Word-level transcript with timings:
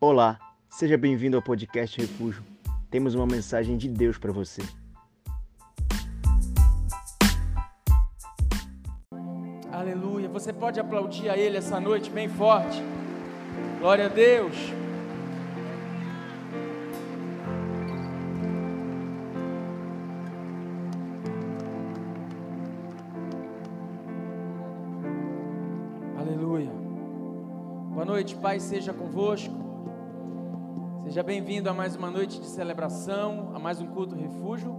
Olá, 0.00 0.38
seja 0.70 0.96
bem-vindo 0.96 1.36
ao 1.36 1.42
podcast 1.42 2.00
Refúgio. 2.00 2.40
Temos 2.88 3.16
uma 3.16 3.26
mensagem 3.26 3.76
de 3.76 3.88
Deus 3.88 4.16
para 4.16 4.30
você. 4.30 4.62
Aleluia. 9.72 10.28
Você 10.28 10.52
pode 10.52 10.78
aplaudir 10.78 11.28
a 11.28 11.36
Ele 11.36 11.56
essa 11.56 11.80
noite 11.80 12.10
bem 12.10 12.28
forte. 12.28 12.80
Glória 13.80 14.06
a 14.06 14.08
Deus. 14.08 14.54
Aleluia. 26.16 26.70
Boa 27.92 28.04
noite, 28.04 28.36
Pai, 28.36 28.60
seja 28.60 28.92
convosco. 28.92 29.67
Seja 31.18 31.26
bem-vindo 31.26 31.68
a 31.68 31.74
mais 31.74 31.96
uma 31.96 32.12
noite 32.12 32.38
de 32.38 32.46
celebração, 32.46 33.50
a 33.52 33.58
mais 33.58 33.80
um 33.80 33.88
culto 33.88 34.14
refúgio. 34.14 34.70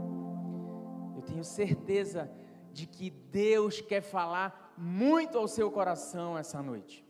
Eu 1.14 1.22
tenho 1.22 1.44
certeza 1.44 2.32
de 2.72 2.88
que 2.88 3.10
Deus 3.10 3.82
quer 3.82 4.00
falar 4.00 4.74
muito 4.78 5.38
ao 5.38 5.50
seu 5.50 5.70
coração 5.70 6.38
essa 6.38 6.64
noite. 6.64 7.06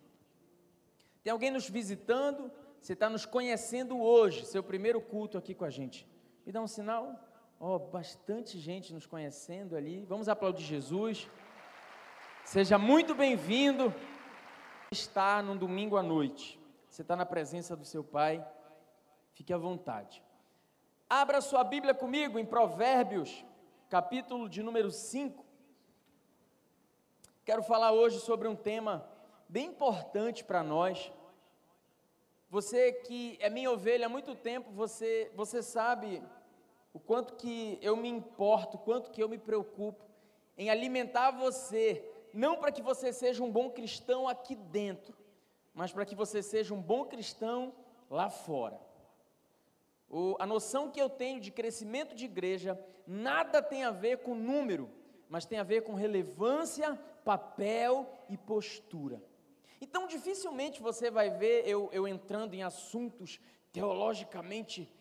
Tem 1.21 1.31
alguém 1.31 1.51
nos 1.51 1.69
visitando? 1.69 2.51
Você 2.81 2.93
está 2.93 3.07
nos 3.07 3.23
conhecendo 3.23 4.01
hoje, 4.01 4.47
seu 4.47 4.63
primeiro 4.63 4.99
culto 4.99 5.37
aqui 5.37 5.53
com 5.53 5.63
a 5.63 5.69
gente. 5.69 6.09
Me 6.43 6.51
dá 6.51 6.59
um 6.59 6.67
sinal? 6.67 7.13
Ó, 7.59 7.75
oh, 7.75 7.79
bastante 7.79 8.57
gente 8.57 8.91
nos 8.91 9.05
conhecendo 9.05 9.75
ali. 9.75 10.05
Vamos 10.05 10.27
aplaudir 10.27 10.63
Jesus. 10.63 11.29
Seja 12.43 12.79
muito 12.79 13.13
bem-vindo. 13.13 13.93
Está 14.91 15.43
num 15.43 15.55
domingo 15.55 15.97
à 15.97 16.01
noite. 16.01 16.59
Você 16.89 17.03
está 17.03 17.15
na 17.15 17.27
presença 17.27 17.75
do 17.75 17.85
seu 17.85 18.03
Pai. 18.03 18.43
Fique 19.39 19.53
à 19.53 19.57
vontade. 19.57 20.21
Abra 21.09 21.39
sua 21.39 21.63
Bíblia 21.63 21.93
comigo 21.93 22.37
em 22.37 22.45
Provérbios, 22.45 23.45
capítulo 23.89 24.49
de 24.49 24.61
número 24.61 24.91
5. 24.91 25.45
Quero 27.45 27.63
falar 27.63 27.93
hoje 27.93 28.19
sobre 28.19 28.49
um 28.49 28.55
tema 28.55 29.09
bem 29.47 29.67
importante 29.67 30.43
para 30.43 30.61
nós. 30.61 31.09
Você 32.49 32.91
que 32.91 33.37
é 33.39 33.49
minha 33.49 33.71
ovelha 33.71 34.07
há 34.07 34.09
muito 34.09 34.35
tempo, 34.35 34.71
você, 34.71 35.31
você 35.33 35.63
sabe 35.63 36.21
o 36.91 36.99
quanto 36.99 37.35
que 37.35 37.79
eu 37.81 37.95
me 37.95 38.09
importo, 38.09 38.75
o 38.75 38.81
quanto 38.81 39.09
que 39.09 39.23
eu 39.23 39.29
me 39.29 39.37
preocupo 39.37 40.03
em 40.57 40.69
alimentar 40.69 41.31
você, 41.31 42.03
não 42.33 42.57
para 42.57 42.73
que 42.73 42.81
você 42.81 43.13
seja 43.13 43.41
um 43.41 43.49
bom 43.49 43.69
cristão 43.69 44.27
aqui 44.27 44.53
dentro, 44.53 45.17
mas 45.73 45.93
para 45.93 46.05
que 46.05 46.13
você 46.13 46.43
seja 46.43 46.73
um 46.73 46.81
bom 46.81 47.05
cristão 47.05 47.73
lá 48.09 48.29
fora. 48.29 48.88
O, 50.09 50.35
a 50.39 50.45
noção 50.45 50.89
que 50.89 51.01
eu 51.01 51.09
tenho 51.09 51.39
de 51.39 51.51
crescimento 51.51 52.15
de 52.15 52.25
igreja 52.25 52.79
nada 53.05 53.61
tem 53.61 53.83
a 53.83 53.91
ver 53.91 54.19
com 54.19 54.33
número, 54.33 54.89
mas 55.29 55.45
tem 55.45 55.59
a 55.59 55.63
ver 55.63 55.83
com 55.83 55.93
relevância, 55.93 56.95
papel 57.23 58.11
e 58.27 58.35
postura. 58.37 59.21
Então, 59.79 60.07
dificilmente 60.07 60.81
você 60.81 61.11
vai 61.11 61.29
ver 61.29 61.67
eu, 61.67 61.89
eu 61.93 62.07
entrando 62.07 62.53
em 62.53 62.63
assuntos 62.63 63.39
teologicamente 63.71 64.91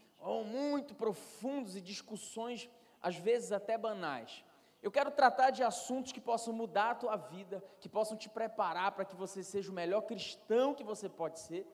muito 0.44 0.94
profundos 0.94 1.74
e 1.76 1.80
discussões, 1.80 2.68
às 3.00 3.16
vezes 3.16 3.52
até 3.52 3.78
banais. 3.78 4.44
Eu 4.82 4.92
quero 4.92 5.10
tratar 5.10 5.50
de 5.50 5.62
assuntos 5.62 6.12
que 6.12 6.20
possam 6.20 6.52
mudar 6.52 6.90
a 6.90 6.94
tua 6.94 7.16
vida, 7.16 7.64
que 7.80 7.88
possam 7.88 8.16
te 8.16 8.28
preparar 8.28 8.92
para 8.92 9.04
que 9.04 9.16
você 9.16 9.42
seja 9.42 9.70
o 9.70 9.74
melhor 9.74 10.02
cristão 10.02 10.74
que 10.74 10.84
você 10.84 11.08
pode 11.08 11.40
ser. 11.40 11.66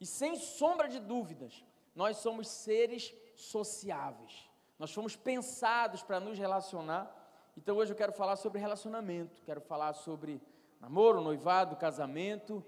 E 0.00 0.06
sem 0.06 0.34
sombra 0.36 0.88
de 0.88 0.98
dúvidas, 0.98 1.64
nós 1.94 2.18
somos 2.18 2.48
seres 2.48 3.14
sociáveis. 3.34 4.48
Nós 4.78 4.92
fomos 4.92 5.16
pensados 5.16 6.02
para 6.02 6.20
nos 6.20 6.38
relacionar. 6.38 7.14
Então 7.56 7.76
hoje 7.76 7.92
eu 7.92 7.96
quero 7.96 8.12
falar 8.12 8.36
sobre 8.36 8.60
relacionamento, 8.60 9.42
quero 9.42 9.60
falar 9.60 9.92
sobre 9.92 10.40
namoro, 10.80 11.20
noivado, 11.20 11.76
casamento, 11.76 12.64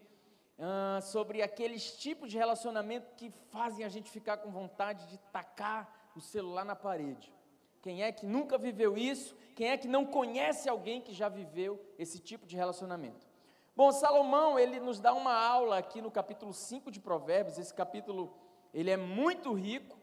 uh, 0.59 1.01
sobre 1.03 1.43
aqueles 1.43 1.97
tipos 1.97 2.31
de 2.31 2.37
relacionamento 2.37 3.15
que 3.17 3.31
fazem 3.51 3.85
a 3.85 3.89
gente 3.89 4.11
ficar 4.11 4.39
com 4.39 4.51
vontade 4.51 5.07
de 5.07 5.19
tacar 5.33 6.11
o 6.15 6.21
celular 6.21 6.65
na 6.65 6.77
parede. 6.77 7.33
Quem 7.81 8.03
é 8.03 8.13
que 8.13 8.27
nunca 8.27 8.57
viveu 8.57 8.97
isso? 8.97 9.35
Quem 9.57 9.71
é 9.71 9.77
que 9.77 9.89
não 9.89 10.07
conhece 10.07 10.69
alguém 10.69 11.01
que 11.01 11.13
já 11.13 11.29
viveu 11.29 11.85
esse 11.99 12.19
tipo 12.19 12.47
de 12.47 12.57
relacionamento? 12.57 13.27
Bom, 13.75 13.91
Salomão, 13.91 14.59
ele 14.59 14.79
nos 14.79 15.01
dá 15.01 15.13
uma 15.15 15.35
aula 15.35 15.79
aqui 15.79 16.01
no 16.01 16.11
capítulo 16.11 16.53
5 16.53 16.91
de 16.91 17.01
Provérbios. 17.01 17.59
Esse 17.59 17.73
capítulo, 17.73 18.37
ele 18.73 18.91
é 18.91 18.97
muito 18.97 19.53
rico, 19.53 19.99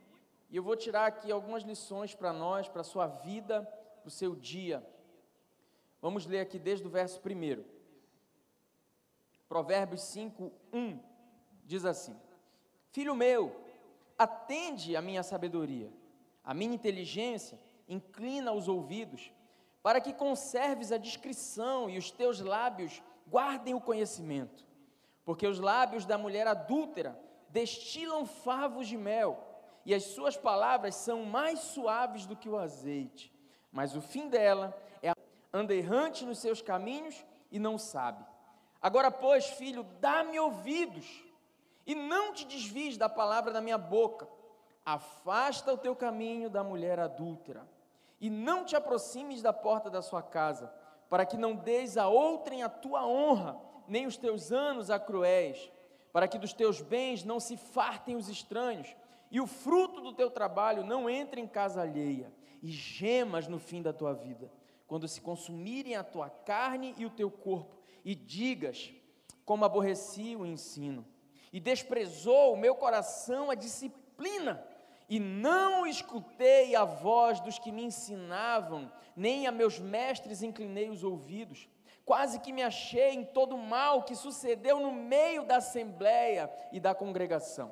e 0.50 0.56
eu 0.56 0.64
vou 0.64 0.76
tirar 0.76 1.06
aqui 1.06 1.32
algumas 1.32 1.64
lições 1.64 2.16
para 2.16 2.34
nós, 2.34 2.68
para 2.68 2.82
a 2.82 2.84
sua 2.84 3.08
vida, 3.08 3.62
para 4.02 4.08
o 4.08 4.12
seu 4.12 4.36
dia. 4.36 4.86
Vamos 6.02 6.26
ler 6.26 6.40
aqui 6.40 6.58
desde 6.58 6.86
o 6.88 6.90
verso 6.90 7.20
1. 7.20 7.64
Provérbios 9.48 10.02
5, 10.04 10.52
1 10.72 11.00
diz 11.66 11.86
assim: 11.86 12.16
Filho 12.92 13.16
meu, 13.16 13.56
atende 14.18 14.96
a 14.96 15.02
minha 15.02 15.24
sabedoria, 15.24 15.92
a 16.44 16.54
minha 16.54 16.74
inteligência, 16.74 17.60
inclina 17.88 18.52
os 18.52 18.68
ouvidos, 18.68 19.32
para 19.82 20.02
que 20.02 20.14
conserves 20.14 20.92
a 20.92 20.98
discrição 20.98 21.90
e 21.90 21.98
os 21.98 22.12
teus 22.12 22.40
lábios 22.40 23.02
guardem 23.28 23.74
o 23.74 23.82
conhecimento. 23.82 24.68
Porque 25.24 25.46
os 25.46 25.60
lábios 25.60 26.06
da 26.06 26.18
mulher 26.18 26.48
adúltera 26.48 27.20
destilam 27.50 28.26
favos 28.26 28.88
de 28.88 28.98
mel, 28.98 29.46
e 29.86 29.94
as 29.94 30.04
suas 30.04 30.38
palavras 30.38 30.96
são 30.96 31.26
mais 31.26 31.60
suaves 31.60 32.26
do 32.26 32.36
que 32.36 32.50
o 32.50 32.58
azeite. 32.58 33.34
Mas 33.72 33.96
o 33.96 34.02
fim 34.02 34.28
dela 34.28 34.76
é 35.02 35.12
anda 35.54 35.74
errante 35.74 36.26
nos 36.26 36.40
seus 36.40 36.62
caminhos 36.62 37.26
e 37.52 37.60
não 37.60 37.78
sabe. 37.78 38.24
Agora, 38.82 39.12
pois, 39.12 39.46
filho, 39.46 39.84
dá-me 40.00 40.40
ouvidos 40.40 41.24
e 41.86 41.96
não 41.96 42.34
te 42.34 42.46
desvies 42.46 42.98
da 42.98 43.10
palavra 43.10 43.52
da 43.52 43.62
minha 43.62 43.78
boca. 43.78 44.28
Afasta 44.86 45.74
o 45.74 45.78
teu 45.78 45.96
caminho 45.96 46.50
da 46.50 46.64
mulher 46.64 47.00
adúltera 47.00 47.68
e 48.22 48.30
não 48.30 48.66
te 48.66 48.76
aproximes 48.76 49.42
da 49.42 49.54
porta 49.54 49.90
da 49.90 50.02
sua 50.02 50.22
casa, 50.22 50.72
para 51.10 51.26
que 51.26 51.38
não 51.38 51.56
deis 51.56 51.98
a 51.98 52.08
outrem 52.08 52.64
a 52.64 52.70
tua 52.70 53.06
honra, 53.06 53.60
nem 53.88 54.06
os 54.06 54.18
teus 54.18 54.52
anos 54.52 54.92
a 54.92 55.00
cruéis, 55.00 55.72
para 56.12 56.28
que 56.28 56.38
dos 56.38 56.54
teus 56.54 56.82
bens 56.82 57.24
não 57.24 57.40
se 57.40 57.56
fartem 57.58 58.16
os 58.16 58.30
estranhos, 58.30 58.96
e 59.32 59.40
o 59.40 59.48
fruto 59.48 60.02
do 60.02 60.14
teu 60.14 60.30
trabalho 60.30 60.84
não 60.84 61.10
entre 61.10 61.40
em 61.40 61.48
casa 61.48 61.82
alheia, 61.82 62.32
e 62.62 62.72
gemas 62.72 63.48
no 63.48 63.60
fim 63.60 63.82
da 63.82 63.94
tua 63.94 64.14
vida, 64.14 64.52
quando 64.88 65.08
se 65.08 65.22
consumirem 65.22 65.96
a 65.96 66.04
tua 66.04 66.30
carne 66.30 66.96
e 66.98 67.06
o 67.06 67.10
teu 67.10 67.30
corpo, 67.30 67.78
e 68.04 68.16
digas: 68.16 68.92
Como 69.46 69.66
aborreci 69.66 70.36
o 70.36 70.46
ensino, 70.46 71.06
e 71.54 71.60
desprezou 71.60 72.54
o 72.54 72.58
meu 72.58 72.76
coração 72.76 73.52
a 73.52 73.56
disciplina, 73.56 74.66
e 75.08 75.20
não 75.20 75.88
escutei 75.88 76.76
a 76.76 76.86
voz 76.86 77.40
dos 77.40 77.58
que 77.58 77.72
me 77.72 77.84
ensinavam, 77.84 78.92
nem 79.16 79.48
a 79.48 79.52
meus 79.52 79.80
mestres 79.80 80.44
inclinei 80.44 80.90
os 80.90 81.04
ouvidos. 81.04 81.68
Quase 82.10 82.40
que 82.40 82.52
me 82.52 82.64
achei 82.64 83.12
em 83.12 83.24
todo 83.24 83.54
o 83.54 83.60
mal 83.60 84.02
que 84.02 84.16
sucedeu 84.16 84.80
no 84.80 84.92
meio 84.92 85.46
da 85.46 85.58
assembleia 85.58 86.52
e 86.72 86.80
da 86.80 86.96
congregação. 86.96 87.72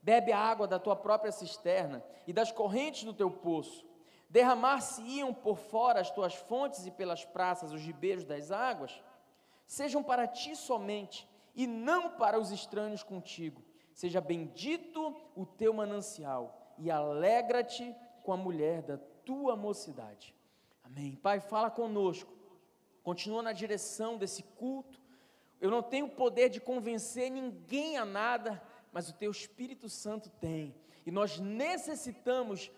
Bebe 0.00 0.30
a 0.30 0.38
água 0.38 0.68
da 0.68 0.78
tua 0.78 0.94
própria 0.94 1.32
cisterna 1.32 2.00
e 2.24 2.32
das 2.32 2.52
correntes 2.52 3.02
do 3.02 3.12
teu 3.12 3.28
poço. 3.28 3.84
Derramar-se-iam 4.30 5.34
por 5.34 5.58
fora 5.58 6.00
as 6.00 6.08
tuas 6.08 6.36
fontes 6.36 6.86
e 6.86 6.90
pelas 6.92 7.24
praças 7.24 7.72
os 7.72 7.80
ribeiros 7.80 8.24
das 8.24 8.52
águas 8.52 9.02
sejam 9.66 10.04
para 10.04 10.28
ti 10.28 10.54
somente 10.54 11.28
e 11.52 11.66
não 11.66 12.10
para 12.10 12.38
os 12.38 12.52
estranhos 12.52 13.02
contigo. 13.02 13.60
Seja 13.92 14.20
bendito 14.20 15.16
o 15.34 15.44
teu 15.44 15.74
manancial 15.74 16.72
e 16.78 16.92
alegra-te 16.92 17.92
com 18.22 18.32
a 18.32 18.36
mulher 18.36 18.82
da 18.82 18.98
tua 19.24 19.56
mocidade. 19.56 20.32
Amém. 20.84 21.16
Pai, 21.16 21.40
fala 21.40 21.72
conosco. 21.72 22.33
Continua 23.04 23.42
na 23.42 23.52
direção 23.52 24.16
desse 24.16 24.42
culto. 24.42 25.00
Eu 25.60 25.70
não 25.70 25.82
tenho 25.82 26.08
poder 26.08 26.48
de 26.48 26.58
convencer 26.58 27.30
ninguém 27.30 27.96
a 27.98 28.04
nada, 28.04 28.60
mas 28.90 29.08
o 29.08 29.14
teu 29.14 29.30
Espírito 29.30 29.88
Santo 29.88 30.30
tem. 30.40 30.74
E 31.06 31.10
nós 31.10 31.38
necessitamos 31.38 32.72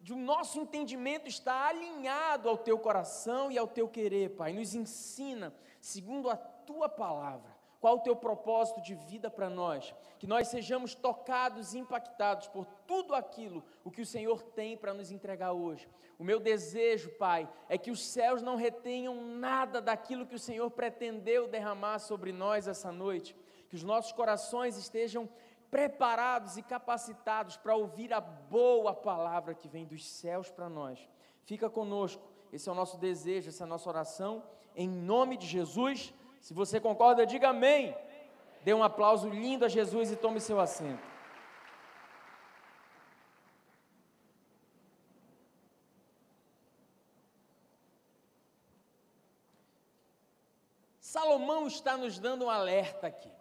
de 0.00 0.12
o 0.12 0.16
nosso 0.16 0.58
entendimento 0.60 1.28
estar 1.28 1.68
alinhado 1.68 2.48
ao 2.48 2.58
teu 2.58 2.78
coração 2.78 3.50
e 3.50 3.56
ao 3.56 3.68
teu 3.68 3.88
querer, 3.88 4.30
Pai. 4.30 4.52
Nos 4.52 4.74
ensina 4.74 5.54
segundo 5.80 6.28
a 6.28 6.36
tua 6.36 6.88
palavra. 6.88 7.57
Qual 7.80 7.96
o 7.96 8.00
teu 8.00 8.16
propósito 8.16 8.80
de 8.80 8.94
vida 8.94 9.30
para 9.30 9.48
nós? 9.48 9.94
Que 10.18 10.26
nós 10.26 10.48
sejamos 10.48 10.94
tocados 10.94 11.74
e 11.74 11.78
impactados 11.78 12.48
por 12.48 12.66
tudo 12.86 13.14
aquilo 13.14 13.64
o 13.84 13.90
que 13.90 14.02
o 14.02 14.06
Senhor 14.06 14.42
tem 14.42 14.76
para 14.76 14.92
nos 14.92 15.12
entregar 15.12 15.52
hoje. 15.52 15.88
O 16.18 16.24
meu 16.24 16.40
desejo, 16.40 17.10
Pai, 17.10 17.48
é 17.68 17.78
que 17.78 17.92
os 17.92 18.04
céus 18.04 18.42
não 18.42 18.56
retenham 18.56 19.14
nada 19.36 19.80
daquilo 19.80 20.26
que 20.26 20.34
o 20.34 20.38
Senhor 20.38 20.68
pretendeu 20.70 21.46
derramar 21.46 22.00
sobre 22.00 22.32
nós 22.32 22.66
essa 22.66 22.90
noite. 22.90 23.36
Que 23.68 23.76
os 23.76 23.84
nossos 23.84 24.10
corações 24.10 24.76
estejam 24.76 25.28
preparados 25.70 26.56
e 26.56 26.62
capacitados 26.62 27.56
para 27.56 27.76
ouvir 27.76 28.12
a 28.12 28.20
boa 28.20 28.92
palavra 28.92 29.54
que 29.54 29.68
vem 29.68 29.86
dos 29.86 30.04
céus 30.04 30.50
para 30.50 30.68
nós. 30.68 31.08
Fica 31.44 31.70
conosco, 31.70 32.22
esse 32.52 32.68
é 32.68 32.72
o 32.72 32.74
nosso 32.74 32.98
desejo, 32.98 33.50
essa 33.50 33.62
é 33.62 33.66
a 33.66 33.68
nossa 33.68 33.88
oração, 33.88 34.42
em 34.74 34.88
nome 34.88 35.36
de 35.36 35.46
Jesus. 35.46 36.12
Se 36.40 36.54
você 36.54 36.80
concorda, 36.80 37.26
diga 37.26 37.48
amém. 37.50 37.96
Dê 38.62 38.74
um 38.74 38.82
aplauso 38.82 39.28
lindo 39.28 39.64
a 39.64 39.68
Jesus 39.68 40.10
e 40.10 40.16
tome 40.16 40.40
seu 40.40 40.60
assento. 40.60 41.06
Salomão 51.00 51.66
está 51.66 51.96
nos 51.96 52.18
dando 52.18 52.44
um 52.44 52.50
alerta 52.50 53.06
aqui. 53.06 53.32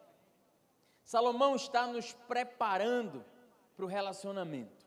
Salomão 1.03 1.55
está 1.55 1.85
nos 1.85 2.13
preparando 2.13 3.25
para 3.75 3.85
o 3.85 3.87
relacionamento. 3.87 4.85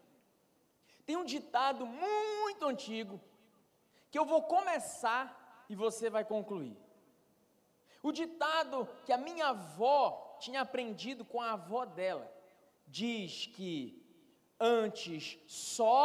Tem 1.07 1.17
um 1.17 1.25
ditado 1.25 1.87
muito 1.87 2.65
antigo 2.67 3.21
que 4.11 4.19
eu 4.19 4.25
vou 4.25 4.43
começar 4.43 5.65
e 5.69 5.75
você 5.75 6.11
vai 6.11 6.25
concluir. 6.25 6.77
O 8.03 8.13
ditado 8.13 8.89
que 9.05 9.13
a 9.13 9.19
minha 9.19 9.49
avó 9.49 10.37
tinha 10.41 10.63
aprendido 10.63 11.25
com 11.25 11.41
a 11.41 11.53
avó 11.53 11.85
dela 11.85 12.31
diz 12.87 13.47
que 13.47 14.01
antes 14.59 15.39
só, 15.47 16.05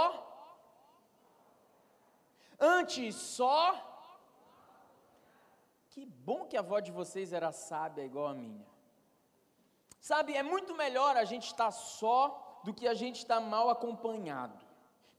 antes 2.60 3.16
só. 3.16 3.92
Que 5.90 6.06
bom 6.06 6.46
que 6.46 6.58
a 6.58 6.60
avó 6.60 6.80
de 6.80 6.92
vocês 6.92 7.32
era 7.32 7.52
sábia 7.52 8.04
igual 8.04 8.28
a 8.28 8.34
minha. 8.34 8.66
Sabe, 10.00 10.36
é 10.36 10.44
muito 10.44 10.76
melhor 10.76 11.16
a 11.18 11.24
gente 11.24 11.48
estar 11.48 11.72
só 11.72 12.60
do 12.64 12.74
que 12.74 12.88
a 12.88 12.94
gente 12.94 13.20
estar 13.20 13.40
mal 13.40 13.70
acompanhado. 13.70 14.64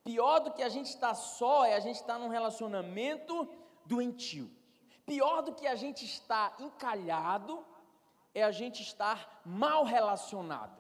Pior 0.04 0.38
do 0.40 0.52
que 0.52 0.62
a 0.62 0.68
gente 0.68 0.86
estar 0.86 1.14
só 1.14 1.64
é 1.64 1.74
a 1.74 1.80
gente 1.80 1.96
estar 1.96 2.18
num 2.18 2.28
relacionamento 2.28 3.48
doentio. 3.84 4.50
Pior 5.06 5.40
do 5.42 5.54
que 5.54 5.66
a 5.66 5.76
gente 5.76 6.04
estar 6.04 6.56
encalhado 6.58 7.64
é 8.34 8.42
a 8.42 8.50
gente 8.50 8.82
estar 8.82 9.40
mal 9.44 9.84
relacionado. 9.84 10.76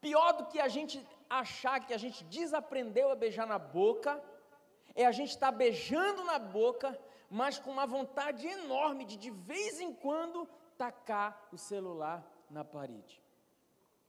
Pior 0.00 0.32
do 0.34 0.46
que 0.46 0.60
a 0.60 0.68
gente 0.68 1.04
achar 1.28 1.84
que 1.84 1.92
a 1.92 1.98
gente 1.98 2.22
desaprendeu 2.24 3.10
a 3.10 3.16
beijar 3.16 3.46
na 3.46 3.58
boca 3.58 4.22
é 4.94 5.04
a 5.04 5.12
gente 5.12 5.30
estar 5.30 5.50
beijando 5.50 6.24
na 6.24 6.38
boca, 6.38 6.98
mas 7.28 7.58
com 7.58 7.70
uma 7.70 7.86
vontade 7.86 8.46
enorme 8.46 9.04
de 9.04 9.16
de 9.16 9.30
vez 9.30 9.80
em 9.80 9.92
quando 9.92 10.48
tacar 10.78 11.48
o 11.52 11.58
celular 11.58 12.24
na 12.48 12.64
parede. 12.64 13.22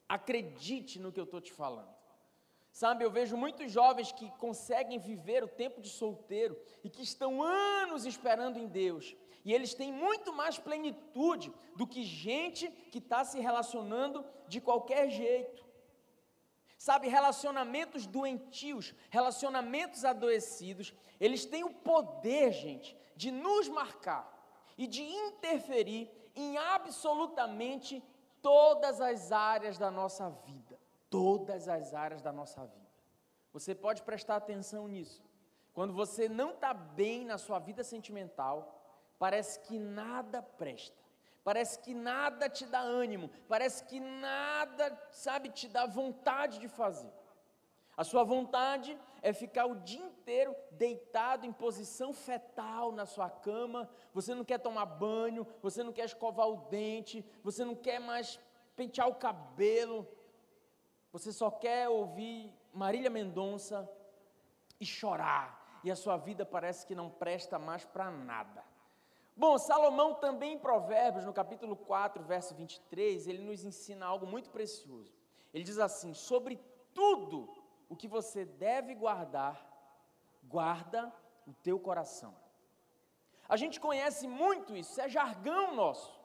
Acredite 0.07 0.99
no 0.99 1.11
que 1.11 1.19
eu 1.19 1.25
estou 1.25 1.41
te 1.41 1.51
falando. 1.51 1.97
Sabe, 2.71 3.03
eu 3.03 3.09
vejo 3.09 3.35
muitos 3.35 3.71
jovens 3.71 4.11
que 4.11 4.29
conseguem 4.37 4.99
viver 4.99 5.43
o 5.43 5.47
tempo 5.47 5.81
de 5.81 5.89
solteiro 5.89 6.55
e 6.83 6.89
que 6.89 7.01
estão 7.01 7.41
anos 7.41 8.05
esperando 8.05 8.57
em 8.59 8.67
Deus. 8.67 9.15
E 9.47 9.53
eles 9.53 9.73
têm 9.73 9.93
muito 9.93 10.33
mais 10.33 10.59
plenitude 10.59 11.53
do 11.73 11.87
que 11.87 12.03
gente 12.03 12.69
que 12.91 12.97
está 12.97 13.23
se 13.23 13.39
relacionando 13.39 14.25
de 14.45 14.59
qualquer 14.59 15.09
jeito. 15.09 15.65
Sabe, 16.77 17.07
relacionamentos 17.07 18.05
doentios, 18.05 18.93
relacionamentos 19.09 20.03
adoecidos, 20.03 20.93
eles 21.17 21.45
têm 21.45 21.63
o 21.63 21.73
poder, 21.73 22.51
gente, 22.51 22.97
de 23.15 23.31
nos 23.31 23.69
marcar 23.69 24.27
e 24.77 24.85
de 24.85 25.01
interferir 25.01 26.11
em 26.35 26.57
absolutamente 26.57 28.03
todas 28.41 28.99
as 28.99 29.31
áreas 29.31 29.77
da 29.77 29.89
nossa 29.89 30.29
vida. 30.29 30.77
Todas 31.09 31.69
as 31.69 31.93
áreas 31.93 32.21
da 32.21 32.33
nossa 32.33 32.65
vida. 32.65 32.91
Você 33.53 33.73
pode 33.73 34.01
prestar 34.01 34.35
atenção 34.35 34.89
nisso. 34.89 35.23
Quando 35.73 35.93
você 35.93 36.27
não 36.27 36.51
está 36.51 36.73
bem 36.73 37.23
na 37.23 37.37
sua 37.37 37.59
vida 37.59 37.81
sentimental, 37.81 38.76
parece 39.17 39.59
que 39.61 39.77
nada 39.79 40.41
presta. 40.41 40.97
Parece 41.43 41.79
que 41.79 41.93
nada 41.93 42.49
te 42.49 42.65
dá 42.65 42.81
ânimo, 42.81 43.29
parece 43.47 43.83
que 43.85 44.01
nada, 44.01 45.01
sabe, 45.11 45.49
te 45.49 45.69
dá 45.69 45.85
vontade 45.85 46.59
de 46.59 46.67
fazer. 46.67 47.09
A 47.95 48.03
sua 48.03 48.23
vontade 48.23 48.99
é 49.21 49.31
ficar 49.31 49.65
o 49.65 49.75
dia 49.75 50.01
inteiro 50.01 50.53
deitado 50.71 51.45
em 51.45 51.51
posição 51.53 52.13
fetal 52.13 52.91
na 52.91 53.05
sua 53.05 53.29
cama, 53.29 53.89
você 54.13 54.35
não 54.35 54.43
quer 54.43 54.59
tomar 54.59 54.85
banho, 54.85 55.47
você 55.61 55.83
não 55.83 55.93
quer 55.93 56.05
escovar 56.05 56.47
o 56.47 56.67
dente, 56.69 57.25
você 57.41 57.63
não 57.63 57.75
quer 57.75 57.97
mais 57.97 58.39
pentear 58.75 59.07
o 59.07 59.15
cabelo, 59.15 60.05
você 61.11 61.31
só 61.31 61.49
quer 61.49 61.89
ouvir 61.89 62.53
Marília 62.73 63.09
Mendonça 63.09 63.89
e 64.79 64.85
chorar, 64.85 65.79
e 65.83 65.89
a 65.89 65.95
sua 65.95 66.17
vida 66.17 66.45
parece 66.45 66.85
que 66.85 66.93
não 66.93 67.09
presta 67.09 67.57
mais 67.57 67.85
para 67.85 68.11
nada. 68.11 68.66
Bom, 69.37 69.55
Salomão 69.59 70.15
também 70.15 70.53
em 70.53 70.57
Provérbios, 70.57 71.23
no 71.23 71.31
capítulo 71.31 71.75
4, 71.75 72.23
verso 72.23 72.55
23, 72.55 73.27
ele 73.27 73.43
nos 73.43 73.63
ensina 73.63 74.03
algo 74.07 74.25
muito 74.25 74.49
precioso. 74.49 75.13
Ele 75.53 75.63
diz 75.63 75.77
assim: 75.77 76.11
sobre 76.15 76.59
tudo 76.91 77.47
o 77.87 77.95
que 77.95 78.07
você 78.07 78.45
deve 78.45 78.95
guardar, 78.95 79.55
guarda 80.43 81.13
o 81.45 81.53
teu 81.53 81.79
coração. 81.79 82.35
A 83.47 83.55
gente 83.55 83.79
conhece 83.79 84.27
muito 84.27 84.75
isso, 84.75 84.99
é 84.99 85.07
jargão 85.07 85.75
nosso. 85.75 86.17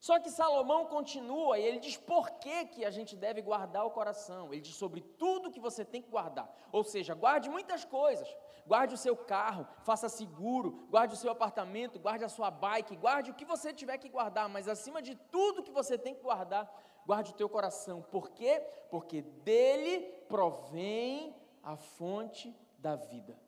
Só 0.00 0.18
que 0.18 0.30
Salomão 0.30 0.86
continua 0.86 1.58
e 1.58 1.62
ele 1.62 1.78
diz 1.78 1.98
por 1.98 2.30
que, 2.32 2.66
que 2.66 2.86
a 2.86 2.90
gente 2.90 3.14
deve 3.16 3.42
guardar 3.42 3.84
o 3.84 3.90
coração. 3.90 4.52
Ele 4.52 4.62
diz 4.62 4.76
sobre 4.76 5.02
tudo 5.02 5.50
que 5.50 5.60
você 5.60 5.84
tem 5.84 6.00
que 6.00 6.10
guardar. 6.10 6.50
Ou 6.72 6.84
seja, 6.84 7.14
guarde 7.14 7.48
muitas 7.48 7.84
coisas. 7.84 8.28
Guarde 8.66 8.94
o 8.94 8.98
seu 8.98 9.16
carro, 9.16 9.66
faça 9.82 10.08
seguro, 10.08 10.86
guarde 10.90 11.14
o 11.14 11.16
seu 11.16 11.30
apartamento, 11.30 11.98
guarde 11.98 12.24
a 12.24 12.28
sua 12.28 12.50
bike, 12.50 12.96
guarde 12.96 13.30
o 13.30 13.34
que 13.34 13.44
você 13.44 13.72
tiver 13.72 13.98
que 13.98 14.08
guardar, 14.08 14.48
mas 14.48 14.68
acima 14.68 15.02
de 15.02 15.14
tudo 15.14 15.62
que 15.62 15.70
você 15.70 15.98
tem 15.98 16.14
que 16.14 16.22
guardar, 16.22 16.70
guarde 17.06 17.32
o 17.32 17.34
teu 17.34 17.48
coração. 17.48 18.00
Por 18.02 18.30
quê? 18.30 18.60
Porque 18.90 19.20
dele 19.20 20.00
provém 20.28 21.36
a 21.62 21.76
fonte 21.76 22.56
da 22.78 22.96
vida. 22.96 23.38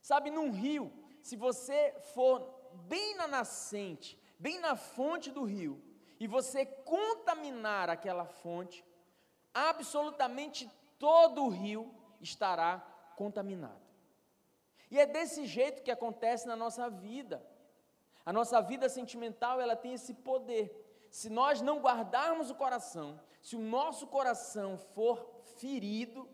Sabe, 0.00 0.30
num 0.30 0.50
rio, 0.50 0.90
se 1.22 1.36
você 1.36 1.94
for 2.14 2.58
bem 2.86 3.14
na 3.16 3.28
nascente, 3.28 4.18
bem 4.38 4.58
na 4.58 4.74
fonte 4.74 5.30
do 5.30 5.44
rio, 5.44 5.82
e 6.18 6.26
você 6.26 6.64
contaminar 6.64 7.90
aquela 7.90 8.24
fonte, 8.24 8.84
absolutamente 9.52 10.70
todo 10.98 11.44
o 11.44 11.48
rio 11.48 11.94
estará 12.20 12.87
contaminado. 13.20 13.86
E 14.90 14.98
é 14.98 15.04
desse 15.04 15.44
jeito 15.44 15.82
que 15.82 15.90
acontece 15.90 16.46
na 16.46 16.56
nossa 16.56 16.88
vida. 16.88 17.44
A 18.24 18.32
nossa 18.32 18.60
vida 18.60 18.88
sentimental, 18.88 19.60
ela 19.60 19.76
tem 19.76 19.92
esse 19.94 20.14
poder 20.14 20.64
se 21.10 21.28
nós 21.30 21.60
não 21.60 21.80
guardarmos 21.80 22.50
o 22.50 22.54
coração, 22.54 23.18
se 23.40 23.56
o 23.56 23.60
nosso 23.60 24.06
coração 24.06 24.76
for 24.94 25.42
ferido, 25.56 26.28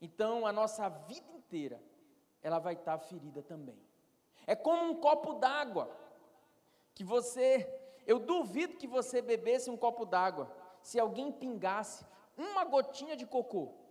então 0.00 0.46
a 0.46 0.52
nossa 0.52 0.88
vida 0.88 1.30
inteira 1.32 1.80
ela 2.42 2.58
vai 2.58 2.74
estar 2.74 2.98
ferida 2.98 3.40
também. 3.42 3.78
É 4.46 4.56
como 4.56 4.82
um 4.90 4.96
copo 4.96 5.34
d'água 5.34 5.96
que 6.94 7.04
você, 7.04 7.68
eu 8.04 8.18
duvido 8.18 8.76
que 8.76 8.86
você 8.86 9.22
bebesse 9.22 9.70
um 9.70 9.76
copo 9.76 10.04
d'água 10.04 10.50
se 10.82 10.98
alguém 10.98 11.30
pingasse 11.30 12.04
uma 12.36 12.64
gotinha 12.64 13.16
de 13.16 13.24
cocô. 13.24 13.81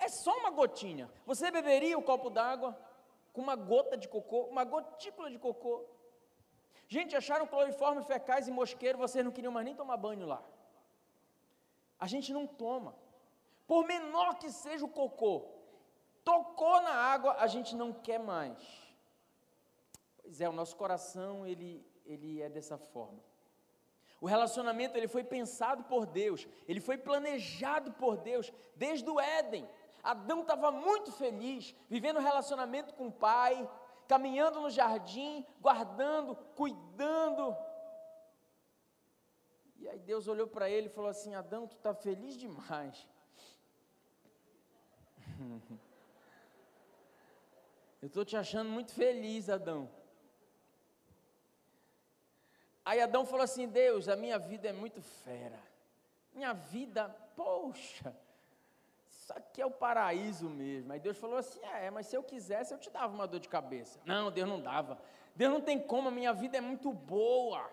É 0.00 0.08
só 0.08 0.32
uma 0.38 0.50
gotinha. 0.50 1.10
Você 1.26 1.50
beberia 1.50 1.96
o 1.98 2.02
copo 2.02 2.30
d'água 2.30 2.76
com 3.32 3.42
uma 3.42 3.54
gota 3.54 3.96
de 3.96 4.08
cocô, 4.08 4.40
uma 4.44 4.64
gotícula 4.64 5.30
de 5.30 5.38
cocô? 5.38 5.84
Gente, 6.88 7.14
acharam 7.14 7.46
cloriforme 7.46 8.02
fecais 8.02 8.48
e 8.48 8.50
mosqueiro, 8.50 8.98
vocês 8.98 9.24
não 9.24 9.30
queriam 9.30 9.52
mais 9.52 9.64
nem 9.64 9.76
tomar 9.76 9.96
banho 9.96 10.26
lá. 10.26 10.42
A 11.98 12.06
gente 12.06 12.32
não 12.32 12.46
toma. 12.46 12.96
Por 13.66 13.86
menor 13.86 14.38
que 14.38 14.50
seja 14.50 14.84
o 14.84 14.88
cocô, 14.88 15.46
tocou 16.24 16.80
na 16.82 16.94
água, 16.94 17.36
a 17.38 17.46
gente 17.46 17.76
não 17.76 17.92
quer 17.92 18.18
mais. 18.18 18.58
Pois 20.22 20.40
é, 20.40 20.48
o 20.48 20.52
nosso 20.52 20.74
coração, 20.76 21.46
ele, 21.46 21.86
ele 22.06 22.40
é 22.40 22.48
dessa 22.48 22.78
forma. 22.78 23.22
O 24.20 24.26
relacionamento, 24.26 24.96
ele 24.96 25.08
foi 25.08 25.24
pensado 25.24 25.84
por 25.84 26.04
Deus, 26.06 26.46
ele 26.68 26.80
foi 26.80 26.98
planejado 26.98 27.92
por 27.92 28.16
Deus 28.16 28.52
desde 28.76 29.08
o 29.08 29.18
Éden. 29.18 29.68
Adão 30.02 30.40
estava 30.40 30.70
muito 30.70 31.12
feliz, 31.12 31.74
vivendo 31.88 32.18
um 32.18 32.22
relacionamento 32.22 32.94
com 32.94 33.08
o 33.08 33.12
pai, 33.12 33.68
caminhando 34.08 34.60
no 34.60 34.70
jardim, 34.70 35.46
guardando, 35.60 36.34
cuidando. 36.56 37.56
E 39.76 39.88
aí 39.88 39.98
Deus 39.98 40.28
olhou 40.28 40.46
para 40.46 40.68
ele 40.68 40.86
e 40.88 40.90
falou 40.90 41.10
assim: 41.10 41.34
Adão, 41.34 41.66
tu 41.66 41.76
está 41.76 41.94
feliz 41.94 42.36
demais. 42.36 43.06
Eu 48.02 48.06
estou 48.06 48.24
te 48.24 48.36
achando 48.36 48.70
muito 48.70 48.92
feliz, 48.92 49.50
Adão. 49.50 49.90
Aí 52.84 53.00
Adão 53.00 53.24
falou 53.26 53.44
assim: 53.44 53.68
Deus, 53.68 54.08
a 54.08 54.16
minha 54.16 54.38
vida 54.38 54.68
é 54.68 54.72
muito 54.72 55.02
fera. 55.02 55.62
Minha 56.32 56.52
vida, 56.52 57.08
poxa, 57.36 58.16
isso 59.30 59.38
aqui 59.38 59.62
é 59.62 59.66
o 59.66 59.70
paraíso 59.70 60.48
mesmo. 60.48 60.92
Aí 60.92 60.98
Deus 60.98 61.16
falou 61.16 61.38
assim: 61.38 61.60
É, 61.64 61.90
mas 61.90 62.06
se 62.06 62.16
eu 62.16 62.22
quisesse, 62.22 62.74
eu 62.74 62.78
te 62.78 62.90
dava 62.90 63.14
uma 63.14 63.26
dor 63.26 63.38
de 63.38 63.48
cabeça. 63.48 64.00
Não, 64.04 64.30
Deus 64.30 64.48
não 64.48 64.60
dava. 64.60 64.98
Deus 65.36 65.52
não 65.52 65.60
tem 65.60 65.78
como, 65.78 66.08
a 66.08 66.10
minha 66.10 66.32
vida 66.32 66.58
é 66.58 66.60
muito 66.60 66.92
boa. 66.92 67.70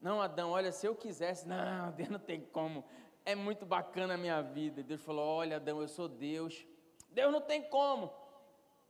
Não, 0.00 0.20
Adão, 0.20 0.50
olha, 0.50 0.72
se 0.72 0.86
eu 0.86 0.94
quisesse, 0.94 1.46
não, 1.46 1.92
Deus 1.92 2.08
não 2.08 2.18
tem 2.18 2.40
como. 2.40 2.84
É 3.24 3.34
muito 3.34 3.64
bacana 3.64 4.14
a 4.14 4.18
minha 4.18 4.42
vida. 4.42 4.82
Deus 4.82 5.00
falou: 5.00 5.24
Olha, 5.24 5.56
Adão, 5.56 5.80
eu 5.80 5.88
sou 5.88 6.08
Deus. 6.08 6.66
Deus 7.10 7.32
não 7.32 7.40
tem 7.40 7.62
como. 7.62 8.12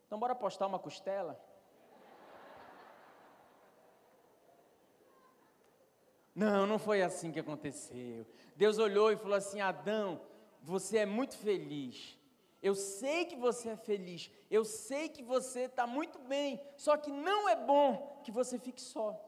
Então, 0.06 0.18
bora 0.18 0.34
postar 0.34 0.66
uma 0.66 0.78
costela? 0.78 1.38
Não, 6.34 6.66
não 6.66 6.78
foi 6.78 7.02
assim 7.02 7.30
que 7.30 7.40
aconteceu. 7.40 8.26
Deus 8.56 8.78
olhou 8.78 9.12
e 9.12 9.16
falou 9.16 9.36
assim: 9.36 9.60
Adão, 9.60 10.20
você 10.62 10.98
é 10.98 11.06
muito 11.06 11.36
feliz. 11.36 12.16
Eu 12.62 12.74
sei 12.74 13.24
que 13.24 13.36
você 13.36 13.70
é 13.70 13.76
feliz. 13.76 14.30
Eu 14.50 14.64
sei 14.64 15.08
que 15.08 15.22
você 15.22 15.60
está 15.62 15.86
muito 15.86 16.18
bem. 16.18 16.60
Só 16.76 16.96
que 16.96 17.10
não 17.10 17.48
é 17.48 17.56
bom 17.56 18.20
que 18.22 18.30
você 18.30 18.58
fique 18.58 18.80
só. 18.80 19.18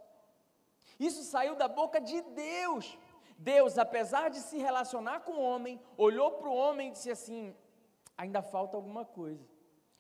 Isso 0.99 1.23
saiu 1.23 1.55
da 1.55 1.69
boca 1.69 2.01
de 2.01 2.21
Deus. 2.21 2.99
Deus, 3.39 3.79
apesar 3.79 4.29
de 4.31 4.39
se 4.39 4.59
relacionar 4.59 5.21
com 5.21 5.33
o 5.33 5.43
homem, 5.43 5.81
olhou 5.97 6.33
para 6.33 6.49
o 6.49 6.55
homem 6.55 6.89
e 6.89 6.93
disse 6.93 7.11
assim: 7.11 7.55
ainda 8.17 8.43
falta 8.43 8.77
alguma 8.77 9.05
coisa. 9.05 9.45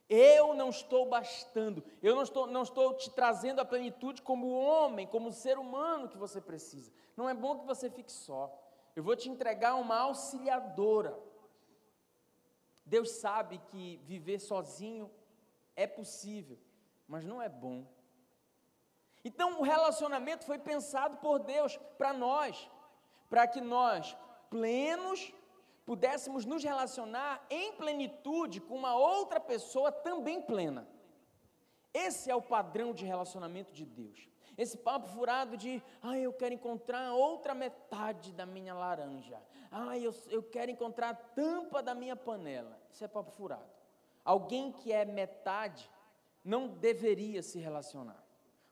Eu 0.08 0.52
não 0.52 0.68
estou 0.68 1.06
bastando, 1.06 1.82
eu 2.02 2.14
não 2.14 2.22
estou, 2.22 2.46
não 2.46 2.62
estou 2.62 2.94
te 2.94 3.10
trazendo 3.10 3.60
a 3.60 3.64
plenitude 3.64 4.20
como 4.20 4.50
homem, 4.50 5.06
como 5.06 5.32
ser 5.32 5.58
humano 5.58 6.08
que 6.08 6.18
você 6.18 6.38
precisa. 6.38 6.92
Não 7.16 7.28
é 7.28 7.34
bom 7.34 7.58
que 7.58 7.66
você 7.66 7.88
fique 7.88 8.12
só. 8.12 8.52
Eu 8.94 9.02
vou 9.02 9.16
te 9.16 9.28
entregar 9.28 9.74
uma 9.76 9.98
auxiliadora. 10.00 11.18
Deus 12.84 13.10
sabe 13.12 13.58
que 13.70 13.98
viver 14.04 14.38
sozinho 14.38 15.10
é 15.74 15.86
possível, 15.86 16.58
mas 17.08 17.24
não 17.24 17.40
é 17.40 17.48
bom. 17.48 17.86
Então, 19.24 19.60
o 19.60 19.62
relacionamento 19.62 20.44
foi 20.44 20.58
pensado 20.58 21.16
por 21.18 21.38
Deus 21.38 21.76
para 21.96 22.12
nós, 22.12 22.68
para 23.30 23.46
que 23.46 23.60
nós, 23.60 24.16
plenos, 24.50 25.32
pudéssemos 25.86 26.44
nos 26.44 26.62
relacionar 26.62 27.44
em 27.48 27.72
plenitude 27.74 28.60
com 28.60 28.76
uma 28.76 28.94
outra 28.94 29.40
pessoa 29.40 29.90
também 29.90 30.42
plena. 30.42 30.88
Esse 31.94 32.30
é 32.30 32.34
o 32.34 32.42
padrão 32.42 32.92
de 32.92 33.04
relacionamento 33.04 33.72
de 33.72 33.84
Deus. 33.84 34.31
Esse 34.56 34.76
papo 34.76 35.08
furado 35.08 35.56
de, 35.56 35.82
ah, 36.02 36.18
eu 36.18 36.32
quero 36.32 36.54
encontrar 36.54 37.14
outra 37.14 37.54
metade 37.54 38.32
da 38.32 38.44
minha 38.44 38.74
laranja. 38.74 39.40
Ah, 39.70 39.98
eu, 39.98 40.14
eu 40.28 40.42
quero 40.42 40.70
encontrar 40.70 41.10
a 41.10 41.14
tampa 41.14 41.82
da 41.82 41.94
minha 41.94 42.14
panela. 42.14 42.78
Isso 42.92 43.04
é 43.04 43.08
papo 43.08 43.30
furado. 43.30 43.70
Alguém 44.24 44.72
que 44.72 44.92
é 44.92 45.04
metade 45.04 45.90
não 46.44 46.68
deveria 46.68 47.42
se 47.42 47.58
relacionar. 47.58 48.22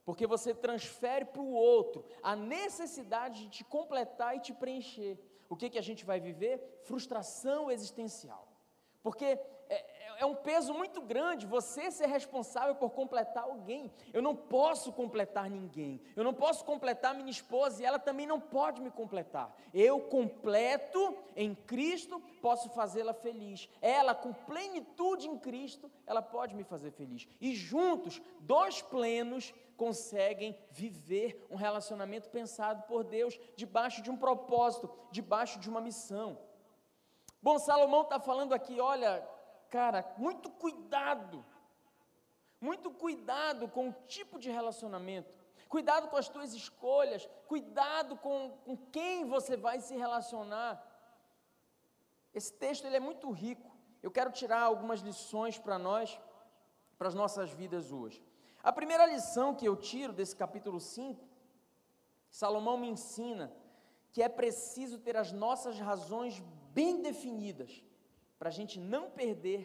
Porque 0.04 0.26
você 0.26 0.54
transfere 0.54 1.24
para 1.24 1.40
o 1.40 1.52
outro 1.52 2.04
a 2.22 2.34
necessidade 2.36 3.44
de 3.44 3.48
te 3.48 3.64
completar 3.64 4.36
e 4.36 4.40
te 4.40 4.52
preencher 4.52 5.18
o 5.50 5.56
que, 5.56 5.68
que 5.68 5.78
a 5.78 5.82
gente 5.82 6.04
vai 6.04 6.20
viver? 6.20 6.80
Frustração 6.84 7.68
existencial. 7.72 8.46
Porque 9.02 9.36
é, 10.20 10.26
um 10.26 10.34
peso 10.34 10.74
muito 10.74 11.00
grande 11.00 11.46
você 11.46 11.90
ser 11.90 12.06
responsável 12.06 12.74
por 12.74 12.90
completar 12.90 13.44
alguém. 13.44 13.90
Eu 14.12 14.20
não 14.20 14.36
posso 14.36 14.92
completar 14.92 15.48
ninguém. 15.48 15.98
Eu 16.14 16.22
não 16.22 16.34
posso 16.34 16.62
completar 16.62 17.14
minha 17.14 17.30
esposa 17.30 17.82
e 17.82 17.86
ela 17.86 17.98
também 17.98 18.26
não 18.26 18.38
pode 18.38 18.82
me 18.82 18.90
completar. 18.90 19.56
Eu 19.72 19.98
completo 19.98 21.16
em 21.34 21.54
Cristo, 21.54 22.20
posso 22.42 22.68
fazê-la 22.68 23.14
feliz. 23.14 23.66
Ela, 23.80 24.14
com 24.14 24.34
plenitude 24.34 25.26
em 25.26 25.38
Cristo, 25.38 25.90
ela 26.06 26.20
pode 26.20 26.54
me 26.54 26.64
fazer 26.64 26.90
feliz. 26.90 27.26
E 27.40 27.54
juntos, 27.54 28.20
dois 28.40 28.82
plenos 28.82 29.54
conseguem 29.74 30.54
viver 30.70 31.46
um 31.50 31.56
relacionamento 31.56 32.28
pensado 32.28 32.82
por 32.82 33.04
Deus, 33.04 33.40
debaixo 33.56 34.02
de 34.02 34.10
um 34.10 34.18
propósito, 34.18 34.90
debaixo 35.10 35.58
de 35.58 35.70
uma 35.70 35.80
missão. 35.80 36.38
Bom, 37.42 37.58
Salomão 37.58 38.02
está 38.02 38.20
falando 38.20 38.52
aqui, 38.52 38.78
olha, 38.78 39.26
cara, 39.70 40.12
muito 40.18 40.50
cuidado, 40.50 41.44
muito 42.60 42.90
cuidado 42.90 43.68
com 43.68 43.88
o 43.88 43.92
tipo 44.06 44.38
de 44.38 44.50
relacionamento, 44.50 45.32
cuidado 45.68 46.08
com 46.08 46.16
as 46.16 46.28
tuas 46.28 46.52
escolhas, 46.52 47.28
cuidado 47.46 48.16
com, 48.16 48.50
com 48.64 48.76
quem 48.76 49.24
você 49.24 49.56
vai 49.56 49.80
se 49.80 49.96
relacionar. 49.96 50.84
Esse 52.34 52.52
texto 52.52 52.84
ele 52.84 52.96
é 52.96 53.00
muito 53.00 53.30
rico. 53.30 53.70
Eu 54.02 54.10
quero 54.10 54.32
tirar 54.32 54.62
algumas 54.62 55.00
lições 55.00 55.58
para 55.58 55.78
nós, 55.78 56.18
para 56.98 57.08
as 57.08 57.14
nossas 57.14 57.50
vidas 57.50 57.92
hoje. 57.92 58.22
A 58.62 58.72
primeira 58.72 59.06
lição 59.06 59.54
que 59.54 59.66
eu 59.66 59.76
tiro 59.76 60.12
desse 60.12 60.36
capítulo 60.36 60.80
5, 60.80 61.26
Salomão 62.30 62.76
me 62.76 62.88
ensina 62.88 63.52
que 64.12 64.22
é 64.22 64.28
preciso 64.28 64.98
ter 64.98 65.16
as 65.16 65.32
nossas 65.32 65.78
razões 65.78 66.40
bem 66.72 67.00
definidas, 67.00 67.82
para 68.40 68.48
a 68.48 68.52
gente 68.58 68.80
não 68.80 69.10
perder 69.10 69.62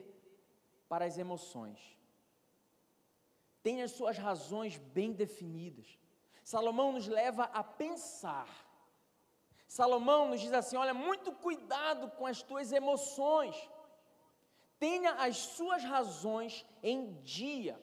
para 0.90 1.06
as 1.06 1.18
emoções. 1.18 1.80
Tenha 3.64 3.86
as 3.86 3.92
suas 3.92 4.18
razões 4.18 4.76
bem 4.78 5.14
definidas. 5.14 5.98
Salomão 6.44 6.92
nos 6.92 7.08
leva 7.08 7.46
a 7.46 7.64
pensar. 7.64 8.50
Salomão 9.66 10.28
nos 10.28 10.42
diz 10.42 10.52
assim: 10.52 10.76
olha, 10.76 10.94
muito 10.94 11.32
cuidado 11.32 12.12
com 12.18 12.26
as 12.26 12.44
tuas 12.44 12.74
emoções. 12.74 13.56
Tenha 14.78 15.14
as 15.14 15.38
suas 15.38 15.82
razões 15.82 16.66
em 16.84 17.14
dia. 17.24 17.82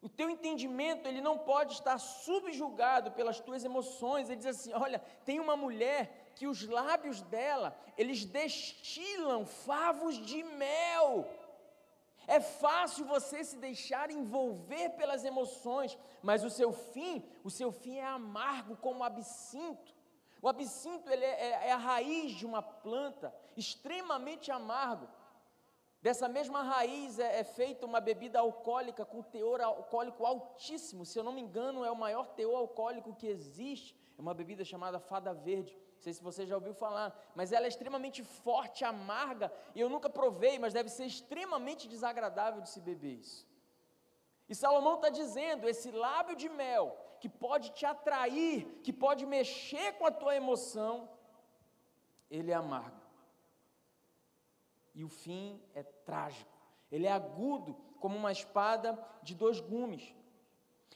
O 0.00 0.08
teu 0.08 0.30
entendimento, 0.30 1.06
ele 1.06 1.20
não 1.20 1.36
pode 1.36 1.74
estar 1.74 1.98
subjugado 1.98 3.12
pelas 3.12 3.40
tuas 3.40 3.62
emoções. 3.62 4.30
Ele 4.30 4.38
diz 4.38 4.46
assim: 4.46 4.72
olha, 4.72 5.00
tem 5.26 5.38
uma 5.38 5.54
mulher 5.54 6.25
que 6.36 6.46
os 6.46 6.66
lábios 6.68 7.22
dela, 7.22 7.76
eles 7.96 8.24
destilam 8.24 9.44
favos 9.46 10.14
de 10.24 10.42
mel. 10.44 11.26
É 12.26 12.40
fácil 12.40 13.06
você 13.06 13.42
se 13.42 13.56
deixar 13.56 14.10
envolver 14.10 14.90
pelas 14.90 15.24
emoções, 15.24 15.96
mas 16.22 16.44
o 16.44 16.50
seu 16.50 16.72
fim, 16.72 17.24
o 17.42 17.50
seu 17.50 17.72
fim 17.72 17.96
é 17.96 18.04
amargo 18.04 18.76
como 18.76 19.00
o 19.00 19.04
absinto. 19.04 19.94
O 20.42 20.48
absinto 20.48 21.08
ele 21.08 21.24
é, 21.24 21.46
é, 21.46 21.68
é 21.68 21.72
a 21.72 21.76
raiz 21.76 22.32
de 22.32 22.44
uma 22.44 22.62
planta, 22.62 23.34
extremamente 23.56 24.52
amargo. 24.52 25.08
Dessa 26.02 26.28
mesma 26.28 26.62
raiz 26.62 27.18
é, 27.18 27.40
é 27.40 27.44
feita 27.44 27.86
uma 27.86 28.00
bebida 28.00 28.38
alcoólica 28.40 29.04
com 29.04 29.22
teor 29.22 29.60
alcoólico 29.60 30.26
altíssimo. 30.26 31.06
Se 31.06 31.18
eu 31.18 31.24
não 31.24 31.32
me 31.32 31.40
engano, 31.40 31.84
é 31.84 31.90
o 31.90 31.96
maior 31.96 32.26
teor 32.28 32.58
alcoólico 32.58 33.14
que 33.14 33.26
existe. 33.26 33.96
É 34.18 34.20
uma 34.20 34.34
bebida 34.34 34.64
chamada 34.64 35.00
fada 35.00 35.32
verde. 35.32 35.76
Sei 36.06 36.12
se 36.12 36.22
você 36.22 36.46
já 36.46 36.54
ouviu 36.54 36.72
falar, 36.72 37.08
mas 37.34 37.50
ela 37.50 37.66
é 37.66 37.68
extremamente 37.68 38.22
forte, 38.22 38.84
amarga. 38.84 39.52
E 39.74 39.80
eu 39.80 39.88
nunca 39.88 40.08
provei, 40.08 40.56
mas 40.56 40.72
deve 40.72 40.88
ser 40.88 41.04
extremamente 41.04 41.88
desagradável 41.88 42.60
de 42.60 42.70
se 42.70 42.80
beber 42.80 43.14
isso. 43.14 43.44
E 44.48 44.54
Salomão 44.54 44.94
está 44.94 45.08
dizendo: 45.08 45.68
esse 45.68 45.90
lábio 45.90 46.36
de 46.36 46.48
mel, 46.48 46.96
que 47.18 47.28
pode 47.28 47.70
te 47.70 47.84
atrair, 47.84 48.66
que 48.84 48.92
pode 48.92 49.26
mexer 49.26 49.94
com 49.94 50.06
a 50.06 50.12
tua 50.12 50.36
emoção, 50.36 51.10
ele 52.30 52.52
é 52.52 52.54
amargo 52.54 53.00
e 54.94 55.02
o 55.02 55.08
fim 55.08 55.60
é 55.74 55.82
trágico. 55.82 56.56
Ele 56.88 57.08
é 57.08 57.12
agudo 57.12 57.74
como 57.98 58.16
uma 58.16 58.30
espada 58.30 58.96
de 59.24 59.34
dois 59.34 59.58
gumes. 59.58 60.14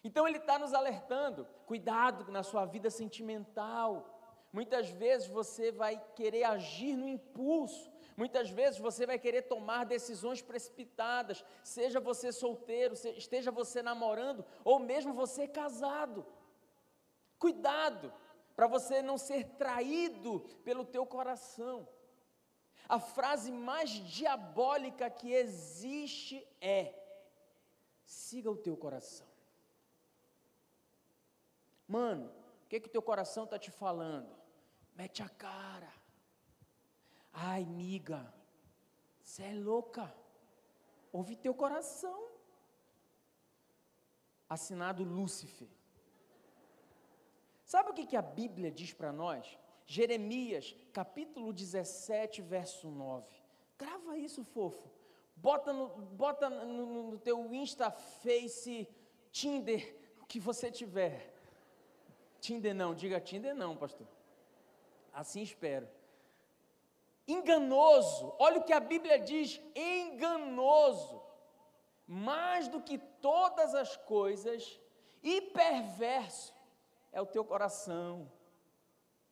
Então 0.05 0.29
ele 0.29 0.39
está 0.39 0.57
nos 0.57 0.73
alertando: 0.73 1.49
cuidado 1.67 2.31
na 2.31 2.45
sua 2.45 2.65
vida 2.65 2.91
sentimental. 2.91 4.20
Muitas 4.53 4.89
vezes 4.91 5.29
você 5.29 5.71
vai 5.71 6.03
querer 6.15 6.43
agir 6.43 6.97
no 6.97 7.09
impulso, 7.09 7.91
muitas 8.17 8.51
vezes 8.51 8.81
você 8.81 9.07
vai 9.07 9.19
querer 9.19 9.43
tomar 9.43 9.85
decisões 9.85 10.43
precipitadas, 10.43 11.45
seja 11.63 12.01
você 12.01 12.33
solteiro, 12.33 12.95
esteja 13.17 13.53
você 13.53 13.81
namorando, 13.81 14.45
ou 14.65 14.81
mesmo 14.81 15.13
você 15.15 15.47
casado. 15.47 16.27
Cuidado 17.39 18.13
para 18.57 18.67
você 18.67 19.01
não 19.01 19.17
ser 19.17 19.45
traído 19.57 20.41
pelo 20.65 20.85
teu 20.85 21.07
coração. 21.07 21.89
A 22.89 22.99
frase 22.99 23.53
mais 23.53 23.89
diabólica 23.89 25.09
que 25.09 25.33
existe 25.33 26.45
é: 26.61 26.93
siga 28.05 28.51
o 28.51 28.57
teu 28.57 28.77
coração. 28.77 29.29
Mano, 31.87 32.33
o 32.65 32.69
que 32.69 32.81
que 32.81 32.89
o 32.89 32.91
teu 32.91 33.01
coração 33.01 33.45
está 33.45 33.59
te 33.59 33.71
falando? 33.71 34.40
Mete 35.01 35.23
a 35.23 35.31
cara. 35.31 35.91
Ai, 37.33 37.65
miga, 37.65 38.23
você 39.23 39.45
é 39.45 39.55
louca. 39.55 40.15
Ouve 41.11 41.37
teu 41.37 41.55
coração. 41.55 42.29
Assinado 44.47 45.03
Lúcifer. 45.03 45.69
Sabe 47.65 47.89
o 47.89 47.95
que, 47.95 48.05
que 48.05 48.15
a 48.15 48.21
Bíblia 48.21 48.71
diz 48.71 48.93
para 48.93 49.11
nós? 49.11 49.59
Jeremias, 49.87 50.77
capítulo 50.93 51.51
17, 51.51 52.43
verso 52.43 52.91
9. 52.91 53.27
Grava 53.79 54.19
isso, 54.19 54.45
fofo. 54.45 54.91
Bota 55.35 55.73
no, 55.73 55.89
bota 56.25 56.51
no, 56.51 57.13
no 57.13 57.19
teu 57.19 57.55
Insta, 57.55 57.91
Face, 57.91 58.87
Tinder, 59.33 59.97
o 60.21 60.27
que 60.27 60.39
você 60.39 60.71
tiver. 60.71 61.35
Tinder 62.39 62.75
não, 62.75 62.95
diga 62.95 63.19
Tinder 63.19 63.55
não, 63.55 63.75
pastor. 63.75 64.20
Assim 65.13 65.43
espero. 65.43 65.89
Enganoso, 67.27 68.35
olha 68.39 68.59
o 68.59 68.65
que 68.65 68.73
a 68.73 68.81
Bíblia 68.81 69.19
diz: 69.19 69.61
enganoso, 69.75 71.23
mais 72.07 72.69
do 72.69 72.81
que 72.81 72.99
todas 72.99 73.75
as 73.75 73.97
coisas, 73.97 74.81
e 75.23 75.41
perverso 75.41 76.55
é 77.13 77.21
o 77.21 77.27
teu 77.27 77.45
coração 77.45 78.31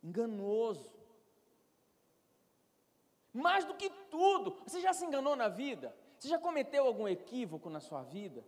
enganoso. 0.03 0.97
Mais 3.33 3.65
do 3.65 3.75
que 3.75 3.91
tudo, 4.11 4.63
você 4.67 4.81
já 4.81 4.93
se 4.93 5.05
enganou 5.05 5.37
na 5.37 5.49
vida? 5.49 5.95
Você 6.19 6.29
já 6.29 6.39
cometeu 6.39 6.87
algum 6.87 7.07
equívoco 7.07 7.71
na 7.71 7.81
sua 7.81 8.03
vida? 8.03 8.45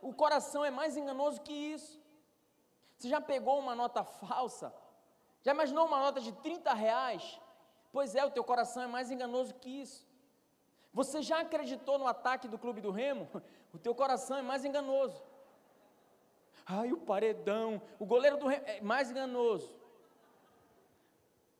O 0.00 0.14
coração 0.14 0.64
é 0.64 0.70
mais 0.70 0.96
enganoso 0.96 1.40
que 1.42 1.52
isso. 1.52 2.00
Você 2.96 3.08
já 3.08 3.20
pegou 3.20 3.58
uma 3.58 3.74
nota 3.74 4.02
falsa? 4.04 4.72
Já 5.42 5.52
imaginou 5.52 5.86
uma 5.86 5.98
nota 5.98 6.20
de 6.20 6.32
30 6.32 6.72
reais? 6.72 7.40
Pois 7.92 8.14
é, 8.14 8.24
o 8.24 8.30
teu 8.30 8.44
coração 8.44 8.82
é 8.82 8.86
mais 8.86 9.10
enganoso 9.10 9.54
que 9.54 9.68
isso. 9.68 10.06
Você 10.94 11.22
já 11.22 11.40
acreditou 11.40 11.98
no 11.98 12.06
ataque 12.06 12.48
do 12.48 12.58
clube 12.58 12.80
do 12.80 12.90
Remo? 12.90 13.28
O 13.74 13.78
teu 13.78 13.94
coração 13.94 14.36
é 14.36 14.42
mais 14.42 14.66
enganoso. 14.66 15.24
Ai, 16.66 16.92
o 16.92 16.98
paredão, 16.98 17.80
o 17.98 18.04
goleiro 18.04 18.36
do 18.36 18.50
é 18.50 18.82
mais 18.82 19.10
enganoso. 19.10 19.74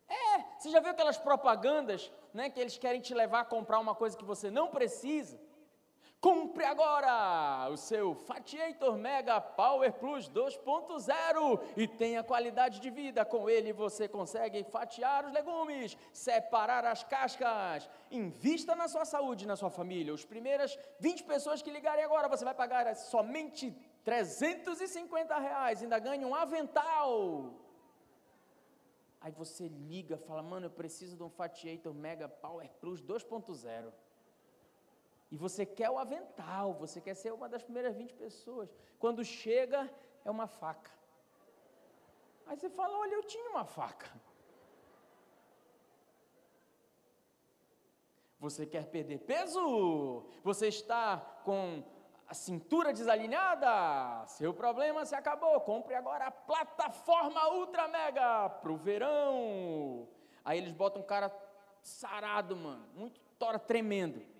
É, 0.06 0.44
você 0.58 0.68
já 0.68 0.78
viu 0.78 0.90
aquelas 0.90 1.16
propagandas, 1.16 2.12
né, 2.34 2.50
que 2.50 2.60
eles 2.60 2.76
querem 2.76 3.00
te 3.00 3.14
levar 3.14 3.40
a 3.40 3.44
comprar 3.46 3.78
uma 3.78 3.94
coisa 3.94 4.14
que 4.14 4.26
você 4.26 4.50
não 4.50 4.68
precisa? 4.68 5.40
Compre 6.22 6.64
agora 6.64 7.68
o 7.68 7.76
seu 7.76 8.14
Fatiator 8.14 8.96
Mega 8.96 9.40
Power 9.40 9.92
Plus 9.94 10.28
2.0 10.28 11.60
e 11.76 11.88
tenha 11.88 12.22
qualidade 12.22 12.78
de 12.78 12.90
vida. 12.90 13.24
Com 13.24 13.50
ele 13.50 13.72
você 13.72 14.06
consegue 14.06 14.62
fatiar 14.62 15.24
os 15.26 15.32
legumes, 15.32 15.98
separar 16.12 16.84
as 16.84 17.02
cascas. 17.02 17.90
Invista 18.08 18.76
na 18.76 18.86
sua 18.86 19.04
saúde, 19.04 19.48
na 19.48 19.56
sua 19.56 19.68
família. 19.68 20.14
As 20.14 20.24
primeiras 20.24 20.78
20 21.00 21.24
pessoas 21.24 21.60
que 21.60 21.72
ligarem 21.72 22.04
agora, 22.04 22.28
você 22.28 22.44
vai 22.44 22.54
pagar 22.54 22.94
somente 22.94 23.76
350 24.04 25.36
reais, 25.40 25.82
ainda 25.82 25.98
ganha 25.98 26.24
um 26.24 26.36
avental. 26.36 27.52
Aí 29.20 29.32
você 29.32 29.66
liga, 29.66 30.16
fala, 30.18 30.40
mano, 30.40 30.66
eu 30.66 30.70
preciso 30.70 31.16
de 31.16 31.22
um 31.24 31.30
Fatiator 31.30 31.92
Mega 31.92 32.28
Power 32.28 32.68
Plus 32.80 33.02
2.0. 33.02 33.92
E 35.32 35.36
você 35.44 35.64
quer 35.64 35.88
o 35.88 35.98
avental, 35.98 36.74
você 36.74 37.00
quer 37.00 37.14
ser 37.14 37.32
uma 37.32 37.48
das 37.48 37.62
primeiras 37.62 37.96
20 37.96 38.14
pessoas. 38.16 38.68
Quando 38.98 39.24
chega, 39.24 39.90
é 40.26 40.30
uma 40.30 40.46
faca. 40.46 40.90
Aí 42.46 42.54
você 42.54 42.68
fala, 42.68 42.98
olha, 42.98 43.14
eu 43.14 43.22
tinha 43.22 43.48
uma 43.48 43.64
faca. 43.64 44.12
Você 48.38 48.66
quer 48.66 48.84
perder 48.90 49.20
peso? 49.20 50.26
Você 50.44 50.68
está 50.68 51.16
com 51.46 51.82
a 52.28 52.34
cintura 52.34 52.92
desalinhada, 52.92 54.26
seu 54.26 54.52
problema 54.52 55.06
se 55.06 55.14
acabou. 55.14 55.58
Compre 55.62 55.94
agora 55.94 56.26
a 56.26 56.30
plataforma 56.30 57.54
Ultra 57.54 57.88
Mega 57.88 58.50
pro 58.50 58.76
verão. 58.76 60.06
Aí 60.44 60.58
eles 60.58 60.72
botam 60.72 61.00
um 61.00 61.06
cara 61.06 61.34
sarado, 61.80 62.54
mano, 62.54 62.86
muito 62.94 63.18
tora 63.38 63.58
tremendo. 63.58 64.31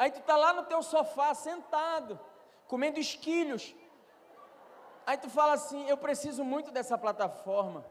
Aí 0.00 0.10
tu 0.10 0.20
tá 0.22 0.34
lá 0.34 0.54
no 0.54 0.62
teu 0.62 0.82
sofá 0.82 1.34
sentado, 1.34 2.18
comendo 2.66 2.98
esquilhos. 2.98 3.74
Aí 5.06 5.18
tu 5.18 5.28
fala 5.28 5.52
assim: 5.52 5.86
"Eu 5.86 5.98
preciso 5.98 6.42
muito 6.42 6.70
dessa 6.70 6.96
plataforma". 6.96 7.84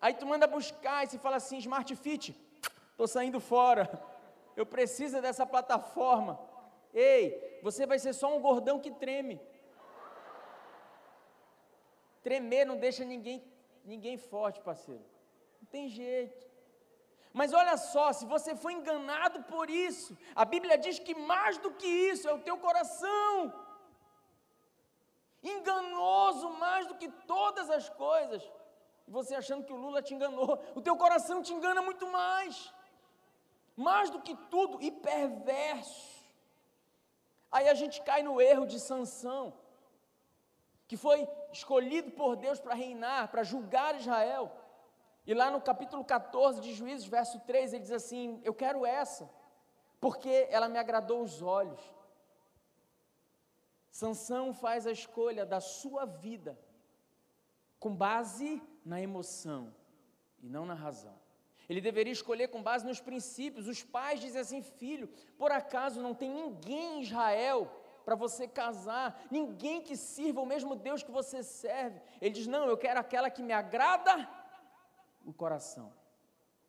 Aí 0.00 0.14
tu 0.14 0.24
manda 0.24 0.46
buscar 0.46 1.02
e 1.02 1.08
se 1.08 1.18
fala 1.18 1.38
assim: 1.38 1.58
"Smart 1.58 1.96
Fit, 1.96 2.26
estou 2.92 3.08
saindo 3.08 3.40
fora, 3.40 3.90
eu 4.54 4.64
preciso 4.64 5.20
dessa 5.20 5.44
plataforma. 5.44 6.38
Ei, 6.92 7.58
você 7.60 7.84
vai 7.84 7.98
ser 7.98 8.12
só 8.12 8.28
um 8.36 8.40
gordão 8.40 8.78
que 8.78 8.92
treme. 8.92 9.40
Tremer 12.22 12.64
não 12.64 12.76
deixa 12.76 13.04
ninguém, 13.04 13.42
ninguém 13.84 14.16
forte, 14.16 14.60
parceiro. 14.60 15.04
Não 15.60 15.66
tem 15.66 15.88
jeito. 15.88 16.53
Mas 17.38 17.52
olha 17.60 17.76
só, 17.76 18.06
se 18.18 18.24
você 18.34 18.50
foi 18.62 18.72
enganado 18.74 19.38
por 19.52 19.68
isso, 19.68 20.16
a 20.42 20.44
Bíblia 20.44 20.78
diz 20.78 20.98
que 21.06 21.14
mais 21.32 21.58
do 21.58 21.70
que 21.80 21.90
isso 22.12 22.28
é 22.28 22.32
o 22.32 22.44
teu 22.48 22.56
coração. 22.66 23.52
Enganoso 25.54 26.48
mais 26.64 26.86
do 26.86 26.94
que 26.94 27.08
todas 27.34 27.68
as 27.78 27.88
coisas. 28.04 28.42
E 29.06 29.10
você 29.10 29.34
achando 29.34 29.66
que 29.66 29.72
o 29.72 29.80
Lula 29.84 30.00
te 30.00 30.14
enganou, 30.14 30.52
o 30.74 30.80
teu 30.80 30.96
coração 30.96 31.42
te 31.42 31.52
engana 31.52 31.82
muito 31.82 32.06
mais 32.06 32.72
mais 33.76 34.10
do 34.10 34.20
que 34.20 34.34
tudo, 34.50 34.80
e 34.80 34.90
perverso. 34.90 36.24
Aí 37.50 37.68
a 37.68 37.74
gente 37.74 38.02
cai 38.02 38.22
no 38.22 38.40
erro 38.40 38.66
de 38.66 38.78
Sansão, 38.80 39.52
que 40.86 40.96
foi 40.96 41.28
escolhido 41.52 42.10
por 42.12 42.36
Deus 42.36 42.60
para 42.60 42.74
reinar, 42.74 43.28
para 43.28 43.42
julgar 43.42 43.96
Israel. 43.96 44.52
E 45.26 45.32
lá 45.32 45.50
no 45.50 45.60
capítulo 45.60 46.04
14 46.04 46.60
de 46.60 46.74
Juízes, 46.74 47.06
verso 47.06 47.40
3, 47.40 47.72
ele 47.72 47.82
diz 47.82 47.92
assim: 47.92 48.40
Eu 48.44 48.52
quero 48.52 48.84
essa, 48.84 49.30
porque 50.00 50.46
ela 50.50 50.68
me 50.68 50.78
agradou 50.78 51.22
os 51.22 51.40
olhos. 51.40 51.80
Sansão 53.90 54.52
faz 54.52 54.86
a 54.86 54.92
escolha 54.92 55.46
da 55.46 55.60
sua 55.60 56.04
vida 56.04 56.58
com 57.78 57.94
base 57.94 58.62
na 58.84 59.00
emoção 59.00 59.74
e 60.42 60.48
não 60.48 60.66
na 60.66 60.74
razão. 60.74 61.14
Ele 61.68 61.80
deveria 61.80 62.12
escolher 62.12 62.48
com 62.48 62.62
base 62.62 62.84
nos 62.84 63.00
princípios. 63.00 63.66
Os 63.66 63.82
pais 63.82 64.20
dizem 64.20 64.40
assim: 64.40 64.62
filho, 64.62 65.08
por 65.38 65.50
acaso 65.50 66.02
não 66.02 66.14
tem 66.14 66.30
ninguém 66.30 66.98
em 66.98 67.02
Israel 67.02 67.70
para 68.04 68.14
você 68.14 68.46
casar, 68.46 69.26
ninguém 69.30 69.80
que 69.80 69.96
sirva 69.96 70.42
o 70.42 70.46
mesmo 70.46 70.76
Deus 70.76 71.02
que 71.02 71.10
você 71.10 71.42
serve? 71.42 72.00
Ele 72.20 72.34
diz: 72.34 72.46
não, 72.46 72.66
eu 72.66 72.76
quero 72.76 73.00
aquela 73.00 73.30
que 73.30 73.42
me 73.42 73.52
agrada 73.52 74.28
o 75.24 75.32
coração. 75.32 75.92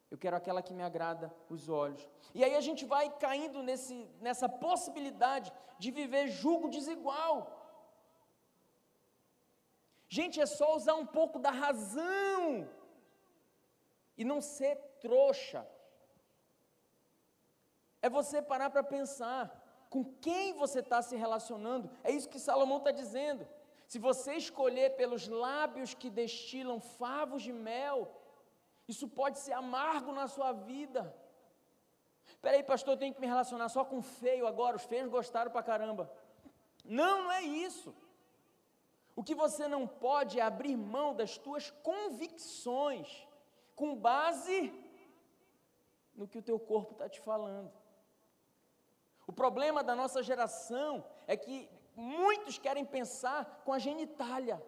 Eu 0.10 0.18
quero 0.18 0.36
aquela 0.38 0.62
que 0.62 0.74
me 0.74 0.84
agrada 0.84 1.34
os 1.50 1.68
olhos. 1.68 2.08
E 2.34 2.44
aí 2.44 2.56
a 2.56 2.62
gente 2.62 2.86
vai 2.86 3.10
caindo 3.26 3.62
nesse, 3.64 3.96
nessa 4.22 4.48
possibilidade 4.48 5.52
de 5.80 5.92
viver 5.92 6.28
julgo 6.28 6.70
desigual. 6.70 7.36
Gente, 10.08 10.40
é 10.40 10.46
só 10.46 10.76
usar 10.76 10.96
um 10.96 11.06
pouco 11.06 11.40
da 11.40 11.52
razão 11.52 12.70
e 14.18 14.24
não 14.24 14.40
ser 14.40 14.76
trouxa. 15.02 15.68
É 18.02 18.10
você 18.10 18.42
parar 18.42 18.70
para 18.70 18.84
pensar 18.84 19.44
com 19.90 20.04
quem 20.26 20.54
você 20.54 20.80
está 20.80 21.02
se 21.02 21.16
relacionando. 21.16 21.90
É 22.04 22.12
isso 22.12 22.30
que 22.30 22.40
Salomão 22.40 22.78
está 22.78 22.92
dizendo. 22.92 23.48
Se 23.88 23.98
você 24.00 24.36
escolher 24.36 24.96
pelos 24.96 25.28
lábios 25.28 25.94
que 25.94 26.10
destilam 26.10 26.80
favos 26.80 27.42
de 27.44 27.54
mel, 27.54 28.12
isso 28.88 29.08
pode 29.08 29.40
ser 29.40 29.54
amargo 29.54 30.12
na 30.12 30.28
sua 30.28 30.52
vida. 30.52 31.16
Peraí, 32.42 32.64
pastor, 32.64 32.94
eu 32.94 32.98
tenho 33.00 33.14
que 33.14 33.22
me 33.22 33.28
relacionar 33.28 33.70
só 33.70 33.84
com 33.84 34.02
feio 34.02 34.46
agora, 34.48 34.76
os 34.76 34.84
feios 34.84 35.10
gostaram 35.10 35.52
pra 35.52 35.64
caramba. 35.64 36.12
Não, 36.84 37.24
não 37.24 37.32
é 37.32 37.42
isso. 37.42 37.96
O 39.16 39.24
que 39.24 39.34
você 39.34 39.68
não 39.68 39.88
pode 39.88 40.40
é 40.40 40.44
abrir 40.44 40.76
mão 40.76 41.16
das 41.16 41.38
tuas 41.38 41.72
convicções 41.72 43.28
com 43.76 43.96
base 43.96 44.74
no 46.14 46.28
que 46.28 46.38
o 46.38 46.42
teu 46.42 46.60
corpo 46.60 46.94
está 46.94 47.10
te 47.10 47.20
falando. 47.20 47.72
O 49.28 49.34
problema 49.34 49.84
da 49.84 49.96
nossa 49.96 50.22
geração 50.22 51.04
é 51.26 51.36
que 51.36 51.70
muitos 51.96 52.58
querem 52.60 52.86
pensar 52.86 53.64
com 53.66 53.74
a 53.74 53.80
genitália. 53.80 54.64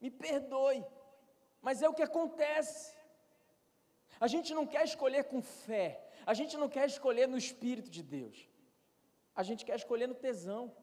Me 0.00 0.10
perdoe, 0.10 0.84
mas 1.62 1.80
é 1.80 1.88
o 1.88 1.94
que 1.94 2.02
acontece. 2.02 2.93
A 4.20 4.26
gente 4.26 4.54
não 4.54 4.66
quer 4.66 4.84
escolher 4.84 5.24
com 5.24 5.42
fé, 5.42 6.04
a 6.26 6.34
gente 6.34 6.56
não 6.56 6.68
quer 6.68 6.86
escolher 6.86 7.26
no 7.28 7.36
Espírito 7.36 7.90
de 7.90 8.02
Deus, 8.02 8.48
a 9.34 9.42
gente 9.42 9.64
quer 9.64 9.76
escolher 9.76 10.06
no 10.06 10.14
tesão. 10.14 10.74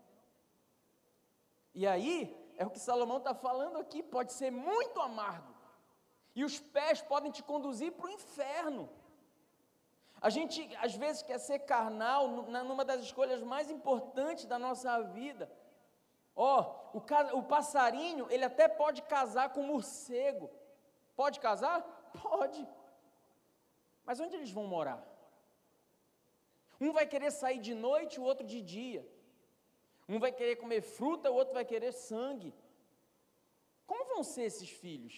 E 1.74 1.88
aí, 1.88 2.36
é 2.58 2.66
o 2.66 2.70
que 2.70 2.80
Salomão 2.80 3.18
está 3.18 3.34
falando 3.34 3.78
aqui, 3.78 4.04
pode 4.04 4.34
ser 4.34 4.52
muito 4.52 5.00
amargo. 5.00 5.54
E 6.36 6.44
os 6.44 6.60
pés 6.60 7.02
podem 7.02 7.32
te 7.32 7.44
conduzir 7.44 7.92
para 7.94 8.08
o 8.08 8.10
inferno. 8.10 8.90
A 10.22 10.30
gente 10.30 10.70
às 10.78 10.94
vezes 10.94 11.24
quer 11.24 11.40
ser 11.40 11.60
carnal 11.60 12.28
numa 12.28 12.86
das 12.86 13.02
escolhas 13.02 13.42
mais 13.42 13.72
importantes 13.72 14.46
da 14.46 14.60
nossa 14.60 15.02
vida. 15.02 15.52
Ó, 16.36 16.62
oh, 16.94 16.98
o, 17.00 17.40
o 17.40 17.44
passarinho, 17.44 18.28
ele 18.30 18.46
até 18.46 18.68
pode 18.68 19.02
casar 19.02 19.50
com 19.50 19.62
o 19.62 19.68
morcego. 19.68 20.50
Pode 21.16 21.40
casar? 21.40 21.82
Pode. 22.22 22.68
Mas 24.12 24.20
onde 24.24 24.36
eles 24.38 24.52
vão 24.56 24.66
morar? 24.76 25.02
Um 26.86 26.92
vai 26.98 27.04
querer 27.12 27.32
sair 27.32 27.60
de 27.68 27.74
noite, 27.74 28.20
o 28.20 28.26
outro 28.32 28.46
de 28.54 28.60
dia. 28.72 29.02
Um 30.14 30.20
vai 30.24 30.32
querer 30.40 30.56
comer 30.64 30.82
fruta, 30.82 31.32
o 31.32 31.38
outro 31.42 31.54
vai 31.58 31.64
querer 31.64 31.94
sangue. 31.94 32.52
Como 33.92 34.10
vão 34.14 34.22
ser 34.32 34.44
esses 34.50 34.72
filhos? 34.82 35.16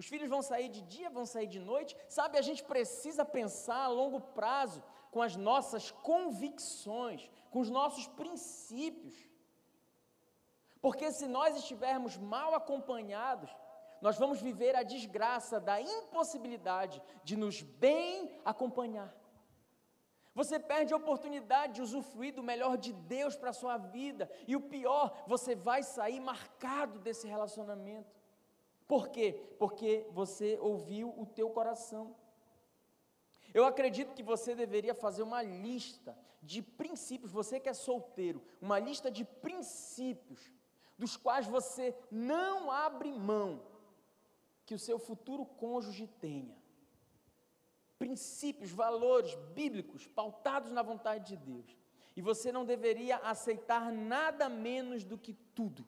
Os 0.00 0.06
filhos 0.12 0.30
vão 0.34 0.40
sair 0.50 0.70
de 0.76 0.80
dia, 0.94 1.10
vão 1.18 1.26
sair 1.26 1.48
de 1.56 1.60
noite. 1.60 1.94
Sabe, 2.08 2.38
a 2.38 2.46
gente 2.48 2.62
precisa 2.72 3.26
pensar 3.38 3.82
a 3.84 3.94
longo 4.00 4.20
prazo 4.38 4.82
com 5.10 5.20
as 5.28 5.36
nossas 5.36 5.90
convicções, 5.90 7.28
com 7.50 7.60
os 7.60 7.68
nossos 7.78 8.06
princípios. 8.20 9.18
Porque 10.80 11.12
se 11.12 11.28
nós 11.38 11.54
estivermos 11.62 12.16
mal 12.16 12.54
acompanhados, 12.54 13.50
nós 14.00 14.16
vamos 14.18 14.40
viver 14.40 14.74
a 14.74 14.82
desgraça 14.82 15.60
da 15.60 15.80
impossibilidade 15.80 17.02
de 17.22 17.36
nos 17.36 17.62
bem 17.62 18.40
acompanhar. 18.44 19.14
Você 20.34 20.58
perde 20.58 20.94
a 20.94 20.96
oportunidade 20.96 21.74
de 21.74 21.82
usufruir 21.82 22.34
do 22.34 22.42
melhor 22.42 22.78
de 22.78 22.92
Deus 22.92 23.36
para 23.36 23.50
a 23.50 23.54
sua 23.54 23.76
vida, 23.76 24.30
e 24.46 24.56
o 24.56 24.60
pior, 24.60 25.24
você 25.26 25.54
vai 25.54 25.82
sair 25.82 26.20
marcado 26.20 26.98
desse 26.98 27.26
relacionamento. 27.26 28.20
Por 28.86 29.08
quê? 29.08 29.54
Porque 29.58 30.06
você 30.12 30.58
ouviu 30.60 31.12
o 31.16 31.26
teu 31.26 31.50
coração. 31.50 32.16
Eu 33.52 33.64
acredito 33.64 34.14
que 34.14 34.22
você 34.22 34.54
deveria 34.54 34.94
fazer 34.94 35.22
uma 35.22 35.42
lista 35.42 36.16
de 36.40 36.62
princípios, 36.62 37.32
você 37.32 37.60
que 37.60 37.68
é 37.68 37.74
solteiro, 37.74 38.42
uma 38.60 38.78
lista 38.78 39.10
de 39.10 39.24
princípios 39.24 40.52
dos 40.96 41.16
quais 41.16 41.46
você 41.46 41.94
não 42.10 42.70
abre 42.70 43.12
mão 43.12 43.69
que 44.70 44.74
o 44.76 44.78
seu 44.78 45.00
futuro 45.00 45.44
cônjuge 45.44 46.06
tenha 46.06 46.56
princípios, 47.98 48.70
valores 48.70 49.34
bíblicos 49.52 50.06
pautados 50.06 50.70
na 50.70 50.80
vontade 50.80 51.26
de 51.26 51.36
Deus. 51.36 51.76
E 52.14 52.22
você 52.22 52.52
não 52.52 52.64
deveria 52.64 53.16
aceitar 53.16 53.90
nada 53.90 54.48
menos 54.48 55.02
do 55.02 55.18
que 55.18 55.34
tudo. 55.56 55.84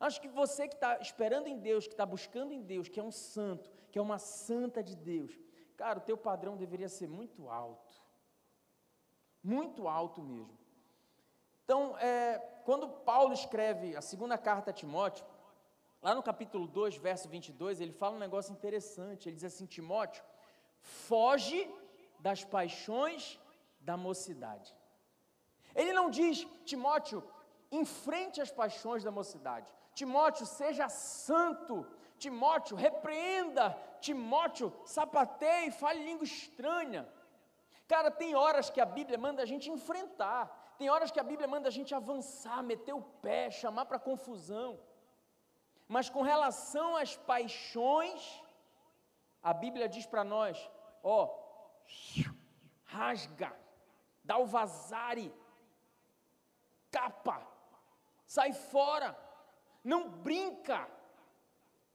Acho 0.00 0.20
que 0.20 0.26
você 0.26 0.66
que 0.66 0.74
está 0.74 0.98
esperando 0.98 1.46
em 1.46 1.56
Deus, 1.60 1.86
que 1.86 1.94
está 1.94 2.04
buscando 2.04 2.52
em 2.52 2.60
Deus, 2.60 2.88
que 2.88 2.98
é 2.98 3.04
um 3.04 3.12
santo, 3.12 3.70
que 3.92 4.00
é 4.00 4.02
uma 4.02 4.18
santa 4.18 4.82
de 4.82 4.96
Deus, 4.96 5.38
cara, 5.76 6.00
o 6.00 6.02
teu 6.02 6.18
padrão 6.18 6.56
deveria 6.56 6.88
ser 6.88 7.08
muito 7.08 7.48
alto. 7.48 7.94
Muito 9.44 9.86
alto 9.86 10.20
mesmo. 10.20 10.58
Então, 11.64 11.96
é, 11.98 12.38
quando 12.64 12.88
Paulo 12.88 13.32
escreve 13.32 13.94
a 13.94 14.02
segunda 14.02 14.36
carta 14.36 14.72
a 14.72 14.74
Timóteo, 14.74 15.24
Lá 16.06 16.14
no 16.14 16.22
capítulo 16.22 16.68
2, 16.68 16.98
verso 16.98 17.28
22, 17.28 17.80
ele 17.80 17.90
fala 17.90 18.14
um 18.14 18.24
negócio 18.26 18.52
interessante. 18.52 19.28
Ele 19.28 19.34
diz 19.34 19.42
assim: 19.42 19.66
Timóteo, 19.66 20.22
foge 20.78 21.68
das 22.20 22.44
paixões 22.44 23.40
da 23.80 23.96
mocidade. 23.96 24.72
Ele 25.74 25.92
não 25.92 26.08
diz, 26.08 26.46
Timóteo, 26.64 27.24
enfrente 27.72 28.40
as 28.40 28.52
paixões 28.52 29.02
da 29.02 29.10
mocidade. 29.10 29.74
Timóteo, 29.96 30.46
seja 30.46 30.88
santo. 30.88 31.84
Timóteo, 32.20 32.76
repreenda. 32.76 33.76
Timóteo, 34.00 34.72
sapateie, 34.84 35.72
fale 35.72 36.04
língua 36.04 36.24
estranha. 36.24 37.02
Cara, 37.88 38.12
tem 38.12 38.36
horas 38.36 38.70
que 38.70 38.80
a 38.80 38.86
Bíblia 38.86 39.18
manda 39.18 39.42
a 39.42 39.46
gente 39.52 39.68
enfrentar. 39.68 40.74
Tem 40.78 40.88
horas 40.88 41.10
que 41.10 41.18
a 41.18 41.24
Bíblia 41.24 41.48
manda 41.48 41.66
a 41.66 41.76
gente 41.78 41.92
avançar, 41.92 42.62
meter 42.62 42.94
o 42.94 43.02
pé, 43.02 43.50
chamar 43.50 43.86
para 43.86 43.98
confusão. 43.98 44.78
Mas 45.88 46.10
com 46.10 46.22
relação 46.22 46.96
às 46.96 47.16
paixões, 47.16 48.42
a 49.42 49.52
Bíblia 49.52 49.88
diz 49.88 50.06
para 50.06 50.24
nós: 50.24 50.70
ó, 51.02 51.32
rasga, 52.84 53.56
dá 54.24 54.38
o 54.38 54.46
vazare, 54.46 55.32
capa, 56.90 57.46
sai 58.26 58.52
fora, 58.52 59.16
não 59.84 60.08
brinca, 60.08 60.88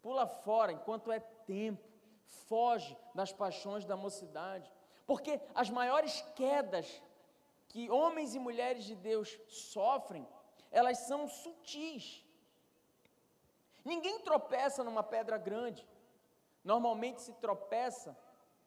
pula 0.02 0.26
fora 0.26 0.72
enquanto 0.72 1.12
é 1.12 1.20
tempo, 1.20 1.88
foge 2.48 2.98
das 3.14 3.34
paixões 3.34 3.86
da 3.86 3.98
mocidade, 3.98 4.72
porque 5.06 5.42
as 5.54 5.70
maiores 5.70 6.22
quedas 6.36 7.02
que 7.68 7.90
homens 7.90 8.36
e 8.36 8.40
mulheres 8.40 8.84
de 8.84 8.96
Deus 8.96 9.40
sofrem, 9.48 10.28
elas 10.70 11.00
são 11.00 11.28
sutis. 11.28 12.26
Ninguém 13.84 14.20
tropeça 14.20 14.84
numa 14.84 15.04
pedra 15.04 15.38
grande. 15.38 15.88
Normalmente 16.64 17.22
se 17.22 17.34
tropeça 17.34 18.18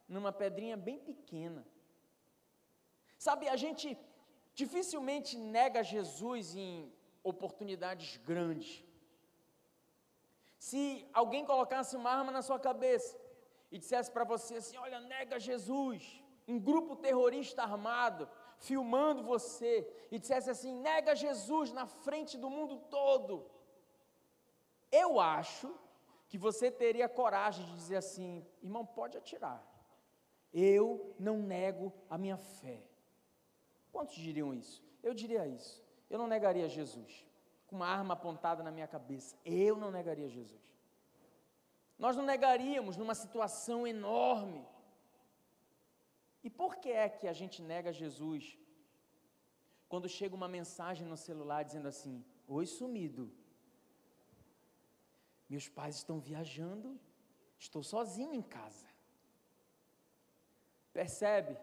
numa 0.09 0.33
pedrinha 0.33 0.77
bem 0.77 0.99
pequena. 0.99 1.65
Sabe, 3.19 3.49
a 3.49 3.57
gente 3.57 3.99
dificilmente 4.55 5.37
nega 5.37 5.83
Jesus 5.83 6.55
em 6.55 6.93
oportunidades 7.23 8.17
grandes. 8.19 8.85
Se 10.59 11.07
alguém 11.13 11.45
colocasse 11.45 11.97
uma 11.97 12.11
arma 12.11 12.33
na 12.33 12.43
sua 12.43 12.59
cabeça 12.59 13.19
e 13.71 13.79
dissesse 13.79 14.11
para 14.11 14.25
você 14.25 14.57
assim: 14.57 14.77
Olha, 14.77 15.01
nega 15.01 15.39
Jesus, 15.39 16.23
um 16.47 16.59
grupo 16.59 16.97
terrorista 16.97 17.63
armado 17.63 18.29
filmando 18.59 19.23
você, 19.23 19.87
e 20.11 20.19
dissesse 20.19 20.51
assim: 20.51 20.73
Nega 20.73 21.15
Jesus 21.15 21.73
na 21.73 21.87
frente 21.87 22.37
do 22.39 22.49
mundo 22.49 22.77
todo. 22.91 23.51
Eu 25.03 25.19
acho 25.19 25.69
que 26.29 26.39
você 26.47 26.67
teria 26.71 27.09
coragem 27.21 27.65
de 27.67 27.75
dizer 27.81 27.97
assim: 27.97 28.47
irmão, 28.63 28.85
pode 28.87 29.17
atirar. 29.19 29.61
Eu 30.53 31.15
não 31.19 31.37
nego 31.39 31.93
a 32.09 32.17
minha 32.17 32.37
fé. 32.37 32.79
Quantos 33.91 34.15
diriam 34.15 34.55
isso? 34.55 34.79
Eu 35.03 35.13
diria 35.13 35.47
isso. 35.47 35.83
Eu 36.09 36.19
não 36.19 36.29
negaria 36.29 36.69
Jesus. 36.69 37.27
Com 37.67 37.77
uma 37.77 37.89
arma 37.89 38.15
apontada 38.15 38.63
na 38.63 38.71
minha 38.71 38.87
cabeça. 38.87 39.37
Eu 39.45 39.77
não 39.77 39.91
negaria 39.91 40.29
Jesus. 40.29 40.65
Nós 41.99 42.17
não 42.17 42.25
negaríamos 42.25 42.97
numa 42.97 43.17
situação 43.17 43.87
enorme. 43.87 44.65
E 46.43 46.51
por 46.51 46.77
que 46.77 46.91
é 46.91 47.09
que 47.09 47.27
a 47.27 47.33
gente 47.33 47.63
nega 47.63 47.93
Jesus? 47.93 48.59
Quando 49.89 50.09
chega 50.09 50.35
uma 50.41 50.49
mensagem 50.59 51.07
no 51.07 51.17
celular 51.17 51.65
dizendo 51.65 51.89
assim: 51.89 52.25
Oi, 52.47 52.67
sumido. 52.67 53.33
Meus 55.55 55.69
pais 55.69 55.95
estão 56.01 56.19
viajando, 56.29 56.89
estou 57.65 57.81
sozinho 57.81 58.35
em 58.35 58.43
casa. 58.43 58.89
Percebe? 60.93 61.57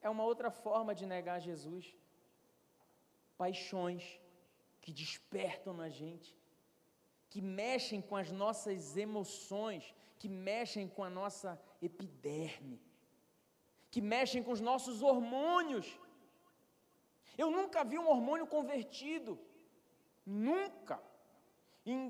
É 0.00 0.08
uma 0.08 0.24
outra 0.30 0.48
forma 0.48 0.92
de 0.98 1.04
negar 1.14 1.40
Jesus. 1.40 1.84
Paixões 3.36 4.04
que 4.80 4.92
despertam 4.92 5.74
na 5.80 5.88
gente, 5.88 6.30
que 7.28 7.40
mexem 7.40 8.00
com 8.00 8.14
as 8.22 8.30
nossas 8.42 8.96
emoções, 8.96 9.92
que 10.20 10.28
mexem 10.28 10.86
com 10.86 11.02
a 11.02 11.10
nossa 11.10 11.60
epiderme, 11.82 12.80
que 13.90 14.00
mexem 14.00 14.40
com 14.40 14.52
os 14.52 14.60
nossos 14.70 15.02
hormônios. 15.02 15.88
Eu 17.36 17.50
nunca 17.50 17.82
vi 17.82 17.98
um 17.98 18.08
hormônio 18.08 18.46
convertido, 18.46 19.36
nunca. 20.24 21.02
Em 21.84 22.00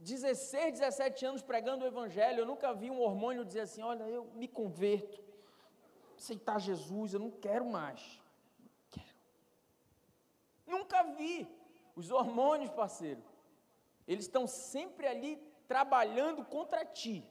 16, 0.00 0.78
17 0.78 1.26
anos 1.26 1.42
pregando 1.42 1.84
o 1.84 1.88
Evangelho, 1.88 2.40
eu 2.40 2.46
nunca 2.46 2.72
vi 2.72 2.90
um 2.90 3.00
hormônio 3.00 3.44
dizer 3.44 3.60
assim: 3.60 3.82
olha, 3.82 4.04
eu 4.04 4.24
me 4.34 4.48
converto, 4.48 5.22
aceitar 6.16 6.60
Jesus, 6.60 7.14
eu 7.14 7.20
não 7.20 7.30
quero 7.30 7.64
mais. 7.64 8.20
Não 8.58 8.70
quero. 8.90 9.16
Nunca 10.66 11.02
vi. 11.02 11.48
Os 11.96 12.12
hormônios, 12.12 12.70
parceiro, 12.70 13.20
eles 14.06 14.26
estão 14.26 14.46
sempre 14.46 15.06
ali 15.06 15.36
trabalhando 15.66 16.44
contra 16.44 16.84
ti. 16.84 17.26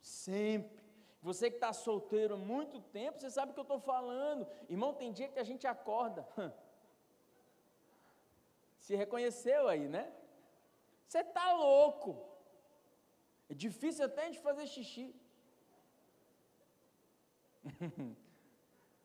Sempre. 0.00 0.78
Você 1.20 1.50
que 1.50 1.56
está 1.56 1.72
solteiro 1.72 2.34
há 2.34 2.38
muito 2.38 2.80
tempo, 2.80 3.20
você 3.20 3.30
sabe 3.30 3.50
o 3.50 3.54
que 3.54 3.60
eu 3.60 3.62
estou 3.62 3.80
falando. 3.80 4.46
Irmão, 4.68 4.94
tem 4.94 5.12
dia 5.12 5.28
que 5.28 5.38
a 5.38 5.44
gente 5.44 5.66
acorda. 5.66 6.26
Se 8.78 8.96
reconheceu 8.96 9.68
aí, 9.68 9.86
né? 9.88 10.10
Você 11.08 11.20
está 11.20 11.52
louco. 11.52 12.10
É 13.48 13.54
difícil 13.54 14.04
até 14.04 14.26
gente 14.26 14.40
fazer 14.40 14.66
xixi. 14.66 15.06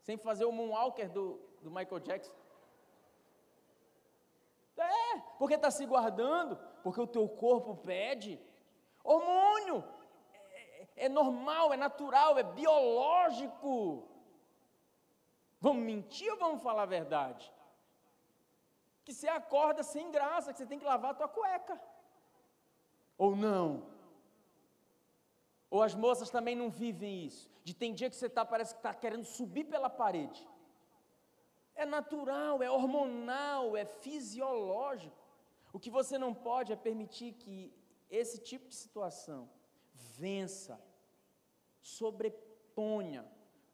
Sem 0.02 0.18
fazer 0.18 0.44
o 0.44 0.52
moonwalker 0.52 1.10
do, 1.10 1.39
do 1.62 1.72
Michael 1.72 2.02
Jackson. 2.02 2.36
É, 4.78 5.20
porque 5.39 5.56
está 5.56 5.72
se 5.72 5.86
guardando, 5.86 6.58
porque 6.84 7.00
o 7.00 7.08
teu 7.08 7.26
corpo 7.30 7.78
pede. 7.78 8.38
Hormônio. 9.02 9.82
É, 10.34 11.06
é 11.06 11.10
normal, 11.10 11.72
é 11.72 11.78
natural, 11.78 12.38
é 12.38 12.44
biológico. 12.44 14.10
Vamos 15.62 15.84
mentir 15.84 16.30
ou 16.34 16.38
vamos 16.38 16.62
falar 16.62 16.84
a 16.84 16.98
verdade? 16.98 17.50
Que 19.06 19.13
você 19.13 19.30
acorda 19.30 19.84
sem 19.84 20.12
graça, 20.12 20.52
que 20.52 20.58
você 20.58 20.66
tem 20.66 20.80
que 20.80 20.84
lavar 20.84 21.12
a 21.12 21.13
tua 21.13 21.30
cueca. 21.30 21.80
Ou 23.17 23.36
não? 23.36 23.86
Ou 25.69 25.82
as 25.82 25.95
moças 25.95 26.30
também 26.30 26.56
não 26.56 26.69
vivem 26.69 27.26
isso? 27.26 27.49
De 27.63 27.73
tem 27.73 27.93
dia 27.93 28.10
que 28.10 28.15
você 28.15 28.30
tá, 28.30 28.45
parece 28.45 28.73
que 28.73 28.80
está 28.80 28.93
querendo 28.93 29.26
subir 29.26 29.65
pela 29.65 29.89
parede. 29.89 30.47
É 31.76 31.86
natural, 31.86 32.62
é 32.62 32.69
hormonal, 32.69 33.76
é 33.76 33.86
fisiológico. 33.86 35.15
O 35.71 35.80
que 35.80 35.89
você 35.89 36.17
não 36.17 36.34
pode 36.34 36.71
é 36.71 36.76
permitir 36.76 37.34
que 37.34 37.73
esse 38.10 38.38
tipo 38.38 38.67
de 38.67 38.76
situação 38.76 39.49
vença, 39.93 40.80
sobreponha 41.82 43.26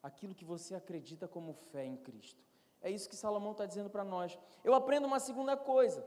aquilo 0.02 0.34
que 0.34 0.46
você 0.46 0.76
acredita 0.76 1.28
como 1.28 1.54
fé 1.54 1.86
em 1.86 1.98
Cristo. 1.98 2.42
É 2.82 2.90
isso 2.90 3.10
que 3.10 3.16
Salomão 3.16 3.52
está 3.52 3.66
dizendo 3.66 3.90
para 3.90 4.06
nós. 4.06 4.40
Eu 4.64 4.74
aprendo 4.74 5.06
uma 5.06 5.20
segunda 5.20 5.58
coisa. 5.58 6.06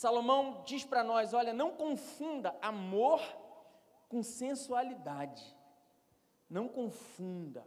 Salomão 0.00 0.62
diz 0.64 0.82
para 0.82 1.04
nós: 1.04 1.34
olha, 1.34 1.52
não 1.52 1.72
confunda 1.72 2.56
amor 2.62 3.20
com 4.08 4.22
sensualidade. 4.22 5.44
Não 6.48 6.66
confunda. 6.66 7.62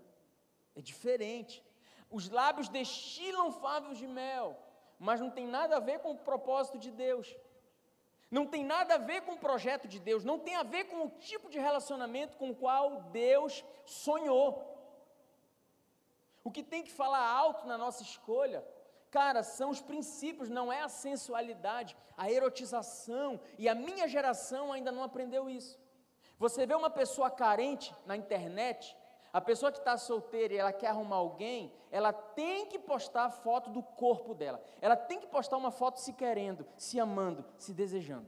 É 0.75 0.81
diferente. 0.81 1.63
Os 2.09 2.29
lábios 2.29 2.69
destilam 2.69 3.51
favos 3.51 3.99
de 3.99 4.07
mel, 4.07 4.57
mas 4.97 5.19
não 5.19 5.29
tem 5.29 5.45
nada 5.45 5.77
a 5.77 5.79
ver 5.79 5.99
com 5.99 6.13
o 6.13 6.17
propósito 6.17 6.79
de 6.79 6.89
Deus. 6.89 7.35
Não 8.31 8.47
tem 8.47 8.63
nada 8.65 8.95
a 8.95 8.97
ver 8.97 9.21
com 9.21 9.33
o 9.33 9.43
projeto 9.47 9.87
de 9.87 9.99
Deus, 9.99 10.25
não 10.25 10.39
tem 10.39 10.55
a 10.55 10.63
ver 10.63 10.85
com 10.85 11.05
o 11.05 11.11
tipo 11.29 11.51
de 11.51 11.59
relacionamento 11.59 12.35
com 12.37 12.49
o 12.49 12.55
qual 12.55 13.01
Deus 13.11 13.63
sonhou. 13.85 14.51
O 16.43 16.49
que 16.49 16.63
tem 16.63 16.81
que 16.81 16.91
falar 16.91 17.27
alto 17.43 17.67
na 17.67 17.77
nossa 17.77 18.01
escolha, 18.01 18.65
cara, 19.13 19.43
são 19.43 19.69
os 19.69 19.79
princípios, 19.79 20.49
não 20.49 20.73
é 20.73 20.81
a 20.81 20.89
sensualidade, 20.89 21.95
a 22.17 22.31
erotização, 22.31 23.39
e 23.59 23.69
a 23.69 23.75
minha 23.75 24.07
geração 24.07 24.73
ainda 24.73 24.91
não 24.91 25.03
aprendeu 25.03 25.47
isso. 25.47 25.79
Você 26.39 26.65
vê 26.65 26.73
uma 26.73 26.89
pessoa 26.89 27.29
carente 27.29 27.95
na 28.07 28.17
internet, 28.17 28.97
a 29.31 29.39
pessoa 29.39 29.71
que 29.71 29.77
está 29.77 29.95
solteira 29.99 30.53
e 30.55 30.57
ela 30.57 30.73
quer 30.73 30.87
arrumar 30.87 31.17
alguém, 31.17 31.71
ela 31.91 32.11
tem 32.11 32.65
que 32.65 32.79
postar 32.79 33.25
a 33.25 33.29
foto 33.29 33.69
do 33.69 33.83
corpo 33.83 34.33
dela. 34.33 34.59
Ela 34.81 34.95
tem 34.95 35.19
que 35.19 35.27
postar 35.27 35.57
uma 35.57 35.69
foto 35.69 35.99
se 35.99 36.13
querendo, 36.13 36.65
se 36.75 36.99
amando, 36.99 37.45
se 37.55 37.71
desejando. 37.71 38.27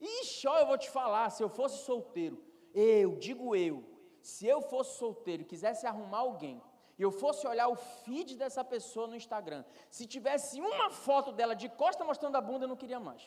Ixi, 0.00 0.48
ó, 0.48 0.60
eu 0.60 0.66
vou 0.66 0.78
te 0.78 0.88
falar, 0.88 1.28
se 1.28 1.42
eu 1.42 1.50
fosse 1.50 1.84
solteiro, 1.84 2.42
eu, 2.74 3.16
digo 3.16 3.54
eu, 3.54 3.84
se 4.22 4.46
eu 4.46 4.62
fosse 4.62 4.96
solteiro 4.96 5.42
e 5.42 5.50
quisesse 5.52 5.86
arrumar 5.86 6.20
alguém, 6.20 6.62
e 7.02 7.04
eu 7.04 7.10
fosse 7.10 7.44
olhar 7.52 7.66
o 7.66 7.74
feed 7.74 8.36
dessa 8.40 8.62
pessoa 8.72 9.08
no 9.08 9.16
Instagram, 9.20 9.62
se 9.90 10.04
tivesse 10.06 10.60
uma 10.60 10.88
foto 10.88 11.32
dela 11.38 11.54
de 11.62 11.68
costa 11.68 12.04
mostrando 12.10 12.36
a 12.36 12.40
bunda, 12.48 12.64
eu 12.64 12.68
não 12.72 12.82
queria 12.82 13.00
mais. 13.00 13.22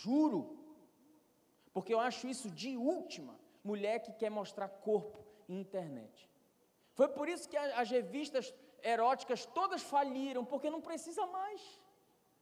Juro. 0.00 0.40
Porque 1.72 1.92
eu 1.92 1.98
acho 2.08 2.28
isso 2.34 2.48
de 2.48 2.76
última. 2.76 3.34
Mulher 3.70 3.96
que 4.04 4.12
quer 4.12 4.30
mostrar 4.30 4.68
corpo 4.68 5.18
em 5.48 5.58
internet. 5.64 6.30
Foi 6.94 7.08
por 7.08 7.28
isso 7.28 7.48
que 7.48 7.56
as 7.56 7.90
revistas 7.90 8.54
eróticas 8.94 9.46
todas 9.46 9.82
faliram, 9.82 10.44
porque 10.44 10.70
não 10.70 10.80
precisa 10.80 11.26
mais. 11.26 11.60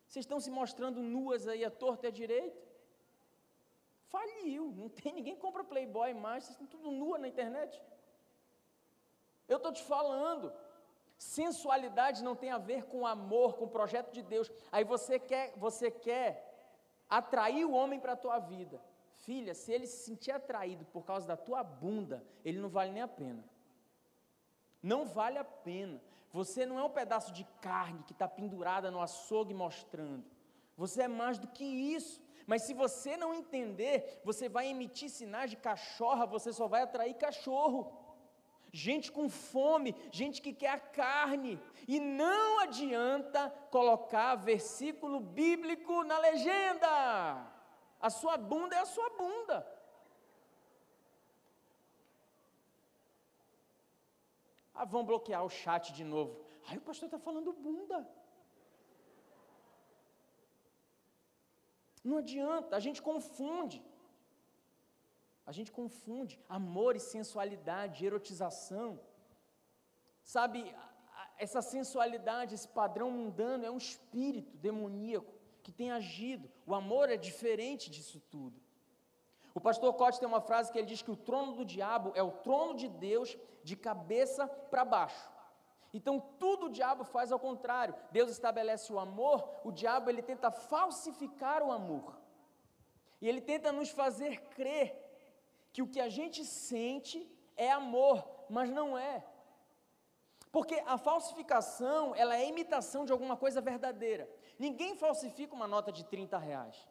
Vocês 0.07 0.25
estão 0.27 0.41
se 0.41 0.51
mostrando 0.51 1.01
nuas 1.01 1.49
aí 1.49 1.65
a 1.65 1.71
torta 1.71 2.05
e 2.05 2.09
a 2.09 2.19
direita. 2.23 2.61
Faliu, 4.13 4.75
não 4.77 4.91
tem 4.91 5.15
ninguém 5.15 5.37
compra 5.37 5.65
Playboy 5.65 6.13
mais, 6.13 6.45
vocês 6.45 6.55
estão 6.55 6.67
tudo 6.67 6.91
nua 6.91 7.19
na 7.19 7.29
internet. 7.29 7.81
Eu 9.51 9.57
estou 9.57 9.73
te 9.73 9.83
falando, 9.83 10.53
sensualidade 11.19 12.23
não 12.23 12.37
tem 12.37 12.51
a 12.51 12.59
ver 12.71 12.85
com 12.85 13.07
amor, 13.07 13.57
com 13.57 13.65
o 13.65 13.75
projeto 13.79 14.13
de 14.13 14.23
Deus. 14.23 14.51
Aí 14.71 14.85
você 14.85 15.19
quer, 15.19 15.53
você 15.57 15.91
quer 15.91 16.31
atrair 17.09 17.65
o 17.65 17.73
homem 17.73 17.99
para 17.99 18.13
a 18.13 18.23
tua 18.25 18.39
vida. 18.39 18.81
Filha, 19.27 19.53
se 19.55 19.73
ele 19.73 19.87
se 19.89 20.05
sentir 20.05 20.31
atraído 20.31 20.85
por 20.87 21.05
causa 21.05 21.27
da 21.27 21.37
tua 21.37 21.65
bunda, 21.65 22.25
ele 22.45 22.61
não 22.61 22.69
vale 22.69 22.93
nem 22.93 23.03
a 23.03 23.09
pena. 23.09 23.45
Não 24.81 25.05
vale 25.05 25.37
a 25.37 25.45
pena. 25.45 26.01
Você 26.33 26.65
não 26.65 26.79
é 26.79 26.85
um 26.85 26.97
pedaço 27.01 27.33
de 27.33 27.45
carne 27.61 28.05
que 28.05 28.13
está 28.13 28.29
pendurada 28.29 28.89
no 28.89 29.03
açougue 29.03 29.53
mostrando. 29.53 30.25
Você 30.77 31.03
é 31.03 31.09
mais 31.09 31.39
do 31.41 31.49
que 31.49 31.65
isso. 31.65 32.23
Mas 32.47 32.63
se 32.63 32.73
você 32.73 33.17
não 33.17 33.35
entender, 33.35 34.21
você 34.25 34.49
vai 34.49 34.69
emitir 34.69 35.11
sinais 35.11 35.51
de 35.51 35.57
cachorra, 35.57 36.25
você 36.25 36.53
só 36.53 36.67
vai 36.69 36.83
atrair 36.83 37.15
cachorro. 37.15 37.93
Gente 38.73 39.11
com 39.11 39.29
fome, 39.29 39.95
gente 40.13 40.41
que 40.41 40.53
quer 40.53 40.71
a 40.71 40.79
carne. 40.79 41.61
E 41.89 41.99
não 41.99 42.61
adianta 42.61 43.51
colocar 43.71 44.37
versículo 44.37 45.19
bíblico 45.19 46.05
na 46.05 46.19
legenda. 46.19 46.89
A 48.01 48.11
sua 48.11 48.37
bunda 48.37 48.77
é 48.77 48.81
a 48.81 48.87
sua 48.87 49.11
bunda. 49.11 49.67
Ah, 54.73 54.85
vão 54.85 55.05
bloquear 55.05 55.45
o 55.45 55.51
chat 55.51 55.93
de 55.93 56.05
novo. 56.05 56.41
Ai, 56.69 56.79
o 56.79 56.81
pastor 56.81 57.07
está 57.07 57.19
falando 57.19 57.53
bunda. 57.53 58.09
Não 62.03 62.19
adianta, 62.19 62.77
a 62.77 62.81
gente 62.81 63.03
confunde. 63.03 63.83
A 65.51 65.53
gente 65.53 65.73
confunde 65.73 66.39
amor 66.49 66.95
e 66.95 67.01
sensualidade, 67.01 68.07
erotização. 68.07 69.01
Sabe, 70.23 70.73
essa 71.37 71.61
sensualidade, 71.61 72.55
esse 72.55 72.69
padrão 72.69 73.11
mundano 73.11 73.67
é 73.67 73.71
um 73.71 73.77
espírito 73.77 74.57
demoníaco 74.59 75.35
que 75.65 75.73
tem 75.73 75.91
agido. 75.91 76.49
O 76.65 76.73
amor 76.73 77.11
é 77.11 77.17
diferente 77.17 77.91
disso 77.91 78.23
tudo. 78.31 78.63
O 79.53 79.61
pastor 79.61 79.93
Cote 79.95 80.21
tem 80.21 80.29
uma 80.29 80.41
frase 80.41 80.71
que 80.71 80.79
ele 80.79 80.87
diz 80.87 81.03
que 81.03 81.11
o 81.11 81.17
trono 81.17 81.53
do 81.53 81.65
diabo 81.65 82.13
é 82.15 82.23
o 82.23 82.31
trono 82.31 82.77
de 82.77 82.89
Deus 82.89 83.37
de 83.65 83.75
cabeça 83.75 84.47
para 84.47 84.85
baixo. 84.85 85.29
Então 85.93 86.21
tudo 86.39 86.67
o 86.67 86.71
diabo 86.71 87.03
faz 87.03 87.33
ao 87.33 87.41
contrário. 87.41 87.97
Deus 88.13 88.31
estabelece 88.31 88.93
o 88.93 89.01
amor, 89.01 89.51
o 89.65 89.73
diabo 89.73 90.11
ele 90.11 90.23
tenta 90.23 90.53
falsificar 90.53 91.61
o 91.61 91.73
amor. 91.73 92.17
E 93.21 93.29
ele 93.29 93.41
tenta 93.41 93.73
nos 93.73 93.91
fazer 93.91 94.41
crer 94.51 95.10
que 95.73 95.83
o 95.83 95.87
que 95.87 96.01
a 96.01 96.09
gente 96.09 96.45
sente 96.45 97.31
é 97.57 97.71
amor, 97.71 98.27
mas 98.49 98.71
não 98.71 98.97
é. 98.97 99.25
Porque 100.51 100.83
a 100.87 100.99
falsificação, 100.99 102.15
ela 102.15 102.37
é 102.37 102.49
imitação 102.49 103.05
de 103.05 103.13
alguma 103.13 103.37
coisa 103.37 103.61
verdadeira. 103.61 104.29
Ninguém 104.59 104.97
falsifica 104.97 105.55
uma 105.55 105.69
nota 105.69 105.93
de 105.93 106.05
30 106.05 106.37
reais. 106.39 106.89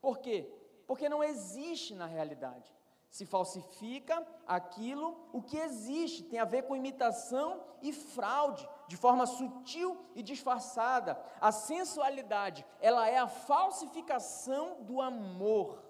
Por 0.00 0.18
quê? 0.18 0.50
Porque 0.86 1.08
não 1.08 1.22
existe 1.22 1.94
na 1.94 2.06
realidade. 2.06 2.74
Se 3.10 3.24
falsifica 3.24 4.26
aquilo, 4.46 5.28
o 5.32 5.40
que 5.40 5.56
existe 5.56 6.24
tem 6.24 6.40
a 6.40 6.44
ver 6.44 6.62
com 6.62 6.74
imitação 6.74 7.62
e 7.80 7.92
fraude, 7.92 8.68
de 8.88 8.96
forma 8.96 9.24
sutil 9.24 9.96
e 10.16 10.22
disfarçada. 10.22 11.16
A 11.40 11.52
sensualidade, 11.52 12.66
ela 12.80 13.08
é 13.08 13.18
a 13.18 13.28
falsificação 13.28 14.82
do 14.82 15.00
amor. 15.00 15.83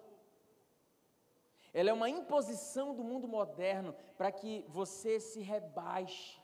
Ela 1.75 1.91
é 1.91 1.93
uma 1.93 2.09
imposição 2.09 2.95
do 2.95 3.05
mundo 3.05 3.29
moderno 3.29 3.95
para 4.17 4.33
que 4.33 4.65
você 4.69 5.21
se 5.21 5.41
rebaixe 5.41 6.43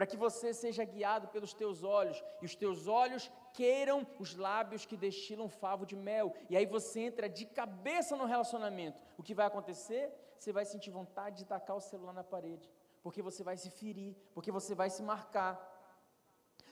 para 0.00 0.06
que 0.06 0.16
você 0.16 0.54
seja 0.54 0.82
guiado 0.82 1.28
pelos 1.28 1.52
teus 1.52 1.82
olhos, 1.82 2.24
e 2.40 2.46
os 2.46 2.54
teus 2.54 2.86
olhos 2.86 3.30
queiram 3.52 4.06
os 4.18 4.34
lábios 4.34 4.86
que 4.86 4.96
destilam 4.96 5.46
favo 5.46 5.84
de 5.84 5.94
mel, 5.94 6.34
e 6.48 6.56
aí 6.56 6.64
você 6.64 7.00
entra 7.00 7.28
de 7.28 7.44
cabeça 7.44 8.16
no 8.16 8.24
relacionamento. 8.24 8.98
O 9.18 9.22
que 9.22 9.34
vai 9.34 9.46
acontecer? 9.46 10.10
Você 10.38 10.52
vai 10.52 10.64
sentir 10.64 10.90
vontade 10.90 11.36
de 11.36 11.44
tacar 11.44 11.76
o 11.76 11.80
celular 11.82 12.14
na 12.14 12.24
parede, 12.24 12.70
porque 13.02 13.20
você 13.20 13.42
vai 13.42 13.58
se 13.58 13.68
ferir, 13.68 14.16
porque 14.32 14.50
você 14.50 14.74
vai 14.74 14.88
se 14.88 15.02
marcar. 15.02 15.52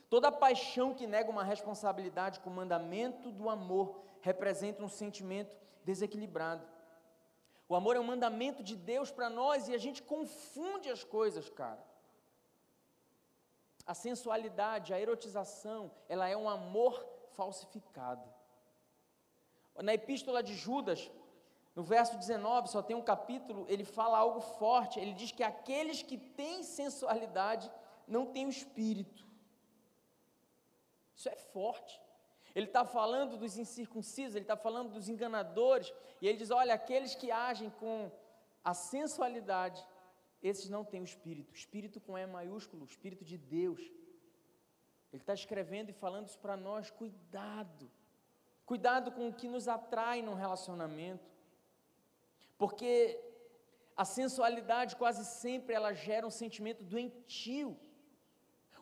Toda 0.09 0.31
paixão 0.31 0.95
que 0.95 1.05
nega 1.05 1.29
uma 1.29 1.43
responsabilidade 1.43 2.39
com 2.39 2.49
o 2.49 2.53
mandamento 2.53 3.31
do 3.31 3.47
amor 3.47 4.01
representa 4.21 4.83
um 4.83 4.89
sentimento 4.89 5.55
desequilibrado. 5.85 6.65
O 7.69 7.75
amor 7.75 7.95
é 7.95 7.99
um 7.99 8.03
mandamento 8.03 8.63
de 8.63 8.75
Deus 8.75 9.11
para 9.11 9.29
nós 9.29 9.67
e 9.67 9.75
a 9.75 9.77
gente 9.77 10.01
confunde 10.01 10.89
as 10.89 11.03
coisas, 11.03 11.51
cara. 11.51 11.85
A 13.85 13.93
sensualidade, 13.93 14.91
a 14.91 14.99
erotização, 14.99 15.91
ela 16.07 16.27
é 16.27 16.35
um 16.35 16.49
amor 16.49 17.07
falsificado. 17.37 18.27
Na 19.75 19.93
epístola 19.93 20.41
de 20.41 20.55
Judas, 20.55 21.11
no 21.75 21.83
verso 21.83 22.17
19, 22.17 22.69
só 22.69 22.81
tem 22.81 22.95
um 22.95 23.03
capítulo, 23.03 23.67
ele 23.69 23.85
fala 23.85 24.17
algo 24.17 24.41
forte. 24.41 24.99
Ele 24.99 25.13
diz 25.13 25.31
que 25.31 25.43
aqueles 25.43 26.01
que 26.01 26.17
têm 26.17 26.63
sensualidade 26.63 27.71
não 28.07 28.25
têm 28.25 28.47
o 28.47 28.49
espírito. 28.49 29.23
Isso 31.15 31.29
é 31.29 31.35
forte. 31.35 32.01
Ele 32.59 32.67
está 32.67 32.83
falando 32.83 33.37
dos 33.37 33.57
incircuncisos, 33.57 34.35
ele 34.35 34.43
está 34.43 34.57
falando 34.57 34.89
dos 34.95 35.07
enganadores, 35.13 35.93
e 36.21 36.27
ele 36.27 36.37
diz: 36.37 36.51
olha, 36.51 36.73
aqueles 36.73 37.15
que 37.15 37.31
agem 37.31 37.69
com 37.81 38.11
a 38.61 38.73
sensualidade, 38.73 39.81
esses 40.43 40.69
não 40.69 40.83
têm 40.83 40.99
o 40.99 41.09
espírito. 41.11 41.53
Espírito 41.53 42.01
com 42.01 42.17
E 42.17 42.25
maiúsculo, 42.27 42.83
espírito 42.83 43.23
de 43.23 43.37
Deus. 43.37 43.79
Ele 45.11 45.21
está 45.23 45.33
escrevendo 45.33 45.89
e 45.89 45.93
falando 45.93 46.27
isso 46.27 46.39
para 46.45 46.57
nós. 46.57 46.91
Cuidado. 46.91 47.89
Cuidado 48.65 49.09
com 49.13 49.29
o 49.29 49.33
que 49.33 49.47
nos 49.47 49.69
atrai 49.77 50.21
num 50.21 50.33
relacionamento. 50.45 51.31
Porque 52.57 52.93
a 53.95 54.03
sensualidade 54.03 54.97
quase 54.97 55.23
sempre 55.25 55.73
ela 55.73 55.93
gera 55.93 56.27
um 56.27 56.35
sentimento 56.43 56.83
doentio. 56.83 57.79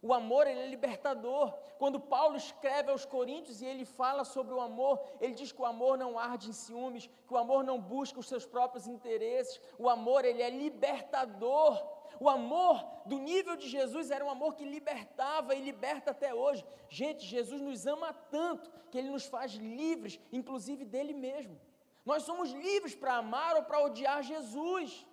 O 0.01 0.13
amor 0.13 0.47
ele 0.47 0.59
é 0.59 0.67
libertador. 0.67 1.53
Quando 1.77 1.99
Paulo 1.99 2.37
escreve 2.37 2.91
aos 2.91 3.05
Coríntios 3.05 3.61
e 3.61 3.65
ele 3.65 3.85
fala 3.85 4.23
sobre 4.23 4.53
o 4.53 4.61
amor, 4.61 4.99
ele 5.19 5.33
diz 5.33 5.51
que 5.51 5.61
o 5.61 5.65
amor 5.65 5.97
não 5.97 6.17
arde 6.17 6.49
em 6.49 6.53
ciúmes, 6.53 7.09
que 7.27 7.33
o 7.33 7.37
amor 7.37 7.63
não 7.63 7.79
busca 7.79 8.19
os 8.19 8.27
seus 8.27 8.45
próprios 8.45 8.87
interesses. 8.87 9.59
O 9.77 9.89
amor 9.89 10.25
ele 10.25 10.41
é 10.41 10.49
libertador. 10.49 11.83
O 12.19 12.29
amor 12.29 12.83
do 13.05 13.17
nível 13.17 13.55
de 13.55 13.67
Jesus 13.67 14.09
era 14.09 14.25
um 14.25 14.29
amor 14.29 14.55
que 14.55 14.65
libertava 14.65 15.53
e 15.53 15.61
liberta 15.61 16.11
até 16.11 16.33
hoje. 16.33 16.65
Gente, 16.89 17.25
Jesus 17.25 17.61
nos 17.61 17.85
ama 17.85 18.13
tanto 18.13 18.71
que 18.89 18.97
ele 18.97 19.09
nos 19.09 19.25
faz 19.25 19.53
livres, 19.53 20.19
inclusive 20.31 20.83
dele 20.83 21.13
mesmo. 21.13 21.59
Nós 22.05 22.23
somos 22.23 22.51
livres 22.51 22.95
para 22.95 23.17
amar 23.17 23.55
ou 23.55 23.63
para 23.63 23.83
odiar 23.83 24.23
Jesus. 24.23 25.05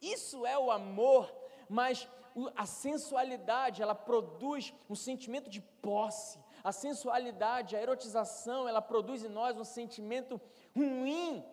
Isso 0.00 0.46
é 0.46 0.56
o 0.56 0.70
amor, 0.70 1.30
mas 1.68 2.08
a 2.54 2.66
sensualidade, 2.66 3.82
ela 3.82 3.94
produz 3.94 4.74
um 4.88 4.94
sentimento 4.94 5.48
de 5.48 5.60
posse. 5.60 6.38
A 6.62 6.72
sensualidade, 6.72 7.76
a 7.76 7.82
erotização, 7.82 8.68
ela 8.68 8.82
produz 8.82 9.24
em 9.24 9.28
nós 9.28 9.56
um 9.56 9.64
sentimento 9.64 10.40
ruim. 10.76 11.44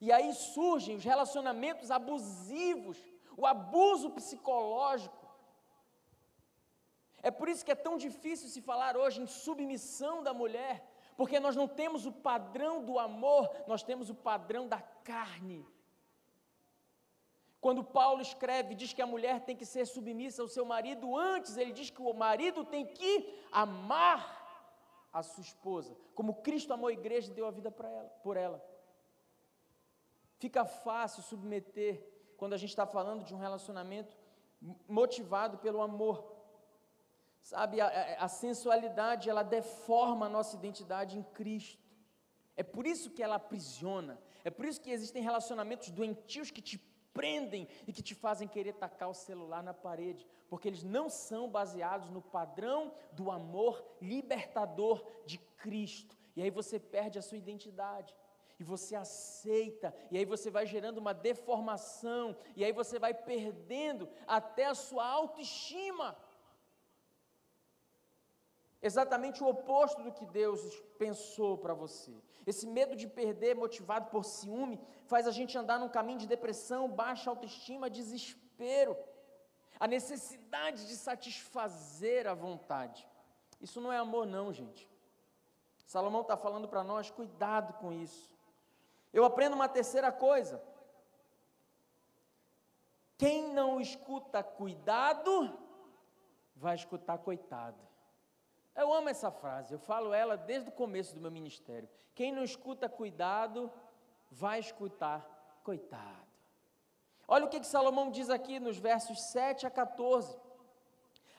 E 0.00 0.12
aí 0.12 0.32
surgem 0.34 0.96
os 0.96 1.04
relacionamentos 1.04 1.90
abusivos, 1.90 2.98
o 3.36 3.46
abuso 3.46 4.10
psicológico. 4.10 5.26
É 7.22 7.30
por 7.30 7.48
isso 7.48 7.64
que 7.64 7.72
é 7.72 7.74
tão 7.86 7.96
difícil 7.96 8.48
se 8.48 8.60
falar 8.60 8.96
hoje 8.96 9.20
em 9.20 9.26
submissão 9.26 10.22
da 10.22 10.32
mulher, 10.32 10.84
porque 11.16 11.40
nós 11.40 11.56
não 11.56 11.66
temos 11.66 12.06
o 12.06 12.12
padrão 12.12 12.84
do 12.84 12.98
amor, 12.98 13.50
nós 13.66 13.82
temos 13.82 14.10
o 14.10 14.14
padrão 14.14 14.68
da 14.68 14.80
carne. 14.80 15.66
Quando 17.66 17.82
Paulo 17.82 18.22
escreve, 18.22 18.76
diz 18.76 18.92
que 18.92 19.02
a 19.02 19.06
mulher 19.08 19.40
tem 19.40 19.56
que 19.56 19.66
ser 19.66 19.84
submissa 19.86 20.40
ao 20.40 20.46
seu 20.46 20.64
marido, 20.64 21.16
antes 21.16 21.56
ele 21.56 21.72
diz 21.72 21.90
que 21.90 22.00
o 22.00 22.12
marido 22.14 22.64
tem 22.64 22.86
que 22.86 23.12
amar 23.50 24.20
a 25.12 25.20
sua 25.20 25.42
esposa, 25.42 25.96
como 26.14 26.42
Cristo 26.42 26.72
amou 26.72 26.86
a 26.86 26.92
igreja 26.92 27.28
e 27.28 27.34
deu 27.34 27.44
a 27.44 27.50
vida 27.50 27.68
para 27.72 27.88
ela, 27.90 28.08
por 28.22 28.36
ela. 28.36 28.64
Fica 30.38 30.64
fácil 30.64 31.24
submeter 31.24 32.08
quando 32.36 32.52
a 32.52 32.56
gente 32.56 32.68
está 32.68 32.86
falando 32.86 33.24
de 33.24 33.34
um 33.34 33.38
relacionamento 33.38 34.16
motivado 34.88 35.58
pelo 35.58 35.82
amor. 35.82 36.16
Sabe, 37.42 37.80
a, 37.80 37.88
a, 38.20 38.28
sensualidade, 38.28 39.28
ela 39.28 39.42
deforma 39.42 40.26
a 40.26 40.28
nossa 40.28 40.54
identidade 40.54 41.18
em 41.18 41.24
Cristo. 41.24 41.82
É 42.56 42.62
por 42.62 42.86
isso 42.86 43.10
que 43.10 43.24
ela 43.24 43.34
aprisiona. 43.34 44.20
É 44.44 44.50
por 44.50 44.64
isso 44.66 44.80
que 44.80 44.92
existem 44.92 45.20
relacionamentos 45.20 45.90
doentios 45.90 46.52
que 46.52 46.62
te 46.62 46.78
prendem 47.16 47.66
e 47.86 47.92
que 47.92 48.02
te 48.02 48.14
fazem 48.14 48.46
querer 48.46 48.74
tacar 48.74 49.08
o 49.08 49.14
celular 49.14 49.62
na 49.62 49.74
parede, 49.74 50.26
porque 50.48 50.68
eles 50.68 50.84
não 50.84 51.08
são 51.08 51.48
baseados 51.48 52.10
no 52.10 52.22
padrão 52.22 52.92
do 53.12 53.30
amor 53.30 53.82
libertador 54.00 55.04
de 55.24 55.38
Cristo. 55.38 56.16
E 56.36 56.42
aí 56.42 56.50
você 56.50 56.78
perde 56.78 57.18
a 57.18 57.22
sua 57.22 57.38
identidade. 57.38 58.14
E 58.58 58.64
você 58.64 58.96
aceita, 58.96 59.94
e 60.10 60.16
aí 60.16 60.24
você 60.24 60.50
vai 60.50 60.64
gerando 60.64 60.96
uma 60.96 61.12
deformação, 61.12 62.34
e 62.56 62.64
aí 62.64 62.72
você 62.72 62.98
vai 62.98 63.12
perdendo 63.12 64.08
até 64.26 64.64
a 64.64 64.74
sua 64.74 65.06
autoestima. 65.06 66.16
Exatamente 68.86 69.42
o 69.42 69.48
oposto 69.48 70.00
do 70.00 70.12
que 70.12 70.24
Deus 70.24 70.60
pensou 70.96 71.58
para 71.58 71.74
você. 71.74 72.12
Esse 72.46 72.66
medo 72.68 72.94
de 72.94 73.08
perder, 73.08 73.56
motivado 73.56 74.06
por 74.12 74.24
ciúme, 74.24 74.80
faz 75.06 75.26
a 75.26 75.32
gente 75.32 75.58
andar 75.58 75.80
num 75.80 75.88
caminho 75.88 76.20
de 76.20 76.28
depressão, 76.34 76.88
baixa 76.88 77.28
autoestima, 77.28 77.90
desespero. 77.90 78.96
A 79.80 79.88
necessidade 79.88 80.86
de 80.86 80.96
satisfazer 80.96 82.28
a 82.28 82.34
vontade. 82.34 83.04
Isso 83.60 83.80
não 83.80 83.92
é 83.92 83.98
amor, 83.98 84.24
não, 84.24 84.52
gente. 84.52 84.88
Salomão 85.84 86.20
está 86.20 86.36
falando 86.36 86.68
para 86.68 86.84
nós, 86.84 87.10
cuidado 87.10 87.72
com 87.80 87.90
isso. 87.92 88.32
Eu 89.12 89.24
aprendo 89.24 89.54
uma 89.54 89.68
terceira 89.68 90.12
coisa. 90.12 90.62
Quem 93.18 93.52
não 93.52 93.80
escuta 93.80 94.44
cuidado, 94.44 95.58
vai 96.54 96.76
escutar 96.76 97.18
coitado. 97.18 97.95
Eu 98.76 98.92
amo 98.92 99.08
essa 99.08 99.30
frase, 99.30 99.72
eu 99.72 99.78
falo 99.78 100.12
ela 100.12 100.36
desde 100.36 100.68
o 100.68 100.72
começo 100.72 101.14
do 101.14 101.20
meu 101.20 101.30
ministério. 101.30 101.88
Quem 102.14 102.30
não 102.30 102.44
escuta 102.44 102.88
cuidado, 102.88 103.72
vai 104.30 104.60
escutar 104.60 105.26
coitado. 105.64 106.26
Olha 107.26 107.46
o 107.46 107.48
que, 107.48 107.58
que 107.58 107.66
Salomão 107.66 108.10
diz 108.10 108.30
aqui 108.30 108.60
nos 108.60 108.76
versos 108.78 109.30
7 109.32 109.66
a 109.66 109.70
14. 109.70 110.38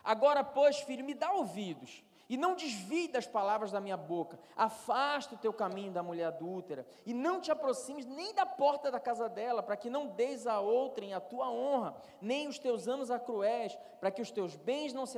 Agora, 0.04 0.44
pois, 0.44 0.80
filho, 0.80 1.06
me 1.06 1.14
dá 1.14 1.32
ouvidos 1.32 2.04
e 2.30 2.36
não 2.36 2.56
desvie 2.56 3.08
das 3.08 3.26
palavras 3.26 3.72
da 3.72 3.80
minha 3.80 3.98
boca. 3.98 4.40
Afasta 4.56 5.36
o 5.36 5.38
teu 5.38 5.54
caminho 5.54 5.92
da 5.92 6.04
mulher 6.04 6.26
adúltera, 6.26 6.86
e 7.06 7.14
não 7.14 7.40
te 7.40 7.52
aproximes 7.52 8.06
nem 8.06 8.34
da 8.34 8.46
porta 8.46 8.92
da 8.92 9.00
casa 9.00 9.30
dela, 9.30 9.64
para 9.64 9.78
que 9.78 9.90
não 9.90 10.08
deis 10.08 10.46
a 10.46 10.60
outrem 10.60 11.14
a 11.14 11.20
tua 11.20 11.50
honra, 11.50 11.96
nem 12.22 12.48
os 12.48 12.60
teus 12.60 12.88
anos 12.88 13.10
a 13.10 13.20
cruéis, 13.20 13.78
para 14.00 14.12
que 14.12 14.22
os 14.22 14.32
teus 14.32 14.56
bens 14.56 14.94
não 14.94 15.06
se, 15.06 15.18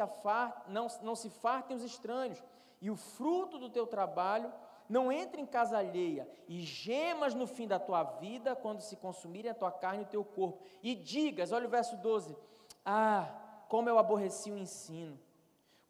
não, 0.67 0.87
não 1.01 1.15
se 1.15 1.29
fartem 1.29 1.75
os 1.75 1.83
estranhos, 1.83 2.43
e 2.81 2.89
o 2.89 2.95
fruto 2.95 3.57
do 3.57 3.69
teu 3.69 3.87
trabalho 3.87 4.53
não 4.87 5.11
entre 5.11 5.39
em 5.39 5.45
casa 5.45 5.77
alheia, 5.77 6.27
e 6.47 6.61
gemas 6.61 7.35
no 7.35 7.45
fim 7.45 7.67
da 7.67 7.79
tua 7.79 8.03
vida, 8.03 8.55
quando 8.55 8.81
se 8.81 8.95
consumirem 8.95 9.51
a 9.51 9.55
tua 9.55 9.71
carne 9.71 10.03
e 10.03 10.05
o 10.05 10.09
teu 10.09 10.23
corpo, 10.23 10.63
e 10.81 10.95
digas, 10.95 11.51
olha 11.51 11.67
o 11.67 11.69
verso 11.69 11.95
12: 11.97 12.35
Ah, 12.83 13.65
como 13.67 13.87
eu 13.87 13.99
aborreci 13.99 14.51
o 14.51 14.57
ensino 14.57 15.19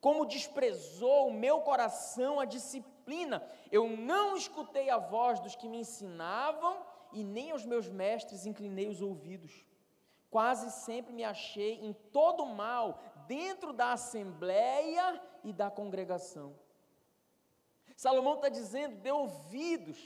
como 0.02 0.26
desprezou 0.26 1.28
o 1.28 1.34
meu 1.34 1.62
coração 1.62 2.40
a 2.40 2.46
disciplina. 2.46 3.44
Eu 3.72 3.90
não 3.90 4.36
escutei 4.36 4.90
a 4.90 4.98
voz 4.98 5.40
dos 5.40 5.56
que 5.56 5.68
me 5.68 5.80
ensinavam 5.80 6.86
e 7.12 7.24
nem 7.24 7.52
aos 7.52 7.66
meus 7.66 7.90
mestres 7.90 8.46
inclinei 8.46 8.88
os 8.88 9.02
ouvidos. 9.02 9.66
Quase 10.30 10.70
sempre 10.86 11.12
me 11.12 11.24
achei 11.24 11.74
em 11.82 11.92
todo 11.92 12.46
mal 12.46 13.00
dentro 13.28 13.74
da 13.74 13.94
assembleia 13.94 15.22
e 15.44 15.52
da 15.52 15.72
congregação. 15.72 16.56
Salomão 17.96 18.36
está 18.36 18.48
dizendo: 18.48 18.96
dê 18.98 19.12
ouvidos, 19.12 20.00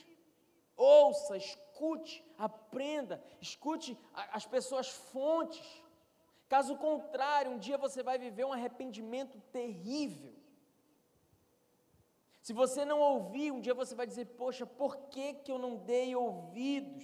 ouça, 0.76 1.36
escute, 1.36 2.26
aprenda, 2.38 3.22
escute 3.42 3.98
as 4.14 4.46
pessoas 4.46 4.90
fontes. 4.90 5.83
Caso 6.54 6.78
contrário, 6.78 7.50
um 7.50 7.58
dia 7.58 7.80
você 7.80 8.04
vai 8.04 8.16
viver 8.20 8.46
um 8.46 8.54
arrependimento 8.54 9.40
terrível. 9.52 10.32
Se 12.44 12.54
você 12.54 12.86
não 12.86 13.00
ouvir, 13.00 13.50
um 13.52 13.60
dia 13.60 13.74
você 13.74 13.96
vai 13.96 14.06
dizer: 14.06 14.26
Poxa, 14.42 14.64
por 14.64 14.96
que, 15.08 15.34
que 15.34 15.52
eu 15.52 15.58
não 15.58 15.78
dei 15.78 16.16
ouvidos? 16.16 17.04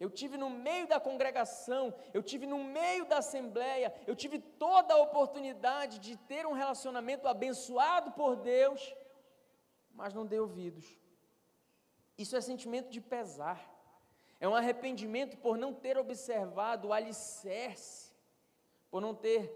Eu 0.00 0.08
tive 0.08 0.38
no 0.38 0.48
meio 0.48 0.86
da 0.88 0.98
congregação, 0.98 1.94
eu 2.14 2.22
tive 2.22 2.46
no 2.46 2.64
meio 2.64 3.04
da 3.04 3.18
assembleia, 3.18 3.92
eu 4.06 4.16
tive 4.16 4.38
toda 4.38 4.94
a 4.94 5.02
oportunidade 5.02 5.98
de 5.98 6.16
ter 6.16 6.46
um 6.46 6.54
relacionamento 6.54 7.28
abençoado 7.28 8.12
por 8.12 8.36
Deus, 8.36 8.96
mas 9.92 10.14
não 10.14 10.24
dei 10.24 10.40
ouvidos. 10.40 10.98
Isso 12.16 12.34
é 12.34 12.40
sentimento 12.40 12.88
de 12.88 13.02
pesar, 13.02 13.60
é 14.40 14.48
um 14.48 14.54
arrependimento 14.54 15.36
por 15.36 15.58
não 15.58 15.74
ter 15.74 15.98
observado 15.98 16.88
o 16.88 16.92
alicerce 16.94 18.07
por 18.90 19.00
não 19.00 19.14
ter 19.14 19.54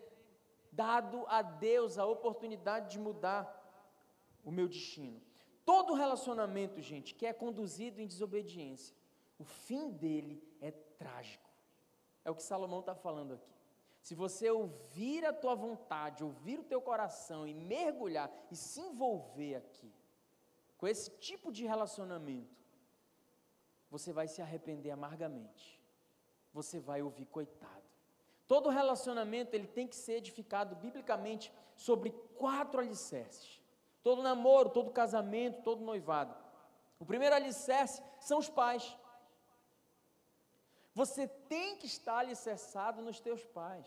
dado 0.70 1.24
a 1.28 1.42
Deus 1.42 1.98
a 1.98 2.06
oportunidade 2.06 2.90
de 2.90 2.98
mudar 2.98 3.60
o 4.44 4.50
meu 4.50 4.68
destino. 4.68 5.20
Todo 5.64 5.94
relacionamento, 5.94 6.80
gente, 6.80 7.14
que 7.14 7.26
é 7.26 7.32
conduzido 7.32 8.00
em 8.00 8.06
desobediência, 8.06 8.96
o 9.38 9.44
fim 9.44 9.90
dele 9.90 10.42
é 10.60 10.70
trágico. 10.70 11.48
É 12.24 12.30
o 12.30 12.34
que 12.34 12.42
Salomão 12.42 12.80
está 12.80 12.94
falando 12.94 13.34
aqui. 13.34 13.52
Se 14.00 14.14
você 14.14 14.50
ouvir 14.50 15.24
a 15.24 15.32
tua 15.32 15.54
vontade, 15.54 16.24
ouvir 16.24 16.58
o 16.58 16.64
teu 16.64 16.80
coração 16.80 17.46
e 17.46 17.54
mergulhar 17.54 18.32
e 18.50 18.56
se 18.56 18.80
envolver 18.80 19.54
aqui, 19.54 19.92
com 20.76 20.88
esse 20.88 21.10
tipo 21.18 21.52
de 21.52 21.64
relacionamento, 21.64 22.60
você 23.88 24.12
vai 24.12 24.26
se 24.26 24.42
arrepender 24.42 24.90
amargamente. 24.90 25.80
Você 26.52 26.80
vai 26.80 27.02
ouvir 27.02 27.26
coitado. 27.26 27.81
Todo 28.46 28.68
relacionamento 28.68 29.54
ele 29.54 29.66
tem 29.66 29.86
que 29.86 29.96
ser 29.96 30.14
edificado 30.14 30.76
biblicamente 30.76 31.52
sobre 31.76 32.10
quatro 32.36 32.80
alicerces. 32.80 33.60
Todo 34.02 34.22
namoro, 34.22 34.70
todo 34.70 34.90
casamento, 34.90 35.62
todo 35.62 35.84
noivado. 35.84 36.34
O 36.98 37.06
primeiro 37.06 37.34
alicerce 37.34 38.02
são 38.20 38.38
os 38.38 38.48
pais. 38.48 38.96
Você 40.94 41.26
tem 41.26 41.76
que 41.76 41.86
estar 41.86 42.18
alicerçado 42.18 43.00
nos 43.00 43.20
teus 43.20 43.44
pais. 43.44 43.86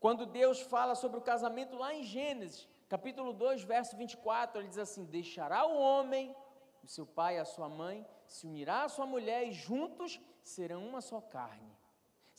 Quando 0.00 0.26
Deus 0.26 0.60
fala 0.60 0.94
sobre 0.94 1.18
o 1.18 1.22
casamento 1.22 1.76
lá 1.76 1.94
em 1.94 2.02
Gênesis, 2.02 2.68
capítulo 2.88 3.32
2, 3.32 3.62
verso 3.62 3.96
24, 3.96 4.60
ele 4.60 4.68
diz 4.68 4.78
assim: 4.78 5.04
Deixará 5.04 5.66
o 5.66 5.78
homem, 5.78 6.34
o 6.82 6.88
seu 6.88 7.06
pai 7.06 7.36
e 7.36 7.38
a 7.38 7.44
sua 7.44 7.68
mãe, 7.68 8.06
se 8.26 8.46
unirá 8.46 8.84
à 8.84 8.88
sua 8.88 9.06
mulher 9.06 9.46
e 9.46 9.52
juntos 9.52 10.20
serão 10.42 10.86
uma 10.86 11.00
só 11.00 11.20
carne. 11.20 11.75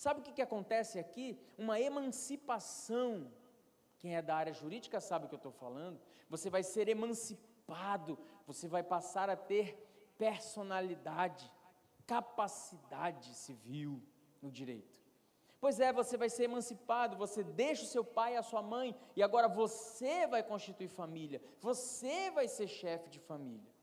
Sabe 0.04 0.20
o 0.20 0.24
que, 0.24 0.32
que 0.32 0.44
acontece 0.44 1.00
aqui? 1.00 1.28
Uma 1.58 1.80
emancipação. 1.80 3.32
Quem 3.98 4.16
é 4.16 4.22
da 4.22 4.36
área 4.36 4.54
jurídica 4.54 5.02
sabe 5.02 5.26
o 5.26 5.28
que 5.28 5.34
eu 5.34 5.44
estou 5.44 5.52
falando. 5.52 6.00
Você 6.30 6.52
vai 6.52 6.62
ser 6.62 6.88
emancipado, 6.88 8.16
você 8.46 8.68
vai 8.68 8.84
passar 8.84 9.28
a 9.28 9.36
ter 9.36 9.76
personalidade, 10.16 11.52
capacidade 12.06 13.34
civil 13.34 14.00
no 14.40 14.52
direito. 14.52 15.02
Pois 15.60 15.80
é, 15.80 15.92
você 15.92 16.16
vai 16.16 16.30
ser 16.30 16.44
emancipado, 16.44 17.18
você 17.18 17.44
deixa 17.44 17.84
o 17.84 17.88
seu 17.88 18.06
pai 18.06 18.36
e 18.36 18.38
a 18.38 18.44
sua 18.44 18.62
mãe, 18.62 18.96
e 19.16 19.24
agora 19.24 19.48
você 19.48 20.28
vai 20.28 20.44
constituir 20.44 20.90
família, 20.90 21.42
você 21.60 22.30
vai 22.30 22.48
ser 22.48 22.68
chefe 22.68 23.10
de 23.10 23.20
família. 23.20 23.74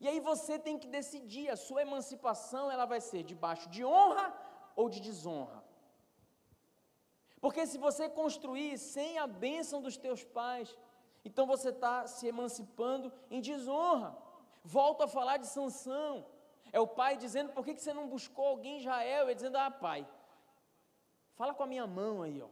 E 0.00 0.08
aí 0.08 0.18
você 0.18 0.58
tem 0.58 0.76
que 0.76 0.88
decidir, 0.88 1.48
a 1.48 1.56
sua 1.56 1.82
emancipação 1.82 2.68
ela 2.68 2.84
vai 2.84 3.00
ser 3.00 3.22
debaixo 3.22 3.68
de 3.70 3.84
honra 3.84 4.34
ou 4.76 4.88
de 4.88 5.00
desonra. 5.00 5.64
Porque 7.40 7.66
se 7.66 7.78
você 7.78 8.08
construir 8.08 8.78
sem 8.78 9.18
a 9.18 9.26
bênção 9.26 9.80
dos 9.80 9.96
teus 9.96 10.22
pais, 10.24 10.76
então 11.24 11.46
você 11.46 11.70
está 11.70 12.06
se 12.06 12.26
emancipando 12.26 13.12
em 13.30 13.40
desonra. 13.40 14.16
Volto 14.62 15.02
a 15.02 15.08
falar 15.08 15.38
de 15.38 15.46
Sansão. 15.46 16.26
É 16.72 16.78
o 16.78 16.86
pai 16.86 17.16
dizendo, 17.16 17.52
por 17.52 17.64
que, 17.64 17.74
que 17.74 17.80
você 17.80 17.94
não 17.94 18.08
buscou 18.08 18.46
alguém 18.48 18.76
em 18.76 18.80
Israel? 18.80 19.24
Ele 19.24 19.34
dizendo, 19.34 19.56
ah 19.56 19.70
pai, 19.70 20.06
fala 21.34 21.54
com 21.54 21.62
a 21.62 21.66
minha 21.66 21.86
mão 21.86 22.22
aí, 22.22 22.42
ó. 22.42 22.48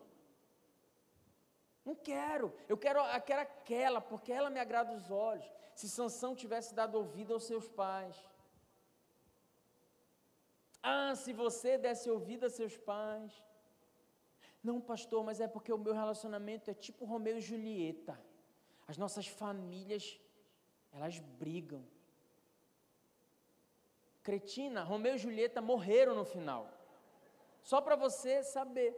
Não 1.85 1.95
quero, 1.95 2.55
eu 2.67 2.79
quero, 2.79 3.01
eu 3.01 3.21
quero 3.21 3.43
aquela, 3.43 4.01
porque 4.01 4.33
ela 4.33 4.49
me 4.49 4.59
agrada 4.59 4.93
os 4.93 5.11
olhos. 5.11 5.45
Se 5.75 5.89
Sansão 5.89 6.35
tivesse 6.35 6.75
dado 6.75 6.95
ouvido 6.95 7.35
aos 7.35 7.45
seus 7.45 7.69
pais. 7.69 8.17
Ah, 10.87 11.15
se 11.15 11.33
você 11.33 11.79
desse 11.79 12.11
ouvido 12.11 12.45
a 12.45 12.51
seus 12.51 12.77
pais. 12.77 13.33
Não, 14.63 14.79
pastor, 14.83 15.25
mas 15.25 15.41
é 15.41 15.49
porque 15.49 15.73
o 15.73 15.79
meu 15.79 15.95
relacionamento 15.95 16.71
é 16.71 16.75
tipo 16.75 17.07
Romeu 17.07 17.39
e 17.39 17.41
Julieta. 17.41 18.21
As 18.87 18.99
nossas 18.99 19.27
famílias, 19.27 20.21
elas 20.93 21.19
brigam. 21.19 21.83
Cretina, 24.23 24.83
Romeu 24.83 25.15
e 25.15 25.23
Julieta 25.25 25.63
morreram 25.63 26.15
no 26.15 26.27
final. 26.27 26.69
Só 27.63 27.81
para 27.81 27.97
você 27.97 28.43
saber. 28.43 28.95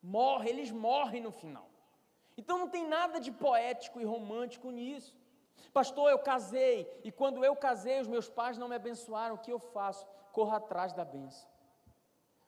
Morre, 0.00 0.50
eles 0.50 0.70
morrem 0.70 1.20
no 1.20 1.32
final. 1.32 1.68
Então 2.36 2.56
não 2.56 2.68
tem 2.68 2.86
nada 2.86 3.18
de 3.20 3.32
poético 3.32 4.00
e 4.00 4.04
romântico 4.04 4.70
nisso. 4.70 5.19
Pastor, 5.72 6.10
eu 6.10 6.18
casei 6.18 7.00
e 7.04 7.12
quando 7.12 7.44
eu 7.44 7.54
casei, 7.54 8.00
os 8.00 8.08
meus 8.08 8.28
pais 8.28 8.58
não 8.58 8.68
me 8.68 8.76
abençoaram. 8.76 9.34
O 9.34 9.38
que 9.38 9.52
eu 9.52 9.58
faço? 9.58 10.06
Corra 10.32 10.56
atrás 10.56 10.92
da 10.92 11.04
benção. 11.04 11.48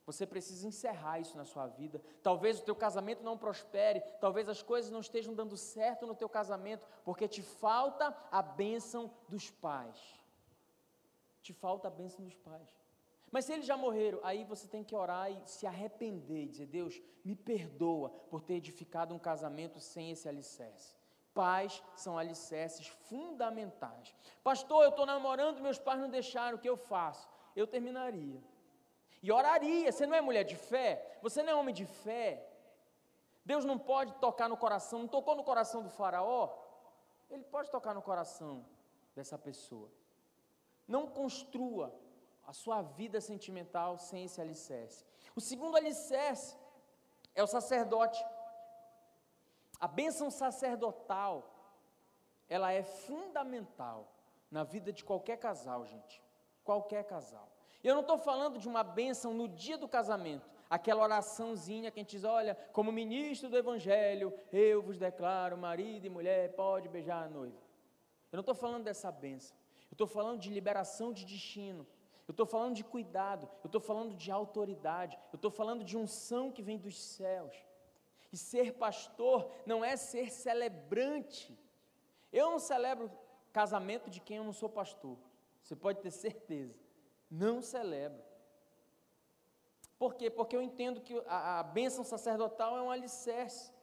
Você 0.05 0.25
precisa 0.25 0.67
encerrar 0.67 1.19
isso 1.19 1.37
na 1.37 1.45
sua 1.45 1.67
vida. 1.67 2.01
Talvez 2.21 2.59
o 2.59 2.63
teu 2.63 2.75
casamento 2.75 3.23
não 3.23 3.37
prospere, 3.37 4.01
talvez 4.19 4.49
as 4.49 4.61
coisas 4.61 4.91
não 4.91 4.99
estejam 4.99 5.33
dando 5.33 5.55
certo 5.55 6.05
no 6.05 6.15
teu 6.15 6.27
casamento, 6.27 6.85
porque 7.05 7.27
te 7.27 7.41
falta 7.41 8.15
a 8.29 8.41
bênção 8.41 9.09
dos 9.29 9.49
pais. 9.49 9.97
Te 11.41 11.53
falta 11.53 11.87
a 11.87 11.91
bênção 11.91 12.23
dos 12.23 12.35
pais. 12.35 12.67
Mas 13.31 13.45
se 13.45 13.53
eles 13.53 13.65
já 13.65 13.77
morreram, 13.77 14.19
aí 14.23 14.43
você 14.43 14.67
tem 14.67 14.83
que 14.83 14.95
orar 14.95 15.31
e 15.31 15.41
se 15.45 15.65
arrepender 15.65 16.43
e 16.43 16.47
dizer: 16.47 16.67
Deus, 16.67 17.01
me 17.23 17.35
perdoa 17.35 18.09
por 18.29 18.41
ter 18.41 18.55
edificado 18.55 19.15
um 19.15 19.19
casamento 19.19 19.79
sem 19.79 20.11
esse 20.11 20.27
alicerce. 20.27 20.95
Pais 21.33 21.83
são 21.95 22.17
alicerces 22.17 22.87
fundamentais. 22.87 24.13
Pastor, 24.43 24.83
eu 24.83 24.89
estou 24.89 25.05
namorando, 25.05 25.61
meus 25.61 25.79
pais 25.79 25.99
não 25.99 26.09
deixaram, 26.09 26.57
o 26.57 26.61
que 26.61 26.69
eu 26.69 26.77
faço? 26.77 27.27
Eu 27.55 27.65
terminaria. 27.65 28.41
E 29.21 29.31
oraria. 29.31 29.91
Você 29.91 30.05
não 30.05 30.15
é 30.15 30.21
mulher 30.21 30.43
de 30.43 30.55
fé? 30.55 31.17
Você 31.21 31.41
não 31.41 31.53
é 31.53 31.55
homem 31.55 31.73
de 31.73 31.85
fé? 31.85 32.45
Deus 33.45 33.65
não 33.65 33.77
pode 33.77 34.13
tocar 34.15 34.47
no 34.47 34.57
coração, 34.57 34.99
não 34.99 35.07
tocou 35.07 35.35
no 35.35 35.43
coração 35.43 35.81
do 35.81 35.89
Faraó? 35.89 36.49
Ele 37.29 37.43
pode 37.43 37.71
tocar 37.71 37.93
no 37.93 38.01
coração 38.01 38.65
dessa 39.15 39.37
pessoa. 39.37 39.89
Não 40.87 41.07
construa 41.07 41.93
a 42.45 42.53
sua 42.53 42.81
vida 42.81 43.19
sentimental 43.21 43.97
sem 43.97 44.25
esse 44.25 44.39
alicerce. 44.39 45.05
O 45.35 45.41
segundo 45.41 45.77
alicerce 45.77 46.57
é 47.33 47.41
o 47.41 47.47
sacerdote. 47.47 48.23
A 49.83 49.87
bênção 49.87 50.31
sacerdotal, 50.31 51.33
ela 52.47 52.71
é 52.71 52.81
fundamental 52.83 54.07
na 54.49 54.63
vida 54.63 54.93
de 54.93 55.03
qualquer 55.03 55.35
casal, 55.35 55.85
gente. 55.85 56.23
Qualquer 56.63 57.03
casal. 57.03 57.51
Eu 57.83 57.93
não 57.93 57.99
estou 57.99 58.17
falando 58.17 58.57
de 58.57 58.65
uma 58.65 58.81
bênção 58.81 59.33
no 59.33 59.45
dia 59.45 59.77
do 59.77 59.85
casamento, 59.85 60.49
aquela 60.69 61.03
oraçãozinha 61.03 61.91
que 61.91 61.99
a 61.99 62.01
gente 62.01 62.11
diz: 62.11 62.23
olha, 62.23 62.55
como 62.71 62.93
ministro 62.93 63.49
do 63.49 63.57
Evangelho, 63.57 64.33
eu 64.53 64.81
vos 64.81 64.97
declaro, 64.97 65.57
marido 65.57 66.05
e 66.05 66.09
mulher, 66.09 66.55
pode 66.55 66.87
beijar 66.87 67.25
a 67.25 67.29
noiva. 67.29 67.61
Eu 68.31 68.37
não 68.37 68.45
estou 68.47 68.55
falando 68.55 68.85
dessa 68.85 69.11
bênção. 69.11 69.53
Eu 69.91 69.95
estou 69.95 70.07
falando 70.07 70.39
de 70.39 70.49
liberação 70.49 71.11
de 71.11 71.25
destino. 71.25 71.85
Eu 72.25 72.31
estou 72.31 72.45
falando 72.45 72.73
de 72.73 72.85
cuidado. 72.85 73.49
Eu 73.61 73.67
estou 73.67 73.81
falando 73.81 74.15
de 74.15 74.31
autoridade. 74.31 75.19
Eu 75.33 75.35
estou 75.35 75.51
falando 75.51 75.83
de 75.83 75.97
unção 75.97 76.53
que 76.53 76.61
vem 76.61 76.77
dos 76.77 76.97
céus. 76.97 77.53
E 78.33 78.37
ser 78.37 78.73
pastor 78.73 79.49
não 79.65 79.85
é 79.85 79.95
ser 79.95 80.29
celebrante. 80.29 81.57
Eu 82.31 82.51
não 82.51 82.59
celebro 82.59 83.09
casamento 83.53 84.09
de 84.09 84.19
quem 84.19 84.37
eu 84.37 84.43
não 84.43 84.51
sou 84.51 84.67
pastor. 84.67 85.17
Você 85.61 85.75
pode 85.75 86.01
ter 86.01 86.11
certeza 86.11 86.83
não 87.33 87.61
celebro. 87.61 88.21
Por 89.97 90.13
quê? 90.13 90.29
Porque 90.29 90.55
eu 90.55 90.61
entendo 90.61 91.01
que 91.01 91.17
a, 91.25 91.59
a 91.59 91.63
bênção 91.63 92.03
sacerdotal 92.03 92.77
é 92.77 92.81
um 92.81 92.91
alicerce. 92.91 93.73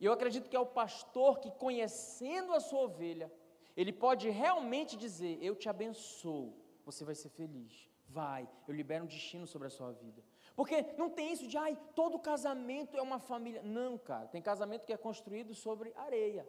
E 0.00 0.04
eu 0.04 0.12
acredito 0.12 0.48
que 0.50 0.56
é 0.56 0.60
o 0.60 0.66
pastor 0.66 1.38
que, 1.38 1.50
conhecendo 1.50 2.52
a 2.52 2.60
sua 2.60 2.80
ovelha, 2.80 3.32
ele 3.76 3.92
pode 3.92 4.28
realmente 4.30 4.96
dizer: 4.96 5.38
Eu 5.40 5.54
te 5.54 5.68
abençoo, 5.68 6.54
você 6.84 7.04
vai 7.04 7.14
ser 7.14 7.28
feliz. 7.28 7.88
Vai, 8.08 8.48
eu 8.66 8.74
libero 8.74 9.04
um 9.04 9.08
destino 9.08 9.46
sobre 9.46 9.68
a 9.68 9.70
sua 9.70 9.92
vida. 9.92 10.22
Porque 10.56 10.82
não 10.96 11.10
tem 11.10 11.30
isso 11.32 11.46
de, 11.46 11.58
ai, 11.58 11.78
todo 11.94 12.18
casamento 12.18 12.96
é 12.96 13.02
uma 13.02 13.18
família. 13.18 13.62
Não, 13.62 13.98
cara, 13.98 14.26
tem 14.26 14.40
casamento 14.40 14.86
que 14.86 14.92
é 14.92 14.96
construído 14.96 15.54
sobre 15.54 15.92
areia. 15.94 16.48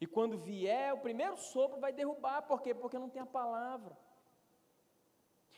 E 0.00 0.06
quando 0.06 0.36
vier, 0.36 0.92
o 0.92 0.98
primeiro 0.98 1.36
sopro 1.36 1.78
vai 1.80 1.92
derrubar, 1.92 2.42
por 2.42 2.60
quê? 2.60 2.74
Porque 2.74 2.98
não 2.98 3.08
tem 3.08 3.22
a 3.22 3.26
palavra. 3.26 3.96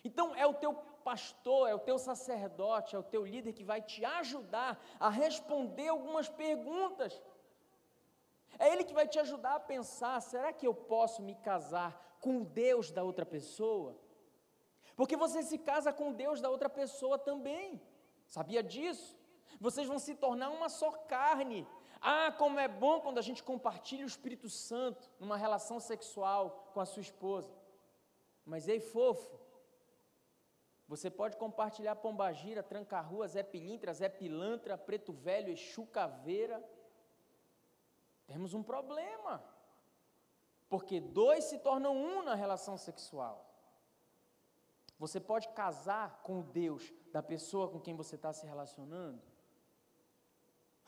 Então 0.05 0.35
é 0.37 0.47
o 0.47 0.55
teu 0.55 0.75
pastor, 0.75 1.69
é 1.69 1.75
o 1.75 1.79
teu 1.79 1.99
sacerdote, 1.99 2.95
é 2.95 2.99
o 2.99 3.03
teu 3.03 3.25
líder 3.25 3.55
que 3.55 3.65
vai 3.65 3.81
te 3.81 4.05
ajudar 4.05 4.79
a 5.01 5.09
responder 5.09 5.89
algumas 5.89 6.29
perguntas. 6.29 7.21
É 8.59 8.73
ele 8.73 8.85
que 8.85 8.95
vai 8.95 9.09
te 9.09 9.19
ajudar 9.19 9.55
a 9.55 9.61
pensar: 9.61 10.21
será 10.21 10.53
que 10.53 10.67
eu 10.67 10.75
posso 10.75 11.23
me 11.23 11.35
casar 11.35 12.19
com 12.21 12.43
o 12.43 12.45
Deus 12.45 12.91
da 12.91 13.03
outra 13.03 13.25
pessoa? 13.25 13.99
Porque 14.97 15.17
você 15.17 15.43
se 15.43 15.59
casa 15.59 15.93
com 15.93 16.11
o 16.11 16.15
Deus 16.15 16.41
da 16.41 16.49
outra 16.49 16.71
pessoa 16.71 17.19
também. 17.19 17.81
Sabia 18.27 18.63
disso? 18.63 19.17
Vocês 19.61 19.87
vão 19.87 19.99
se 19.99 20.15
tornar 20.15 20.51
uma 20.51 20.69
só 20.69 20.91
carne. 20.91 21.67
Ah, 22.01 22.33
como 22.33 22.59
é 22.59 22.67
bom 22.67 23.01
quando 23.01 23.19
a 23.19 23.23
gente 23.23 23.43
compartilha 23.43 24.05
o 24.05 24.09
Espírito 24.09 24.49
Santo 24.49 25.11
numa 25.21 25.37
relação 25.37 25.79
sexual 25.79 26.71
com 26.73 26.81
a 26.81 26.87
sua 26.87 27.03
esposa. 27.03 27.55
Mas 28.45 28.69
ei, 28.69 28.81
fofo, 28.81 29.39
você 30.89 31.11
pode 31.11 31.37
compartilhar 31.37 31.97
pombagira, 31.97 32.63
tranca-rua, 32.63 33.27
Zé 33.27 33.43
Pilintra, 33.43 33.93
Zé 33.93 34.09
Pilantra, 34.09 34.79
Preto 34.79 35.13
Velho, 35.13 35.53
Exu 35.53 35.85
Caveira. 35.87 36.65
Temos 38.27 38.55
um 38.55 38.63
problema. 38.63 39.43
Porque 40.69 41.01
dois 41.01 41.45
se 41.45 41.59
tornam 41.59 41.97
um 41.97 42.23
na 42.23 42.35
relação 42.35 42.77
sexual. 42.77 43.46
Você 44.99 45.21
pode 45.21 45.49
casar 45.49 46.23
com 46.23 46.41
o 46.41 46.43
Deus 46.43 46.93
da 47.13 47.23
pessoa 47.23 47.69
com 47.69 47.81
quem 47.81 47.95
você 47.95 48.17
está 48.17 48.33
se 48.33 48.47
relacionando? 48.47 49.21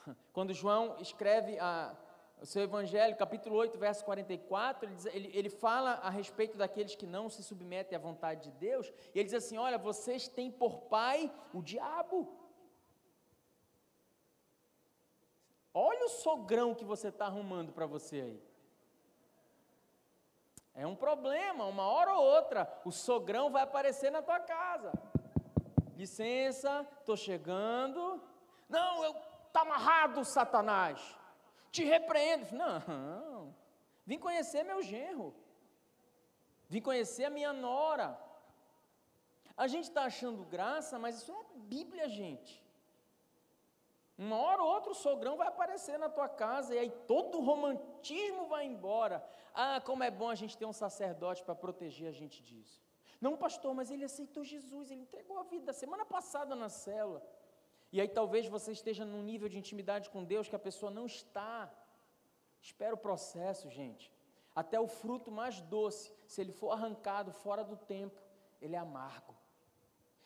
Quando 0.33 0.55
João 0.55 0.97
escreve 0.99 1.59
a, 1.59 1.95
o 2.41 2.47
seu 2.47 2.63
Evangelho, 2.63 3.17
capítulo 3.17 3.57
8, 3.57 3.79
verso 3.79 4.05
44, 4.05 4.87
ele, 4.87 4.95
diz, 4.95 5.07
ele, 5.07 5.31
ele 5.35 5.51
fala 5.51 5.93
a 5.95 6.09
respeito 6.09 6.57
daqueles 6.57 6.95
que 6.95 7.07
não 7.07 7.29
se 7.29 7.43
submetem 7.43 7.97
à 7.97 8.01
vontade 8.01 8.51
de 8.51 8.59
Deus, 8.59 8.89
e 9.15 9.19
ele 9.19 9.25
diz 9.25 9.35
assim: 9.35 9.59
Olha, 9.59 9.77
vocês 9.77 10.27
têm 10.27 10.51
por 10.51 10.83
pai 10.83 11.31
o 11.53 11.63
diabo. 11.63 12.35
Olha 15.75 16.07
o 16.07 16.09
sogrão 16.09 16.75
que 16.75 16.85
você 16.85 17.09
está 17.09 17.27
arrumando 17.27 17.73
para 17.73 17.87
você 17.87 18.21
aí. 18.21 18.48
É 20.79 20.87
um 20.87 20.95
problema, 20.95 21.65
uma 21.65 21.83
hora 21.89 22.15
ou 22.15 22.25
outra, 22.25 22.73
o 22.85 22.93
sogrão 22.93 23.51
vai 23.51 23.65
aparecer 23.65 24.13
na 24.13 24.23
tua 24.23 24.39
casa. 24.39 24.93
Licença, 25.97 26.87
estou 27.01 27.17
chegando. 27.17 28.23
Não, 28.69 29.03
eu 29.03 29.13
tá 29.53 29.63
amarrado, 29.63 30.25
Satanás. 30.25 31.19
Te 31.73 31.83
repreendo. 31.83 32.55
Não, 32.55 33.53
vim 34.07 34.21
conhecer 34.21 34.63
meu 34.63 34.81
genro. 34.81 35.35
Vim 36.69 36.81
conhecer 36.81 37.25
a 37.25 37.31
minha 37.31 37.53
nora. 37.53 38.17
A 39.57 39.67
gente 39.67 39.89
está 39.89 40.05
achando 40.05 40.45
graça, 40.45 40.97
mas 40.97 41.17
isso 41.17 41.33
é 41.33 41.59
Bíblia, 41.59 42.09
gente. 42.09 42.65
Uma 44.19 44.37
hora 44.37 44.61
ou 44.65 44.69
outra 44.69 44.91
o 44.91 44.97
sogrão 44.97 45.37
vai 45.37 45.47
aparecer 45.47 45.97
na 45.97 46.09
tua 46.09 46.29
casa 46.29 46.75
e 46.75 46.79
aí 46.79 46.91
todo 47.07 47.39
o 47.39 47.45
romantismo 47.45 48.49
vai 48.49 48.67
embora. 48.67 49.25
Ah, 49.55 49.81
como 49.81 50.03
é 50.03 50.11
bom 50.11 50.29
a 50.29 50.35
gente 50.35 50.59
ter 50.59 50.67
um 50.67 50.73
sacerdote 50.73 51.45
para 51.45 51.55
proteger 51.55 52.09
a 52.09 52.13
gente 52.13 52.43
disso. 52.43 52.83
Não, 53.21 53.37
pastor, 53.37 53.73
mas 53.75 53.93
ele 53.93 54.05
aceitou 54.05 54.45
Jesus, 54.45 54.91
ele 54.91 55.03
entregou 55.03 55.39
a 55.39 55.45
vida 55.45 55.73
semana 55.73 56.05
passada 56.05 56.57
na 56.57 56.69
célula. 56.69 57.23
E 57.93 58.01
aí 58.01 58.09
talvez 58.09 58.49
você 58.49 58.73
esteja 58.73 59.05
num 59.05 59.23
nível 59.23 59.49
de 59.49 59.57
intimidade 59.57 60.11
com 60.11 60.25
Deus 60.25 60.49
que 60.49 60.57
a 60.57 60.59
pessoa 60.59 60.91
não 60.91 61.07
está. 61.07 61.73
Espera 62.61 62.95
o 62.95 62.99
processo, 62.99 63.71
gente. 63.71 64.13
Até 64.53 64.81
o 64.81 64.89
fruto 64.89 65.31
mais 65.31 65.61
doce, 65.61 66.13
se 66.27 66.41
ele 66.41 66.53
for 66.53 66.73
arrancado 66.73 67.33
fora 67.33 67.63
do 67.63 67.77
tempo, 67.77 68.21
ele 68.61 68.75
é 68.75 68.79
amargo. 68.79 69.37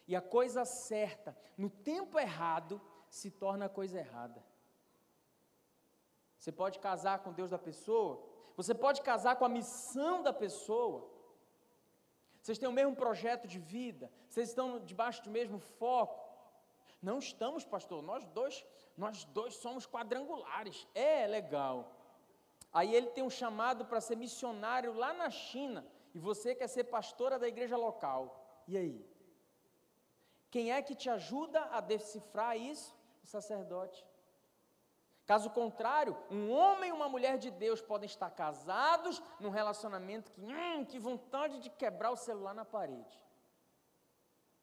E 0.08 0.16
a 0.16 0.22
coisa 0.22 0.64
certa, 0.64 1.36
no 1.56 1.68
tempo 1.68 2.18
errado, 2.18 2.80
se 3.18 3.30
torna 3.30 3.68
coisa 3.68 3.98
errada. 3.98 4.42
Você 6.38 6.50
pode 6.50 6.78
casar 6.78 7.18
com 7.22 7.30
Deus 7.40 7.50
da 7.50 7.58
pessoa, 7.58 8.12
você 8.56 8.74
pode 8.74 9.02
casar 9.02 9.36
com 9.36 9.44
a 9.44 9.50
missão 9.50 10.22
da 10.22 10.32
pessoa. 10.32 10.98
Vocês 12.40 12.58
têm 12.58 12.68
o 12.70 12.78
mesmo 12.80 12.96
projeto 12.96 13.46
de 13.46 13.58
vida, 13.58 14.10
vocês 14.28 14.48
estão 14.48 14.80
debaixo 14.80 15.22
do 15.22 15.30
mesmo 15.30 15.58
foco. 15.58 16.18
Não 17.02 17.18
estamos, 17.18 17.66
pastor, 17.66 18.02
nós 18.02 18.24
dois, 18.28 18.64
nós 18.96 19.24
dois 19.24 19.54
somos 19.56 19.86
quadrangulares. 19.86 20.88
É 20.94 21.26
legal. 21.26 21.92
Aí 22.72 22.94
ele 22.94 23.08
tem 23.08 23.22
um 23.22 23.36
chamado 23.42 23.84
para 23.84 24.00
ser 24.00 24.16
missionário 24.16 24.94
lá 24.94 25.12
na 25.12 25.28
China, 25.28 25.86
e 26.14 26.18
você 26.18 26.54
quer 26.54 26.68
ser 26.68 26.84
pastora 26.84 27.38
da 27.38 27.46
igreja 27.46 27.76
local. 27.76 28.22
E 28.66 28.76
aí? 28.78 29.06
Quem 30.50 30.72
é 30.72 30.80
que 30.80 30.94
te 30.94 31.10
ajuda 31.10 31.60
a 31.66 31.80
decifrar 31.80 32.56
isso? 32.56 33.01
O 33.22 33.26
sacerdote. 33.26 34.06
Caso 35.24 35.50
contrário, 35.50 36.16
um 36.30 36.50
homem 36.50 36.90
e 36.90 36.92
uma 36.92 37.08
mulher 37.08 37.38
de 37.38 37.50
Deus 37.50 37.80
podem 37.80 38.06
estar 38.06 38.30
casados 38.30 39.22
num 39.38 39.50
relacionamento 39.50 40.32
que, 40.32 40.40
hum, 40.42 40.84
que 40.84 40.98
vontade 40.98 41.60
de 41.60 41.70
quebrar 41.70 42.10
o 42.10 42.16
celular 42.16 42.54
na 42.54 42.64
parede. 42.64 43.20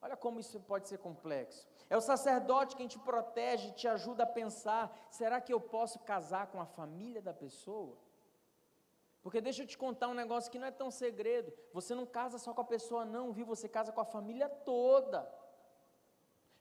Olha 0.01 0.15
como 0.15 0.39
isso 0.39 0.59
pode 0.59 0.87
ser 0.87 0.97
complexo. 0.97 1.67
É 1.89 1.97
o 1.97 2.01
sacerdote 2.01 2.75
quem 2.75 2.87
te 2.87 2.99
protege, 2.99 3.71
te 3.71 3.87
ajuda 3.87 4.23
a 4.23 4.27
pensar: 4.27 4.95
será 5.09 5.41
que 5.41 5.53
eu 5.53 5.59
posso 5.59 5.99
casar 5.99 6.47
com 6.47 6.61
a 6.61 6.65
família 6.65 7.21
da 7.21 7.33
pessoa? 7.33 7.97
Porque 9.21 9.41
deixa 9.41 9.63
eu 9.63 9.67
te 9.67 9.77
contar 9.77 10.07
um 10.07 10.13
negócio 10.13 10.51
que 10.51 10.59
não 10.59 10.67
é 10.67 10.71
tão 10.71 10.89
segredo. 10.89 11.51
Você 11.73 11.93
não 11.93 12.05
casa 12.05 12.37
só 12.37 12.53
com 12.53 12.61
a 12.61 12.65
pessoa, 12.65 13.03
não, 13.03 13.33
viu? 13.33 13.45
Você 13.45 13.67
casa 13.67 13.91
com 13.91 13.99
a 13.99 14.05
família 14.05 14.47
toda. 14.47 15.29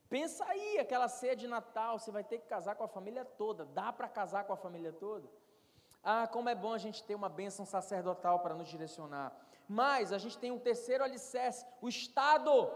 Pensa 0.09 0.43
aí, 0.45 0.79
aquela 0.79 1.07
ceia 1.07 1.35
de 1.35 1.47
Natal, 1.47 1.99
você 1.99 2.11
vai 2.11 2.23
ter 2.23 2.39
que 2.39 2.47
casar 2.47 2.75
com 2.75 2.83
a 2.83 2.87
família 2.87 3.23
toda. 3.23 3.65
Dá 3.65 3.93
para 3.93 4.09
casar 4.09 4.43
com 4.45 4.53
a 4.53 4.57
família 4.57 4.91
toda? 4.91 5.29
Ah, 6.03 6.27
como 6.27 6.49
é 6.49 6.55
bom 6.55 6.73
a 6.73 6.79
gente 6.79 7.03
ter 7.03 7.13
uma 7.13 7.29
bênção 7.29 7.65
sacerdotal 7.65 8.39
para 8.39 8.55
nos 8.55 8.67
direcionar. 8.67 9.31
Mas 9.67 10.11
a 10.11 10.17
gente 10.17 10.37
tem 10.37 10.51
um 10.51 10.57
terceiro 10.57 11.03
alicerce, 11.03 11.63
o 11.79 11.87
Estado. 11.87 12.71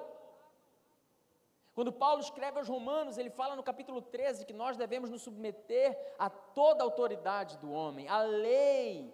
Quando 1.74 1.92
Paulo 1.92 2.22
escreve 2.22 2.60
aos 2.60 2.68
Romanos, 2.68 3.18
ele 3.18 3.32
fala 3.32 3.56
no 3.56 3.64
capítulo 3.64 4.00
13 4.00 4.46
que 4.46 4.54
nós 4.54 4.78
devemos 4.78 5.10
nos 5.10 5.24
submeter 5.24 6.16
a 6.20 6.30
toda 6.30 6.84
a 6.84 6.86
autoridade 6.86 7.58
do 7.58 7.72
homem, 7.72 8.08
a 8.08 8.22
lei. 8.22 9.12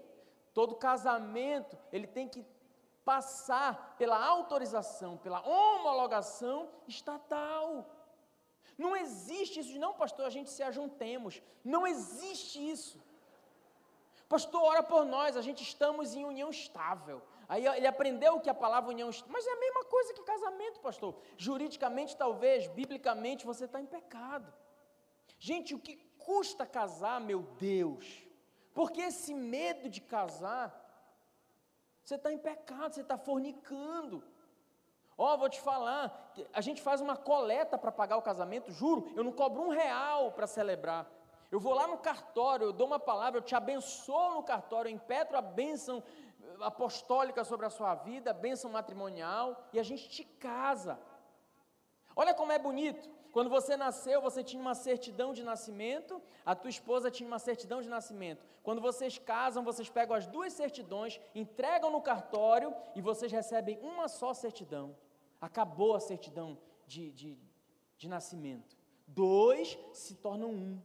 Todo 0.54 0.76
casamento, 0.76 1.78
ele 1.90 2.06
tem 2.06 2.28
que 2.28 2.46
passar 3.06 3.96
pela 3.98 4.22
autorização, 4.24 5.16
pela 5.18 5.42
homologação 5.48 6.70
estatal. 6.86 7.86
Não 8.84 8.96
existe 8.96 9.60
isso 9.60 9.72
de 9.76 9.80
não, 9.86 9.94
pastor, 9.94 10.26
a 10.26 10.30
gente 10.36 10.50
se 10.50 10.64
ajuntemos. 10.64 11.42
Não 11.74 11.86
existe 11.86 12.58
isso. 12.74 12.98
Pastor, 14.34 14.62
ora 14.72 14.82
por 14.82 15.04
nós, 15.04 15.36
a 15.36 15.42
gente 15.42 15.62
estamos 15.64 16.14
em 16.16 16.24
união 16.24 16.50
estável. 16.50 17.22
Aí 17.50 17.66
ele 17.78 17.88
aprendeu 17.88 18.40
que 18.40 18.50
a 18.50 18.54
palavra 18.54 18.92
união 18.92 19.10
estável, 19.10 19.34
mas 19.34 19.46
é 19.46 19.52
a 19.52 19.60
mesma 19.60 19.84
coisa 19.84 20.14
que 20.14 20.24
casamento, 20.24 20.80
pastor. 20.80 21.14
Juridicamente, 21.36 22.16
talvez, 22.16 22.68
biblicamente, 22.68 23.46
você 23.52 23.66
está 23.66 23.82
em 23.82 23.86
pecado. 23.86 24.54
Gente, 25.38 25.76
o 25.76 25.80
que 25.80 25.98
custa 26.18 26.66
casar, 26.66 27.20
meu 27.20 27.42
Deus? 27.60 28.06
Porque 28.74 29.02
esse 29.02 29.34
medo 29.34 29.90
de 29.90 30.00
casar, 30.00 30.68
você 32.02 32.16
está 32.16 32.32
em 32.32 32.38
pecado, 32.38 32.94
você 32.94 33.02
está 33.02 33.18
fornicando. 33.18 34.24
Ó, 35.22 35.34
oh, 35.34 35.38
vou 35.38 35.50
te 35.50 35.60
falar, 35.60 36.32
a 36.54 36.62
gente 36.62 36.82
faz 36.82 37.02
uma 37.02 37.18
coleta 37.18 37.78
para 37.78 37.92
pagar 37.92 38.16
o 38.16 38.22
casamento, 38.22 38.72
juro, 38.72 39.12
eu 39.18 39.22
não 39.22 39.34
cobro 39.34 39.62
um 39.62 39.68
real 39.68 40.32
para 40.32 40.48
celebrar. 40.48 41.06
Eu 41.52 41.60
vou 41.60 41.74
lá 41.74 41.86
no 41.88 41.98
cartório, 41.98 42.68
eu 42.68 42.72
dou 42.72 42.88
uma 42.88 43.02
palavra, 43.02 43.38
eu 43.38 43.44
te 43.44 43.54
abençoo 43.54 44.36
no 44.36 44.44
cartório, 44.44 44.88
eu 44.88 44.96
impetro 44.96 45.38
a 45.38 45.42
bênção 45.42 46.02
apostólica 46.62 47.44
sobre 47.44 47.66
a 47.66 47.70
sua 47.70 47.96
vida, 47.96 48.32
a 48.32 48.34
bênção 48.34 48.72
matrimonial, 48.72 49.68
e 49.74 49.80
a 49.80 49.84
gente 49.84 50.08
te 50.08 50.24
casa. 50.24 50.98
Olha 52.16 52.34
como 52.34 52.54
é 52.54 52.58
bonito. 52.58 53.10
Quando 53.34 53.50
você 53.50 53.76
nasceu, 53.76 54.22
você 54.22 54.42
tinha 54.42 54.62
uma 54.62 54.74
certidão 54.74 55.34
de 55.34 55.44
nascimento, 55.44 56.22
a 56.46 56.56
tua 56.56 56.70
esposa 56.70 57.12
tinha 57.12 57.28
uma 57.28 57.40
certidão 57.40 57.82
de 57.82 57.90
nascimento. 57.90 58.46
Quando 58.64 58.80
vocês 58.80 59.18
casam, 59.18 59.66
vocês 59.66 59.90
pegam 59.90 60.16
as 60.16 60.28
duas 60.28 60.54
certidões, 60.54 61.20
entregam 61.36 61.92
no 61.92 62.02
cartório 62.02 62.74
e 62.96 63.02
vocês 63.02 63.30
recebem 63.34 63.78
uma 63.82 64.08
só 64.08 64.34
certidão. 64.34 64.96
Acabou 65.40 65.96
a 65.96 66.00
certidão 66.00 66.58
de, 66.86 67.12
de, 67.12 67.38
de 67.98 68.08
nascimento. 68.08 68.78
Dois 69.08 69.78
se 69.94 70.16
tornam 70.16 70.52
um. 70.52 70.82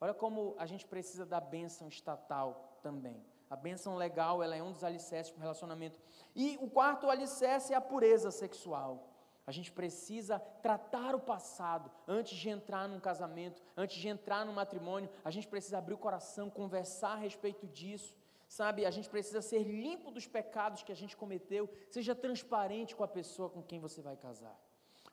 Olha 0.00 0.12
como 0.12 0.54
a 0.58 0.66
gente 0.66 0.86
precisa 0.86 1.24
da 1.24 1.40
bênção 1.40 1.88
estatal 1.88 2.78
também. 2.82 3.24
A 3.48 3.56
bênção 3.56 3.96
legal, 3.96 4.42
ela 4.42 4.56
é 4.56 4.62
um 4.62 4.72
dos 4.72 4.82
alicerces 4.82 5.30
para 5.30 5.38
o 5.38 5.42
relacionamento. 5.42 6.00
E 6.34 6.58
o 6.60 6.70
quarto 6.70 7.10
alicerce 7.10 7.72
é 7.72 7.76
a 7.76 7.80
pureza 7.80 8.30
sexual. 8.30 9.12
A 9.46 9.50
gente 9.50 9.72
precisa 9.72 10.38
tratar 10.38 11.14
o 11.14 11.20
passado 11.20 11.90
antes 12.06 12.36
de 12.38 12.48
entrar 12.48 12.88
num 12.88 13.00
casamento, 13.00 13.62
antes 13.76 13.96
de 13.96 14.08
entrar 14.08 14.46
num 14.46 14.52
matrimônio. 14.52 15.10
A 15.24 15.30
gente 15.30 15.48
precisa 15.48 15.78
abrir 15.78 15.94
o 15.94 15.98
coração, 15.98 16.48
conversar 16.48 17.12
a 17.12 17.16
respeito 17.16 17.66
disso. 17.66 18.16
Sabe, 18.58 18.84
a 18.84 18.90
gente 18.90 19.08
precisa 19.08 19.40
ser 19.40 19.62
limpo 19.62 20.10
dos 20.10 20.26
pecados 20.26 20.82
que 20.82 20.92
a 20.92 20.94
gente 20.94 21.16
cometeu, 21.16 21.70
seja 21.88 22.14
transparente 22.14 22.94
com 22.94 23.02
a 23.02 23.08
pessoa 23.08 23.48
com 23.48 23.62
quem 23.62 23.80
você 23.80 24.02
vai 24.02 24.14
casar. 24.14 24.54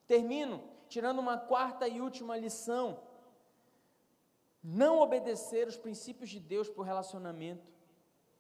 Termino 0.06 0.62
tirando 0.90 1.20
uma 1.20 1.38
quarta 1.38 1.88
e 1.88 2.02
última 2.02 2.36
lição. 2.36 3.02
Não 4.62 5.00
obedecer 5.00 5.70
os 5.70 5.78
princípios 5.78 6.30
de 6.30 6.38
Deus 6.38 6.68
para 6.68 6.82
o 6.82 6.84
relacionamento 6.84 7.72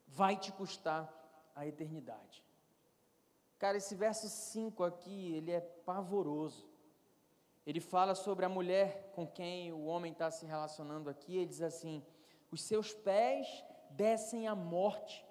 vai 0.05 0.35
te 0.35 0.51
custar 0.51 1.01
a 1.55 1.65
eternidade. 1.65 2.43
Cara, 3.57 3.77
esse 3.77 3.95
verso 3.95 4.27
5 4.27 4.83
aqui, 4.83 5.33
ele 5.33 5.51
é 5.51 5.61
pavoroso. 5.61 6.67
Ele 7.65 7.79
fala 7.79 8.15
sobre 8.15 8.43
a 8.43 8.49
mulher 8.49 9.13
com 9.15 9.25
quem 9.25 9.71
o 9.71 9.85
homem 9.85 10.11
está 10.11 10.29
se 10.29 10.45
relacionando 10.45 11.09
aqui. 11.09 11.37
Ele 11.37 11.45
diz 11.45 11.61
assim: 11.61 12.03
os 12.51 12.61
seus 12.61 12.93
pés 12.93 13.63
descem 13.89 14.47
à 14.47 14.55
morte, 14.55 15.25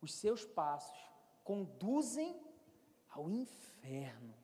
os 0.00 0.14
seus 0.14 0.44
passos 0.44 0.98
conduzem 1.44 2.40
ao 3.08 3.30
inferno. 3.30 4.34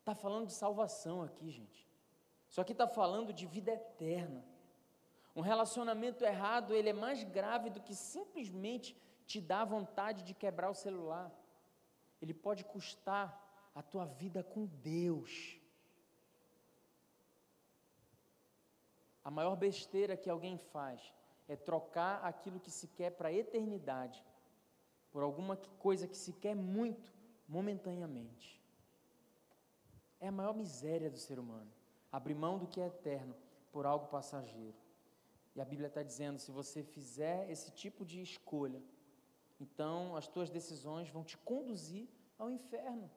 Está 0.00 0.14
falando 0.14 0.46
de 0.46 0.54
salvação 0.54 1.22
aqui, 1.22 1.50
gente. 1.50 1.86
Isso 2.48 2.60
aqui 2.60 2.72
está 2.72 2.88
falando 2.88 3.32
de 3.32 3.46
vida 3.46 3.72
eterna. 3.72 4.42
Um 5.36 5.42
relacionamento 5.42 6.24
errado, 6.24 6.74
ele 6.74 6.88
é 6.88 6.94
mais 6.94 7.22
grave 7.22 7.70
do 7.70 7.80
que 7.80 7.94
simplesmente 7.94 8.96
te 9.26 9.40
dar 9.40 9.64
vontade 9.64 10.22
de 10.22 10.32
quebrar 10.32 10.70
o 10.70 10.74
celular. 10.74 11.30
Ele 12.20 12.32
pode 12.32 12.64
custar 12.64 13.70
a 13.74 13.82
tua 13.82 14.06
vida 14.06 14.42
com 14.42 14.64
Deus. 14.64 15.57
A 19.28 19.30
maior 19.30 19.56
besteira 19.56 20.16
que 20.16 20.30
alguém 20.30 20.56
faz 20.56 21.12
é 21.46 21.54
trocar 21.54 22.24
aquilo 22.24 22.58
que 22.58 22.70
se 22.70 22.88
quer 22.88 23.10
para 23.10 23.28
a 23.28 23.32
eternidade 23.32 24.24
por 25.10 25.22
alguma 25.22 25.54
coisa 25.78 26.08
que 26.08 26.16
se 26.16 26.32
quer 26.32 26.56
muito 26.56 27.12
momentaneamente. 27.46 28.58
É 30.18 30.28
a 30.28 30.32
maior 30.32 30.54
miséria 30.54 31.10
do 31.10 31.18
ser 31.18 31.38
humano. 31.38 31.70
Abrir 32.10 32.34
mão 32.34 32.56
do 32.58 32.66
que 32.66 32.80
é 32.80 32.86
eterno 32.86 33.36
por 33.70 33.84
algo 33.84 34.06
passageiro. 34.06 34.78
E 35.54 35.60
a 35.60 35.64
Bíblia 35.66 35.88
está 35.88 36.02
dizendo: 36.02 36.38
se 36.38 36.50
você 36.50 36.82
fizer 36.82 37.50
esse 37.50 37.70
tipo 37.70 38.06
de 38.06 38.22
escolha, 38.22 38.82
então 39.60 40.16
as 40.16 40.26
tuas 40.26 40.48
decisões 40.48 41.10
vão 41.10 41.22
te 41.22 41.36
conduzir 41.36 42.08
ao 42.38 42.50
inferno. 42.50 43.10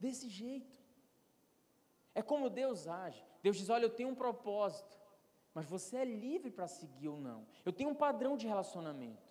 Desse 0.00 0.28
jeito. 0.28 0.76
É 2.16 2.20
como 2.20 2.50
Deus 2.50 2.88
age. 2.88 3.27
Deus 3.42 3.56
diz: 3.56 3.68
Olha, 3.68 3.84
eu 3.84 3.90
tenho 3.90 4.08
um 4.10 4.14
propósito, 4.14 4.98
mas 5.54 5.66
você 5.66 5.98
é 5.98 6.04
livre 6.04 6.50
para 6.50 6.66
seguir 6.66 7.08
ou 7.08 7.18
não. 7.18 7.46
Eu 7.64 7.72
tenho 7.72 7.90
um 7.90 7.94
padrão 7.94 8.36
de 8.36 8.46
relacionamento. 8.46 9.28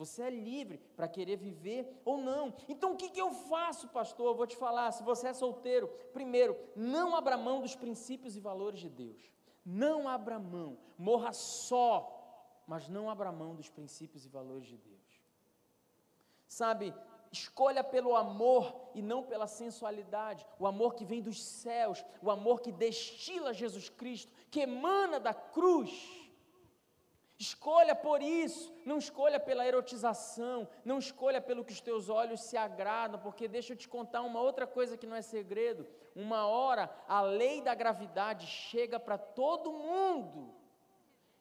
Você 0.00 0.22
é 0.22 0.30
livre 0.30 0.78
para 0.96 1.06
querer 1.06 1.36
viver 1.36 2.00
ou 2.06 2.16
não. 2.16 2.54
Então 2.66 2.94
o 2.94 2.96
que, 2.96 3.10
que 3.10 3.20
eu 3.20 3.30
faço, 3.32 3.86
pastor? 3.88 4.28
Eu 4.28 4.34
vou 4.34 4.46
te 4.46 4.56
falar. 4.56 4.90
Se 4.92 5.02
você 5.02 5.28
é 5.28 5.34
solteiro, 5.34 5.88
primeiro, 6.12 6.56
não 6.74 7.14
abra 7.14 7.36
mão 7.36 7.60
dos 7.60 7.76
princípios 7.76 8.34
e 8.34 8.40
valores 8.40 8.80
de 8.80 8.88
Deus. 8.88 9.30
Não 9.62 10.08
abra 10.08 10.38
mão. 10.38 10.78
Morra 10.96 11.34
só, 11.34 12.64
mas 12.66 12.88
não 12.88 13.10
abra 13.10 13.30
mão 13.30 13.54
dos 13.54 13.68
princípios 13.68 14.24
e 14.24 14.28
valores 14.30 14.66
de 14.66 14.78
Deus. 14.78 15.20
Sabe, 16.48 16.94
escolha 17.32 17.84
pelo 17.84 18.16
amor 18.16 18.90
e 18.94 19.00
não 19.00 19.22
pela 19.22 19.46
sensualidade, 19.46 20.46
o 20.58 20.66
amor 20.66 20.94
que 20.94 21.04
vem 21.04 21.22
dos 21.22 21.42
céus, 21.42 22.04
o 22.20 22.30
amor 22.30 22.60
que 22.60 22.72
destila 22.72 23.54
Jesus 23.54 23.88
Cristo, 23.88 24.32
que 24.50 24.60
emana 24.60 25.20
da 25.20 25.32
cruz. 25.32 26.18
Escolha 27.38 27.94
por 27.94 28.20
isso, 28.20 28.70
não 28.84 28.98
escolha 28.98 29.40
pela 29.40 29.66
erotização, 29.66 30.68
não 30.84 30.98
escolha 30.98 31.40
pelo 31.40 31.64
que 31.64 31.72
os 31.72 31.80
teus 31.80 32.10
olhos 32.10 32.42
se 32.42 32.56
agradam, 32.56 33.18
porque 33.18 33.48
deixa 33.48 33.72
eu 33.72 33.76
te 33.78 33.88
contar 33.88 34.20
uma 34.20 34.42
outra 34.42 34.66
coisa 34.66 34.96
que 34.96 35.06
não 35.06 35.16
é 35.16 35.22
segredo. 35.22 35.86
Uma 36.14 36.46
hora 36.46 36.90
a 37.08 37.22
lei 37.22 37.62
da 37.62 37.74
gravidade 37.74 38.46
chega 38.46 39.00
para 39.00 39.16
todo 39.16 39.72
mundo. 39.72 40.54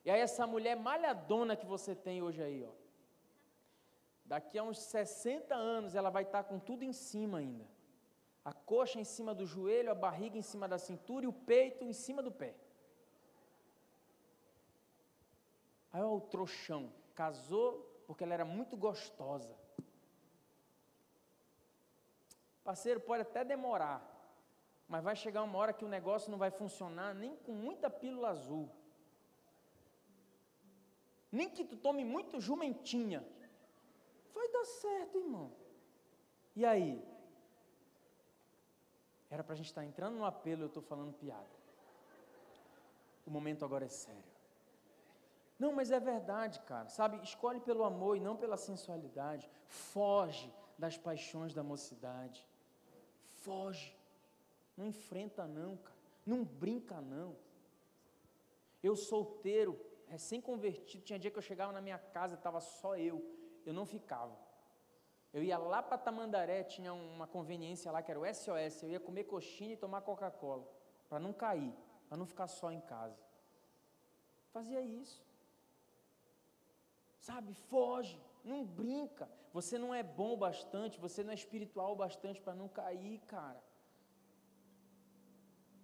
E 0.05 0.09
aí 0.09 0.21
essa 0.21 0.47
mulher 0.47 0.77
malhadona 0.77 1.55
que 1.55 1.65
você 1.65 1.93
tem 1.93 2.21
hoje 2.21 2.41
aí, 2.41 2.63
ó, 2.63 2.71
Daqui 4.31 4.59
a 4.59 4.63
uns 4.63 4.79
60 4.79 5.55
anos 5.55 5.95
ela 5.95 6.11
vai 6.11 6.21
estar 6.21 6.43
com 6.43 6.59
tudo 6.59 6.83
em 6.83 6.93
cima 6.93 7.39
ainda. 7.39 7.65
A 8.45 8.53
coxa 8.53 8.99
em 8.99 9.03
cima 9.03 9.33
do 9.33 9.43
joelho, 9.43 9.89
a 9.89 9.95
barriga 9.95 10.37
em 10.37 10.43
cima 10.43 10.67
da 10.67 10.77
cintura 10.77 11.25
e 11.25 11.27
o 11.27 11.33
peito 11.33 11.83
em 11.83 11.91
cima 11.91 12.21
do 12.21 12.31
pé. 12.31 12.53
Aí 15.91 16.03
olha 16.03 16.11
o 16.11 16.21
trouxão, 16.21 16.93
casou 17.15 17.71
porque 18.05 18.23
ela 18.23 18.35
era 18.35 18.45
muito 18.45 18.77
gostosa. 18.77 19.55
Parceiro, 22.63 22.99
pode 22.99 23.23
até 23.23 23.43
demorar, 23.43 23.99
mas 24.87 25.03
vai 25.03 25.15
chegar 25.15 25.41
uma 25.41 25.57
hora 25.57 25.73
que 25.73 25.85
o 25.85 25.93
negócio 25.97 26.29
não 26.29 26.37
vai 26.37 26.51
funcionar 26.51 27.15
nem 27.15 27.35
com 27.35 27.51
muita 27.51 27.89
pílula 27.89 28.29
azul. 28.29 28.69
Nem 31.31 31.49
que 31.49 31.65
tu 31.65 31.75
tome 31.75 32.05
muito 32.05 32.39
jumentinha. 32.39 33.25
Vai 34.33 34.47
dar 34.49 34.65
certo, 34.65 35.17
irmão. 35.17 35.51
E 36.55 36.65
aí? 36.65 37.03
Era 39.29 39.43
para 39.43 39.53
a 39.53 39.55
gente 39.55 39.67
estar 39.67 39.81
tá 39.81 39.87
entrando 39.87 40.15
no 40.15 40.25
apelo, 40.25 40.63
eu 40.63 40.67
estou 40.67 40.81
falando 40.81 41.13
piada. 41.13 41.59
O 43.25 43.31
momento 43.31 43.63
agora 43.63 43.85
é 43.85 43.89
sério. 43.89 44.23
Não, 45.59 45.73
mas 45.73 45.91
é 45.91 45.99
verdade, 45.99 46.59
cara. 46.61 46.89
Sabe, 46.89 47.21
escolhe 47.21 47.59
pelo 47.59 47.83
amor 47.83 48.15
e 48.17 48.19
não 48.19 48.35
pela 48.35 48.57
sensualidade. 48.57 49.49
Foge 49.67 50.51
das 50.77 50.97
paixões 50.97 51.53
da 51.53 51.61
mocidade. 51.61 52.47
Foge. 53.43 53.95
Não 54.75 54.85
enfrenta, 54.85 55.45
não, 55.45 55.77
cara. 55.77 55.99
Não 56.25 56.43
brinca, 56.43 57.01
não. 57.01 57.35
Eu 58.81 58.95
solteiro, 58.95 59.79
recém-convertido, 60.07 61.03
tinha 61.03 61.19
dia 61.19 61.29
que 61.29 61.37
eu 61.37 61.41
chegava 61.41 61.73
na 61.73 61.81
minha 61.81 61.99
casa 61.99 62.35
e 62.35 62.37
estava 62.37 62.61
só 62.61 62.97
eu 62.97 63.21
eu 63.65 63.73
não 63.73 63.85
ficava. 63.85 64.37
Eu 65.31 65.43
ia 65.43 65.57
lá 65.57 65.81
para 65.83 65.97
Tamandaré, 65.97 66.63
tinha 66.63 66.93
uma 66.93 67.27
conveniência 67.27 67.91
lá 67.91 68.01
que 68.01 68.09
era 68.09 68.19
o 68.19 68.25
SOS, 68.25 68.83
eu 68.83 68.89
ia 68.89 68.99
comer 68.99 69.25
coxinha 69.25 69.73
e 69.73 69.77
tomar 69.77 70.01
Coca-Cola, 70.01 70.67
para 71.07 71.19
não 71.19 71.31
cair, 71.31 71.73
para 72.07 72.17
não 72.17 72.25
ficar 72.25 72.47
só 72.47 72.71
em 72.71 72.81
casa. 72.81 73.19
Fazia 74.51 74.81
isso. 74.81 75.23
Sabe, 77.19 77.53
foge, 77.53 78.19
não 78.43 78.65
brinca. 78.65 79.29
Você 79.53 79.77
não 79.77 79.93
é 79.93 80.01
bom 80.01 80.35
bastante, 80.35 80.99
você 80.99 81.23
não 81.23 81.31
é 81.31 81.35
espiritual 81.35 81.95
bastante 81.95 82.41
para 82.41 82.55
não 82.55 82.67
cair, 82.67 83.19
cara. 83.27 83.61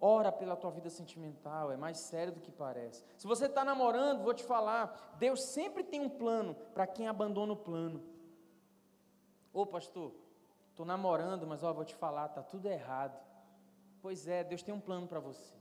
Ora 0.00 0.30
pela 0.30 0.56
tua 0.56 0.70
vida 0.70 0.90
sentimental, 0.90 1.72
é 1.72 1.76
mais 1.76 1.98
sério 1.98 2.32
do 2.32 2.40
que 2.40 2.52
parece. 2.52 3.02
Se 3.16 3.26
você 3.26 3.46
está 3.46 3.64
namorando, 3.64 4.22
vou 4.22 4.34
te 4.34 4.44
falar, 4.44 5.16
Deus 5.18 5.42
sempre 5.42 5.82
tem 5.82 6.00
um 6.00 6.08
plano 6.08 6.54
para 6.74 6.86
quem 6.86 7.08
abandona 7.08 7.54
o 7.54 7.56
plano. 7.56 8.02
Ô 9.52 9.64
pastor, 9.64 10.12
estou 10.70 10.84
namorando, 10.84 11.46
mas 11.46 11.62
ó, 11.62 11.72
vou 11.72 11.84
te 11.84 11.94
falar, 11.94 12.26
está 12.26 12.42
tudo 12.42 12.66
errado. 12.66 13.18
Pois 14.02 14.28
é, 14.28 14.44
Deus 14.44 14.62
tem 14.62 14.74
um 14.74 14.80
plano 14.80 15.08
para 15.08 15.18
você. 15.18 15.54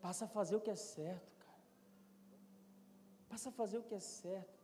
Passa 0.00 0.24
a 0.24 0.28
fazer 0.28 0.56
o 0.56 0.60
que 0.60 0.70
é 0.70 0.74
certo, 0.74 1.36
cara. 1.38 1.58
Passa 3.28 3.50
a 3.50 3.52
fazer 3.52 3.76
o 3.76 3.82
que 3.82 3.94
é 3.94 4.00
certo. 4.00 4.56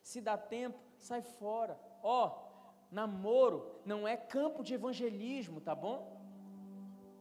Se 0.00 0.22
dá 0.22 0.38
tempo, 0.38 0.78
sai 0.98 1.20
fora. 1.20 1.78
Ó, 2.02 2.44
namoro 2.90 3.80
não 3.84 4.08
é 4.08 4.16
campo 4.16 4.62
de 4.62 4.72
evangelismo, 4.72 5.60
tá 5.60 5.74
bom? 5.74 6.13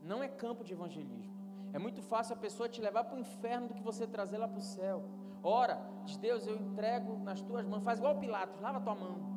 Não 0.03 0.21
é 0.21 0.27
campo 0.27 0.63
de 0.63 0.73
evangelismo. 0.73 1.33
É 1.71 1.79
muito 1.79 2.01
fácil 2.01 2.35
a 2.35 2.37
pessoa 2.37 2.69
te 2.69 2.79
levar 2.81 3.03
para 3.05 3.15
o 3.15 3.19
inferno 3.19 3.67
do 3.67 3.73
que 3.73 3.81
você 3.81 4.05
trazer 4.05 4.37
lá 4.37 4.47
para 4.47 4.59
o 4.59 4.61
céu. 4.61 5.03
Ora, 5.41 5.81
diz 6.05 6.17
Deus, 6.17 6.45
eu 6.45 6.55
entrego 6.55 7.17
nas 7.19 7.41
tuas 7.41 7.65
mãos. 7.65 7.83
Faz 7.83 7.99
igual 7.99 8.19
Pilatos, 8.19 8.59
lava 8.61 8.79
tua 8.79 8.95
mão. 8.95 9.33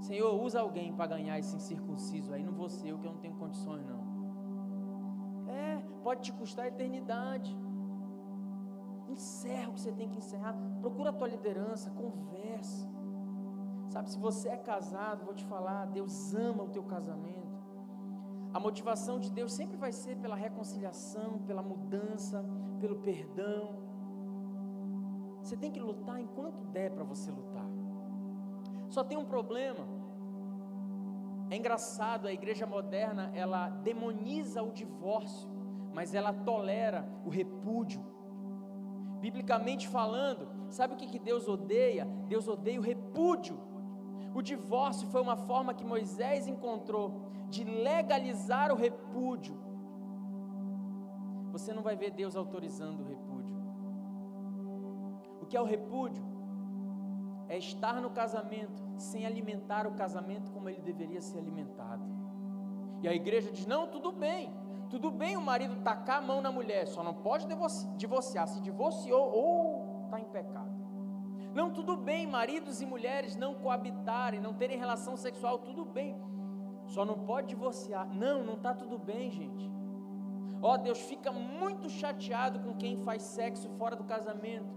Senhor, 0.00 0.34
usa 0.42 0.60
alguém 0.60 0.92
para 0.92 1.06
ganhar 1.06 1.38
esse 1.38 1.54
incircunciso 1.56 2.32
aí, 2.32 2.42
não 2.42 2.52
vou 2.52 2.68
ser 2.68 2.88
eu 2.88 2.98
que 2.98 3.06
eu 3.06 3.12
não 3.12 3.18
tenho 3.18 3.34
condições 3.36 3.86
não. 3.86 4.04
É, 5.48 5.82
pode 6.02 6.22
te 6.22 6.32
custar 6.32 6.64
a 6.64 6.68
eternidade. 6.68 7.56
Encerra 9.08 9.70
o 9.70 9.74
que 9.74 9.80
você 9.80 9.92
tem 9.92 10.08
que 10.08 10.18
encerrar. 10.18 10.54
Procura 10.80 11.10
a 11.10 11.12
tua 11.12 11.28
liderança, 11.28 11.90
conversa. 11.90 12.88
Sabe, 13.88 14.10
se 14.10 14.18
você 14.18 14.48
é 14.50 14.56
casado, 14.56 15.24
vou 15.24 15.34
te 15.34 15.44
falar, 15.44 15.86
Deus 15.86 16.34
ama 16.34 16.64
o 16.64 16.68
teu 16.68 16.82
casamento. 16.82 17.45
A 18.56 18.58
motivação 18.58 19.20
de 19.20 19.30
Deus 19.30 19.52
sempre 19.52 19.76
vai 19.76 19.92
ser 19.92 20.16
pela 20.16 20.34
reconciliação, 20.34 21.40
pela 21.40 21.62
mudança, 21.62 22.42
pelo 22.80 22.96
perdão. 23.00 23.76
Você 25.42 25.58
tem 25.58 25.70
que 25.70 25.78
lutar 25.78 26.18
enquanto 26.18 26.64
der 26.68 26.90
para 26.90 27.04
você 27.04 27.30
lutar. 27.30 27.68
Só 28.88 29.04
tem 29.04 29.18
um 29.18 29.26
problema. 29.26 29.86
É 31.50 31.56
engraçado, 31.56 32.26
a 32.26 32.32
igreja 32.32 32.66
moderna, 32.66 33.30
ela 33.34 33.68
demoniza 33.68 34.62
o 34.62 34.72
divórcio, 34.72 35.50
mas 35.92 36.14
ela 36.14 36.32
tolera 36.32 37.06
o 37.26 37.28
repúdio. 37.28 38.02
Biblicamente 39.20 39.86
falando, 39.86 40.48
sabe 40.70 40.94
o 40.94 40.96
que, 40.96 41.18
Deus 41.18 41.46
odeia? 41.46 42.06
Deus 42.26 42.48
odeia 42.48 42.80
o 42.80 42.82
repúdio. 42.82 43.58
O 44.36 44.42
divórcio 44.42 45.08
foi 45.08 45.22
uma 45.22 45.34
forma 45.34 45.72
que 45.72 45.82
Moisés 45.82 46.46
encontrou 46.46 47.22
de 47.48 47.64
legalizar 47.64 48.70
o 48.70 48.76
repúdio. 48.76 49.56
Você 51.52 51.72
não 51.72 51.82
vai 51.82 51.96
ver 51.96 52.10
Deus 52.10 52.36
autorizando 52.36 53.00
o 53.00 53.08
repúdio. 53.12 53.56
O 55.40 55.46
que 55.46 55.56
é 55.56 55.60
o 55.60 55.64
repúdio? 55.64 56.22
É 57.48 57.56
estar 57.56 57.98
no 58.02 58.10
casamento 58.10 58.82
sem 58.98 59.24
alimentar 59.24 59.86
o 59.86 59.94
casamento 59.94 60.52
como 60.52 60.68
ele 60.68 60.82
deveria 60.82 61.22
ser 61.22 61.38
alimentado. 61.38 62.04
E 63.02 63.08
a 63.08 63.14
igreja 63.14 63.50
diz: 63.50 63.64
não, 63.64 63.86
tudo 63.86 64.12
bem, 64.12 64.52
tudo 64.90 65.10
bem 65.10 65.34
o 65.38 65.40
marido 65.40 65.82
tacar 65.82 66.18
a 66.18 66.26
mão 66.26 66.42
na 66.42 66.52
mulher, 66.52 66.86
só 66.88 67.02
não 67.02 67.14
pode 67.14 67.46
divorciar. 67.96 68.46
Se 68.48 68.60
divorciou, 68.60 69.30
ou 69.32 70.04
está 70.04 70.20
em 70.20 70.26
pecado. 70.26 70.65
Não, 71.56 71.70
tudo 71.70 71.96
bem, 71.96 72.26
maridos 72.26 72.82
e 72.82 72.86
mulheres 72.86 73.34
não 73.34 73.54
coabitarem, 73.54 74.38
não 74.38 74.52
terem 74.52 74.78
relação 74.78 75.16
sexual, 75.16 75.58
tudo 75.58 75.86
bem. 75.86 76.14
Só 76.84 77.02
não 77.02 77.18
pode 77.20 77.48
divorciar. 77.48 78.06
Não, 78.06 78.44
não 78.44 78.56
está 78.56 78.74
tudo 78.74 78.98
bem, 78.98 79.30
gente. 79.30 79.64
Ó, 80.60 80.74
oh, 80.74 80.76
Deus 80.76 81.00
fica 81.00 81.32
muito 81.32 81.88
chateado 81.88 82.60
com 82.60 82.74
quem 82.76 82.98
faz 82.98 83.22
sexo 83.22 83.70
fora 83.78 83.96
do 83.96 84.04
casamento, 84.04 84.68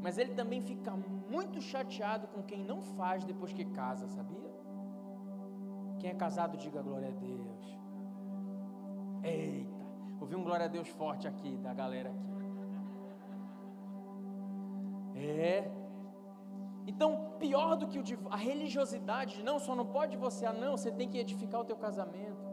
mas 0.00 0.16
Ele 0.16 0.32
também 0.32 0.60
fica 0.60 0.92
muito 1.28 1.60
chateado 1.60 2.28
com 2.28 2.40
quem 2.44 2.62
não 2.62 2.82
faz 2.82 3.24
depois 3.24 3.52
que 3.52 3.64
casa, 3.64 4.06
sabia? 4.06 4.52
Quem 5.98 6.10
é 6.10 6.14
casado, 6.14 6.56
diga 6.56 6.80
glória 6.80 7.08
a 7.08 7.16
Deus. 7.28 7.78
Eita, 9.24 9.84
ouvi 10.20 10.36
um 10.36 10.44
glória 10.44 10.66
a 10.66 10.68
Deus 10.68 10.86
forte 10.86 11.26
aqui, 11.26 11.56
da 11.56 11.74
galera 11.74 12.10
aqui. 12.10 12.28
É, 15.16 15.77
então, 16.88 17.34
pior 17.38 17.76
do 17.76 17.86
que 17.86 17.98
a 18.30 18.36
religiosidade, 18.36 19.42
não, 19.42 19.58
só 19.58 19.76
não 19.76 19.84
pode 19.84 20.12
divorciar, 20.12 20.54
não, 20.54 20.74
você 20.74 20.90
tem 20.90 21.06
que 21.06 21.18
edificar 21.18 21.60
o 21.60 21.64
teu 21.64 21.76
casamento. 21.76 22.48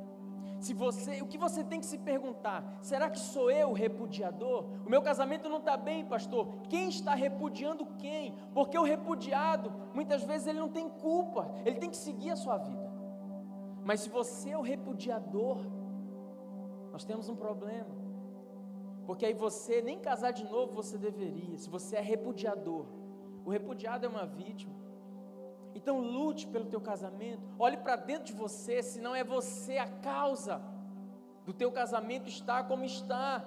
Se 0.59 0.73
você, 0.73 1.21
o 1.21 1.27
que 1.27 1.37
você 1.37 1.63
tem 1.63 1.79
que 1.79 1.85
se 1.85 1.97
perguntar? 1.97 2.77
Será 2.81 3.09
que 3.09 3.17
sou 3.17 3.49
eu 3.49 3.69
o 3.69 3.73
repudiador? 3.73 4.65
O 4.85 4.89
meu 4.89 5.01
casamento 5.01 5.47
não 5.47 5.59
está 5.59 5.77
bem, 5.77 6.03
pastor. 6.03 6.49
Quem 6.67 6.89
está 6.89 7.15
repudiando 7.15 7.85
quem? 7.97 8.35
Porque 8.53 8.77
o 8.77 8.83
repudiado, 8.83 9.71
muitas 9.93 10.21
vezes 10.23 10.47
ele 10.47 10.59
não 10.59 10.69
tem 10.69 10.89
culpa, 10.89 11.49
ele 11.63 11.77
tem 11.77 11.89
que 11.89 11.95
seguir 11.95 12.31
a 12.31 12.35
sua 12.35 12.57
vida. 12.57 12.91
Mas 13.85 14.01
se 14.01 14.09
você 14.09 14.49
é 14.49 14.57
o 14.57 14.61
repudiador, 14.61 15.59
nós 16.91 17.05
temos 17.05 17.29
um 17.29 17.37
problema. 17.37 17.95
Porque 19.05 19.25
aí 19.25 19.33
você, 19.33 19.81
nem 19.81 19.97
casar 19.97 20.31
de 20.31 20.43
novo 20.43 20.73
você 20.73 20.97
deveria, 20.97 21.57
se 21.57 21.69
você 21.69 21.95
é 21.95 22.01
repudiador. 22.01 22.85
O 23.45 23.51
repudiado 23.51 24.05
é 24.05 24.09
uma 24.09 24.25
vítima. 24.25 24.73
Então 25.75 25.99
lute 25.99 26.47
pelo 26.47 26.65
teu 26.65 26.81
casamento. 26.81 27.43
Olhe 27.59 27.77
para 27.77 27.95
dentro 27.95 28.25
de 28.25 28.33
você, 28.33 28.81
se 28.81 28.99
não 28.99 29.15
é 29.15 29.23
você 29.23 29.77
a 29.77 29.87
causa 29.87 30.61
do 31.45 31.53
teu 31.53 31.71
casamento 31.71 32.27
estar 32.27 32.67
como 32.67 32.83
está. 32.83 33.45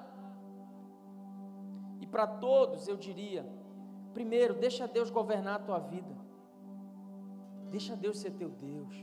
E 2.01 2.07
para 2.07 2.27
todos 2.27 2.87
eu 2.87 2.97
diria: 2.97 3.45
primeiro, 4.15 4.55
deixa 4.55 4.87
Deus 4.87 5.11
governar 5.11 5.57
a 5.57 5.65
tua 5.65 5.79
vida. 5.79 6.15
Deixa 7.71 7.97
Deus 7.97 8.19
ser 8.19 8.31
teu 8.33 8.51
Deus. 8.51 8.95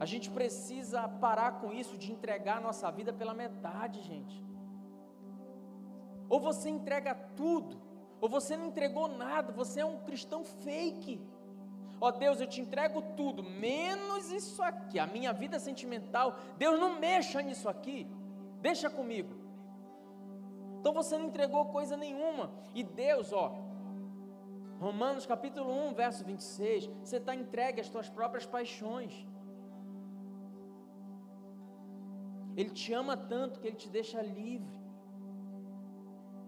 A 0.00 0.04
gente 0.04 0.30
precisa 0.30 1.08
parar 1.08 1.60
com 1.60 1.72
isso 1.72 1.98
de 1.98 2.12
entregar 2.12 2.58
a 2.58 2.60
nossa 2.60 2.88
vida 2.90 3.12
pela 3.12 3.34
metade, 3.34 4.00
gente. 4.02 4.44
Ou 6.28 6.38
você 6.38 6.68
entrega 6.68 7.14
tudo, 7.36 7.87
ou 8.20 8.28
você 8.28 8.56
não 8.56 8.66
entregou 8.66 9.08
nada, 9.08 9.52
você 9.52 9.80
é 9.80 9.84
um 9.84 9.98
cristão 9.98 10.44
fake. 10.44 11.20
Ó 12.00 12.08
oh, 12.08 12.12
Deus, 12.12 12.40
eu 12.40 12.46
te 12.46 12.60
entrego 12.60 13.02
tudo, 13.16 13.42
menos 13.42 14.30
isso 14.30 14.62
aqui, 14.62 14.98
a 14.98 15.06
minha 15.06 15.32
vida 15.32 15.58
sentimental. 15.58 16.36
Deus, 16.56 16.78
não 16.78 16.98
mexa 16.98 17.42
nisso 17.42 17.68
aqui, 17.68 18.06
deixa 18.60 18.88
comigo. 18.88 19.34
Então 20.80 20.92
você 20.92 21.18
não 21.18 21.26
entregou 21.26 21.66
coisa 21.66 21.96
nenhuma. 21.96 22.52
E 22.72 22.84
Deus, 22.84 23.32
ó, 23.32 23.52
Romanos 24.80 25.26
capítulo 25.26 25.72
1, 25.88 25.94
verso 25.94 26.24
26, 26.24 26.86
você 27.02 27.16
está 27.16 27.34
entregue 27.34 27.80
às 27.80 27.88
tuas 27.88 28.08
próprias 28.08 28.46
paixões. 28.46 29.26
Ele 32.56 32.70
te 32.70 32.92
ama 32.92 33.16
tanto 33.16 33.58
que 33.58 33.66
ele 33.66 33.76
te 33.76 33.88
deixa 33.88 34.22
livre. 34.22 34.77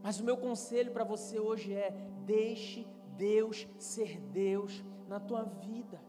Mas 0.02 0.18
o 0.18 0.24
meu 0.24 0.36
conselho 0.36 0.92
para 0.92 1.04
você 1.04 1.38
hoje 1.38 1.74
é: 1.74 1.90
deixe 2.24 2.86
Deus 3.16 3.66
ser 3.78 4.18
Deus 4.20 4.82
na 5.06 5.20
tua 5.20 5.44
vida. 5.44 6.00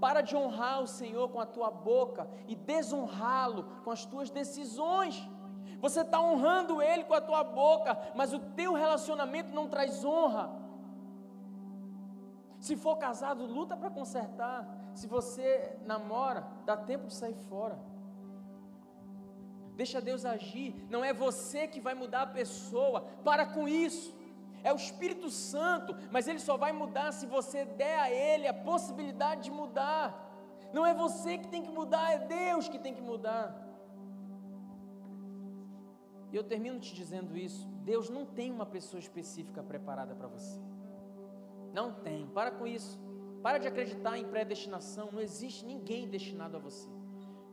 Para 0.00 0.20
de 0.20 0.36
honrar 0.36 0.82
o 0.82 0.86
Senhor 0.86 1.28
com 1.30 1.40
a 1.40 1.46
tua 1.46 1.70
boca 1.70 2.28
e 2.46 2.54
desonrá-lo 2.54 3.64
com 3.82 3.90
as 3.90 4.04
tuas 4.04 4.28
decisões. 4.28 5.28
Você 5.80 6.00
está 6.00 6.20
honrando 6.20 6.82
Ele 6.82 7.04
com 7.04 7.14
a 7.14 7.20
tua 7.20 7.42
boca, 7.42 7.98
mas 8.14 8.32
o 8.32 8.38
teu 8.38 8.74
relacionamento 8.74 9.54
não 9.54 9.68
traz 9.68 10.04
honra. 10.04 10.50
Se 12.60 12.76
for 12.76 12.96
casado, 12.96 13.46
luta 13.46 13.76
para 13.76 13.90
consertar. 13.90 14.66
Se 14.94 15.06
você 15.06 15.78
namora, 15.84 16.46
dá 16.64 16.76
tempo 16.76 17.06
de 17.06 17.14
sair 17.14 17.36
fora. 17.48 17.78
Deixa 19.76 20.00
Deus 20.00 20.24
agir. 20.24 20.74
Não 20.88 21.04
é 21.04 21.12
você 21.12 21.68
que 21.68 21.80
vai 21.80 21.94
mudar 21.94 22.22
a 22.22 22.34
pessoa. 22.40 23.02
Para 23.22 23.46
com 23.46 23.68
isso 23.68 24.16
é 24.64 24.72
o 24.72 24.76
Espírito 24.76 25.30
Santo, 25.30 25.94
mas 26.10 26.26
ele 26.26 26.40
só 26.40 26.56
vai 26.56 26.72
mudar 26.72 27.12
se 27.12 27.26
você 27.26 27.64
der 27.64 27.98
a 28.00 28.10
ele 28.10 28.48
a 28.48 28.54
possibilidade 28.54 29.44
de 29.44 29.50
mudar. 29.50 30.06
Não 30.72 30.84
é 30.84 30.92
você 30.92 31.38
que 31.38 31.48
tem 31.48 31.62
que 31.62 31.70
mudar, 31.70 32.10
é 32.12 32.18
Deus 32.18 32.68
que 32.68 32.78
tem 32.78 32.94
que 32.94 33.02
mudar. 33.02 33.46
E 36.32 36.36
eu 36.36 36.42
termino 36.42 36.80
te 36.80 36.94
dizendo 36.94 37.36
isso: 37.36 37.68
Deus 37.84 38.10
não 38.10 38.26
tem 38.26 38.50
uma 38.50 38.66
pessoa 38.66 38.98
específica 38.98 39.62
preparada 39.62 40.14
para 40.14 40.26
você. 40.26 40.60
Não 41.72 41.92
tem, 41.92 42.26
para 42.26 42.50
com 42.50 42.66
isso. 42.66 42.98
Para 43.42 43.58
de 43.58 43.68
acreditar 43.68 44.18
em 44.18 44.26
predestinação, 44.26 45.10
não 45.12 45.20
existe 45.20 45.64
ninguém 45.64 46.08
destinado 46.08 46.56
a 46.56 46.60
você. 46.60 46.88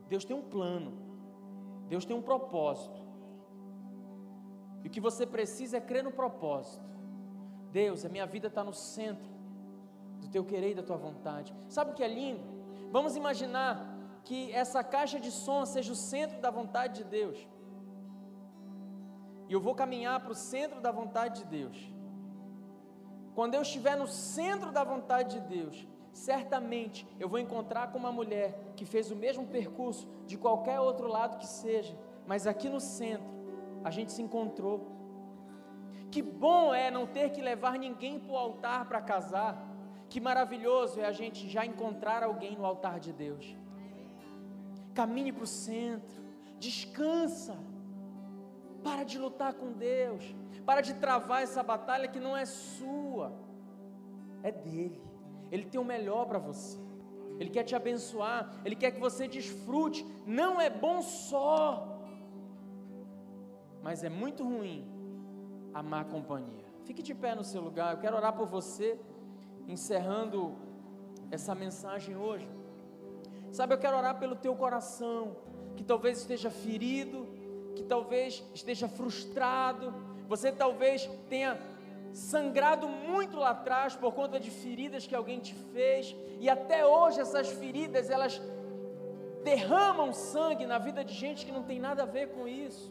Deus 0.08 0.24
tem 0.24 0.34
um 0.34 0.42
plano, 0.42 0.92
Deus 1.88 2.04
tem 2.04 2.16
um 2.16 2.22
propósito. 2.22 3.02
E 4.82 4.88
o 4.88 4.90
que 4.90 5.00
você 5.00 5.26
precisa 5.26 5.76
é 5.78 5.80
crer 5.80 6.04
no 6.04 6.12
propósito. 6.12 6.84
Deus, 7.72 8.04
a 8.04 8.08
minha 8.08 8.26
vida 8.26 8.48
está 8.48 8.62
no 8.62 8.72
centro 8.72 9.28
do 10.20 10.28
teu 10.28 10.44
querer 10.44 10.72
e 10.72 10.74
da 10.74 10.82
tua 10.82 10.96
vontade. 10.96 11.54
Sabe 11.68 11.90
o 11.90 11.94
que 11.94 12.02
é 12.02 12.08
lindo? 12.08 12.42
Vamos 12.90 13.16
imaginar 13.16 13.94
que 14.24 14.52
essa 14.52 14.82
caixa 14.82 15.18
de 15.18 15.30
som 15.30 15.64
seja 15.66 15.92
o 15.92 15.96
centro 15.96 16.40
da 16.40 16.50
vontade 16.50 17.02
de 17.02 17.04
Deus. 17.04 17.48
E 19.48 19.52
eu 19.52 19.60
vou 19.60 19.74
caminhar 19.74 20.20
para 20.20 20.32
o 20.32 20.34
centro 20.34 20.80
da 20.80 20.90
vontade 20.90 21.40
de 21.40 21.46
Deus. 21.46 21.76
Quando 23.34 23.54
eu 23.54 23.62
estiver 23.62 23.96
no 23.96 24.06
centro 24.06 24.70
da 24.70 24.84
vontade 24.84 25.40
de 25.40 25.46
Deus, 25.56 25.86
certamente 26.14 27.06
eu 27.20 27.28
vou 27.28 27.38
encontrar 27.38 27.92
com 27.92 27.98
uma 27.98 28.10
mulher 28.10 28.72
que 28.74 28.86
fez 28.86 29.10
o 29.10 29.16
mesmo 29.16 29.46
percurso 29.46 30.08
de 30.26 30.38
qualquer 30.38 30.80
outro 30.80 31.06
lado 31.06 31.36
que 31.36 31.46
seja, 31.46 31.94
mas 32.26 32.46
aqui 32.46 32.68
no 32.70 32.80
centro 32.80 33.34
a 33.84 33.90
gente 33.90 34.12
se 34.12 34.22
encontrou 34.22 34.94
que 36.14 36.22
bom 36.22 36.72
é 36.72 36.92
não 36.92 37.08
ter 37.08 37.30
que 37.30 37.40
levar 37.42 37.76
ninguém 37.76 38.20
para 38.20 38.32
o 38.32 38.36
altar 38.36 38.86
para 38.86 39.02
casar. 39.02 39.52
Que 40.08 40.20
maravilhoso 40.20 41.00
é 41.00 41.06
a 41.06 41.10
gente 41.10 41.48
já 41.50 41.66
encontrar 41.66 42.22
alguém 42.22 42.56
no 42.56 42.64
altar 42.64 43.00
de 43.00 43.12
Deus. 43.12 43.56
Caminhe 44.94 45.32
para 45.32 45.42
o 45.42 45.46
centro, 45.46 46.22
descansa. 46.60 47.58
Para 48.84 49.02
de 49.02 49.18
lutar 49.18 49.54
com 49.54 49.72
Deus. 49.72 50.36
Para 50.64 50.82
de 50.82 50.94
travar 50.94 51.42
essa 51.42 51.64
batalha 51.64 52.06
que 52.06 52.20
não 52.20 52.36
é 52.36 52.46
sua, 52.46 53.32
é 54.40 54.52
dele. 54.52 55.02
Ele 55.54 55.66
tem 55.72 55.80
o 55.80 55.84
melhor 55.84 56.26
para 56.26 56.40
você. 56.48 56.76
Ele 57.38 57.50
quer 57.54 57.62
te 57.62 57.76
abençoar, 57.76 58.40
ele 58.64 58.74
quer 58.74 58.90
que 58.90 58.98
você 59.00 59.28
desfrute. 59.28 60.04
Não 60.26 60.60
é 60.60 60.68
bom 60.68 61.00
só, 61.00 62.00
mas 63.80 64.02
é 64.02 64.08
muito 64.08 64.42
ruim 64.42 64.78
a 65.72 65.80
má 65.80 66.02
companhia. 66.04 66.66
Fique 66.84 67.02
de 67.08 67.14
pé 67.14 67.36
no 67.36 67.44
seu 67.44 67.60
lugar, 67.62 67.94
eu 67.94 68.00
quero 68.00 68.16
orar 68.16 68.32
por 68.32 68.48
você, 68.48 68.98
encerrando 69.68 70.56
essa 71.30 71.54
mensagem 71.54 72.16
hoje. 72.16 72.48
Sabe, 73.52 73.74
eu 73.74 73.78
quero 73.78 73.96
orar 73.96 74.18
pelo 74.18 74.34
teu 74.34 74.56
coração, 74.56 75.36
que 75.76 75.84
talvez 75.84 76.18
esteja 76.18 76.50
ferido, 76.50 77.28
que 77.76 77.84
talvez 77.84 78.42
esteja 78.52 78.88
frustrado, 78.88 79.94
você 80.28 80.50
talvez 80.50 81.08
tenha 81.28 81.60
sangrado 82.14 82.88
muito 82.88 83.36
lá 83.36 83.50
atrás 83.50 83.96
por 83.96 84.14
conta 84.14 84.38
de 84.38 84.50
feridas 84.50 85.06
que 85.06 85.14
alguém 85.14 85.40
te 85.40 85.54
fez, 85.72 86.16
e 86.40 86.48
até 86.48 86.86
hoje 86.86 87.20
essas 87.20 87.48
feridas 87.48 88.08
elas 88.08 88.40
derramam 89.42 90.12
sangue 90.12 90.64
na 90.64 90.78
vida 90.78 91.04
de 91.04 91.12
gente 91.12 91.44
que 91.44 91.52
não 91.52 91.64
tem 91.64 91.78
nada 91.78 92.04
a 92.04 92.06
ver 92.06 92.28
com 92.28 92.46
isso. 92.46 92.90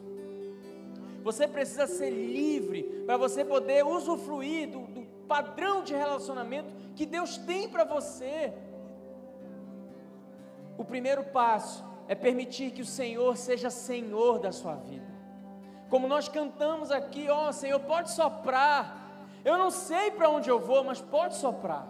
Você 1.22 1.48
precisa 1.48 1.86
ser 1.86 2.10
livre 2.10 2.82
para 3.06 3.16
você 3.16 3.44
poder 3.44 3.84
usufruir 3.84 4.70
do, 4.70 4.80
do 4.80 5.06
padrão 5.26 5.82
de 5.82 5.94
relacionamento 5.94 6.70
que 6.94 7.06
Deus 7.06 7.38
tem 7.38 7.66
para 7.66 7.84
você. 7.84 8.52
O 10.76 10.84
primeiro 10.84 11.24
passo 11.24 11.82
é 12.06 12.14
permitir 12.14 12.72
que 12.72 12.82
o 12.82 12.86
Senhor 12.86 13.38
seja 13.38 13.70
Senhor 13.70 14.38
da 14.38 14.52
sua 14.52 14.74
vida. 14.74 15.14
Como 15.88 16.06
nós 16.06 16.28
cantamos 16.28 16.90
aqui, 16.90 17.28
ó 17.30 17.48
oh, 17.48 17.52
Senhor, 17.52 17.80
pode 17.80 18.10
soprar. 18.10 19.03
Eu 19.44 19.58
não 19.58 19.70
sei 19.70 20.10
para 20.10 20.28
onde 20.28 20.48
eu 20.48 20.58
vou, 20.58 20.82
mas 20.84 21.00
pode 21.00 21.34
soprar. 21.36 21.86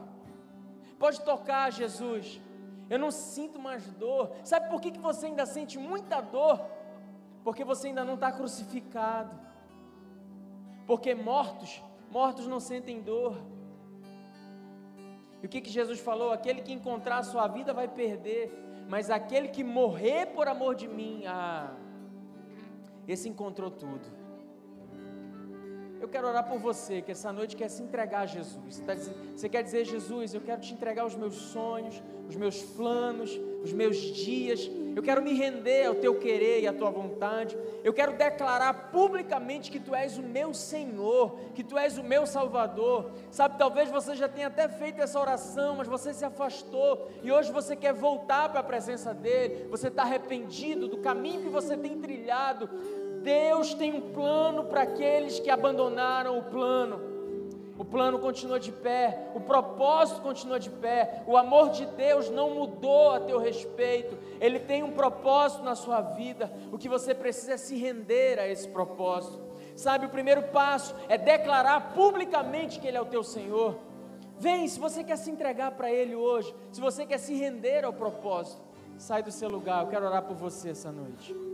Pode 0.99 1.21
tocar, 1.21 1.71
Jesus. 1.71 2.41
Eu 2.91 2.99
não 2.99 3.11
sinto 3.11 3.59
mais 3.59 3.87
dor. 3.93 4.33
Sabe 4.43 4.69
por 4.69 4.81
que, 4.81 4.91
que 4.91 4.99
você 4.99 5.27
ainda 5.27 5.47
sente 5.47 5.79
muita 5.79 6.21
dor? 6.21 6.61
porque 7.45 7.63
você 7.63 7.89
ainda 7.89 8.05
não 8.05 8.15
está 8.15 8.33
crucificado. 8.33 9.39
Porque 10.87 11.15
mortos, 11.15 11.83
mortos 12.11 12.47
não 12.47 12.59
sentem 12.59 13.03
dor. 13.03 13.37
E 15.43 15.47
o 15.47 15.49
que, 15.49 15.61
que 15.61 15.71
Jesus 15.71 16.01
falou? 16.01 16.33
Aquele 16.33 16.63
que 16.63 16.73
encontrar 16.73 17.19
a 17.19 17.23
sua 17.23 17.47
vida 17.47 17.75
vai 17.75 17.87
perder, 17.87 18.51
mas 18.89 19.11
aquele 19.11 19.49
que 19.49 19.63
morrer 19.63 20.27
por 20.29 20.49
amor 20.49 20.75
de 20.75 20.89
mim, 20.89 21.25
ah, 21.27 21.71
esse 23.07 23.29
encontrou 23.29 23.71
tudo. 23.71 24.24
Eu 26.05 26.09
quero 26.09 26.29
orar 26.29 26.47
por 26.47 26.59
você 26.59 27.01
que 27.01 27.13
essa 27.13 27.33
noite 27.33 27.57
quer 27.57 27.71
se 27.71 27.83
entregar 27.83 28.21
a 28.21 28.27
Jesus. 28.27 28.77
Você, 28.77 28.83
tá, 28.83 28.95
você 28.95 29.49
quer 29.49 29.63
dizer, 29.63 29.87
Jesus, 29.87 30.35
eu 30.35 30.41
quero 30.43 30.61
te 30.61 30.75
entregar 30.75 31.07
os 31.07 31.15
meus 31.15 31.35
sonhos, 31.35 32.03
os 32.29 32.37
meus 32.37 32.63
planos, 32.63 33.41
os 33.63 33.73
meus 33.73 33.97
dias. 33.97 34.71
Eu 34.95 35.03
quero 35.03 35.23
me 35.23 35.33
render 35.33 35.87
ao 35.87 35.95
teu 35.95 36.19
querer 36.19 36.61
e 36.61 36.67
à 36.67 36.75
tua 36.75 36.91
vontade. 36.91 37.57
Eu 37.83 37.95
quero 37.95 38.13
declarar 38.19 38.91
publicamente 38.91 39.71
que 39.71 39.81
tu 39.81 39.95
és 39.95 40.19
o 40.19 40.23
meu 40.23 40.53
Senhor, 40.53 41.39
que 41.55 41.65
tu 41.65 41.79
és 41.79 41.97
o 41.97 42.05
meu 42.05 42.27
Salvador. 42.27 43.11
Sabe, 43.31 43.57
talvez 43.57 43.91
você 43.91 44.15
já 44.15 44.29
tenha 44.29 44.49
até 44.49 44.69
feito 44.69 45.01
essa 45.01 45.19
oração, 45.19 45.77
mas 45.77 45.89
você 45.89 46.13
se 46.13 46.25
afastou 46.25 47.09
e 47.23 47.33
hoje 47.33 47.51
você 47.51 47.75
quer 47.75 47.95
voltar 47.95 48.51
para 48.51 48.61
a 48.61 48.63
presença 48.63 49.15
dele. 49.15 49.69
Você 49.71 49.89
está 49.89 50.03
arrependido 50.03 50.87
do 50.87 50.99
caminho 50.99 51.45
que 51.45 51.49
você 51.49 51.79
tem 51.79 51.99
trilhado. 51.99 52.69
Deus 53.25 53.73
tem 53.73 53.93
um 53.95 54.13
plano 54.13 54.65
para 54.65 54.83
aqueles 54.83 55.41
que 55.41 55.49
abandonaram 55.49 56.39
o 56.39 56.43
plano. 56.45 57.15
O 57.77 57.85
plano 57.85 58.21
continua 58.21 58.61
de 58.61 58.71
pé, 58.71 59.31
o 59.35 59.41
propósito 59.41 60.21
continua 60.21 60.61
de 60.61 60.71
pé, 60.71 61.25
o 61.27 61.37
amor 61.37 61.71
de 61.71 61.85
Deus 61.87 62.31
não 62.31 62.51
mudou 62.51 63.11
a 63.11 63.19
teu 63.19 63.41
respeito, 63.41 64.17
Ele 64.41 64.61
tem 64.61 64.85
um 64.85 64.93
propósito 64.93 65.65
na 65.65 65.75
sua 65.75 66.01
vida, 66.01 66.53
o 66.71 66.79
que 66.79 66.89
você 66.89 67.13
precisa 67.13 67.55
é 67.55 67.57
se 67.57 67.75
render 67.77 68.39
a 68.39 68.47
esse 68.47 68.69
propósito. 68.69 69.43
Sabe, 69.75 70.07
o 70.07 70.09
primeiro 70.11 70.45
passo 70.45 70.95
é 71.09 71.19
declarar 71.19 71.95
publicamente 71.95 72.79
que 72.79 72.87
Ele 72.87 72.97
é 72.97 73.01
o 73.01 73.07
teu 73.07 73.25
Senhor. 73.25 73.77
Vem, 74.39 74.69
se 74.69 74.79
você 74.79 75.03
quer 75.03 75.17
se 75.17 75.29
entregar 75.29 75.73
para 75.73 75.91
Ele 75.91 76.15
hoje, 76.15 76.55
se 76.71 76.81
você 76.81 77.05
quer 77.05 77.19
se 77.19 77.35
render 77.35 77.85
ao 77.85 77.93
propósito, 77.93 78.63
sai 78.97 79.21
do 79.21 79.33
seu 79.33 79.49
lugar, 79.49 79.83
eu 79.83 79.91
quero 79.91 80.07
orar 80.07 80.23
por 80.23 80.37
você 80.37 80.71
essa 80.71 80.93
noite. 80.93 81.54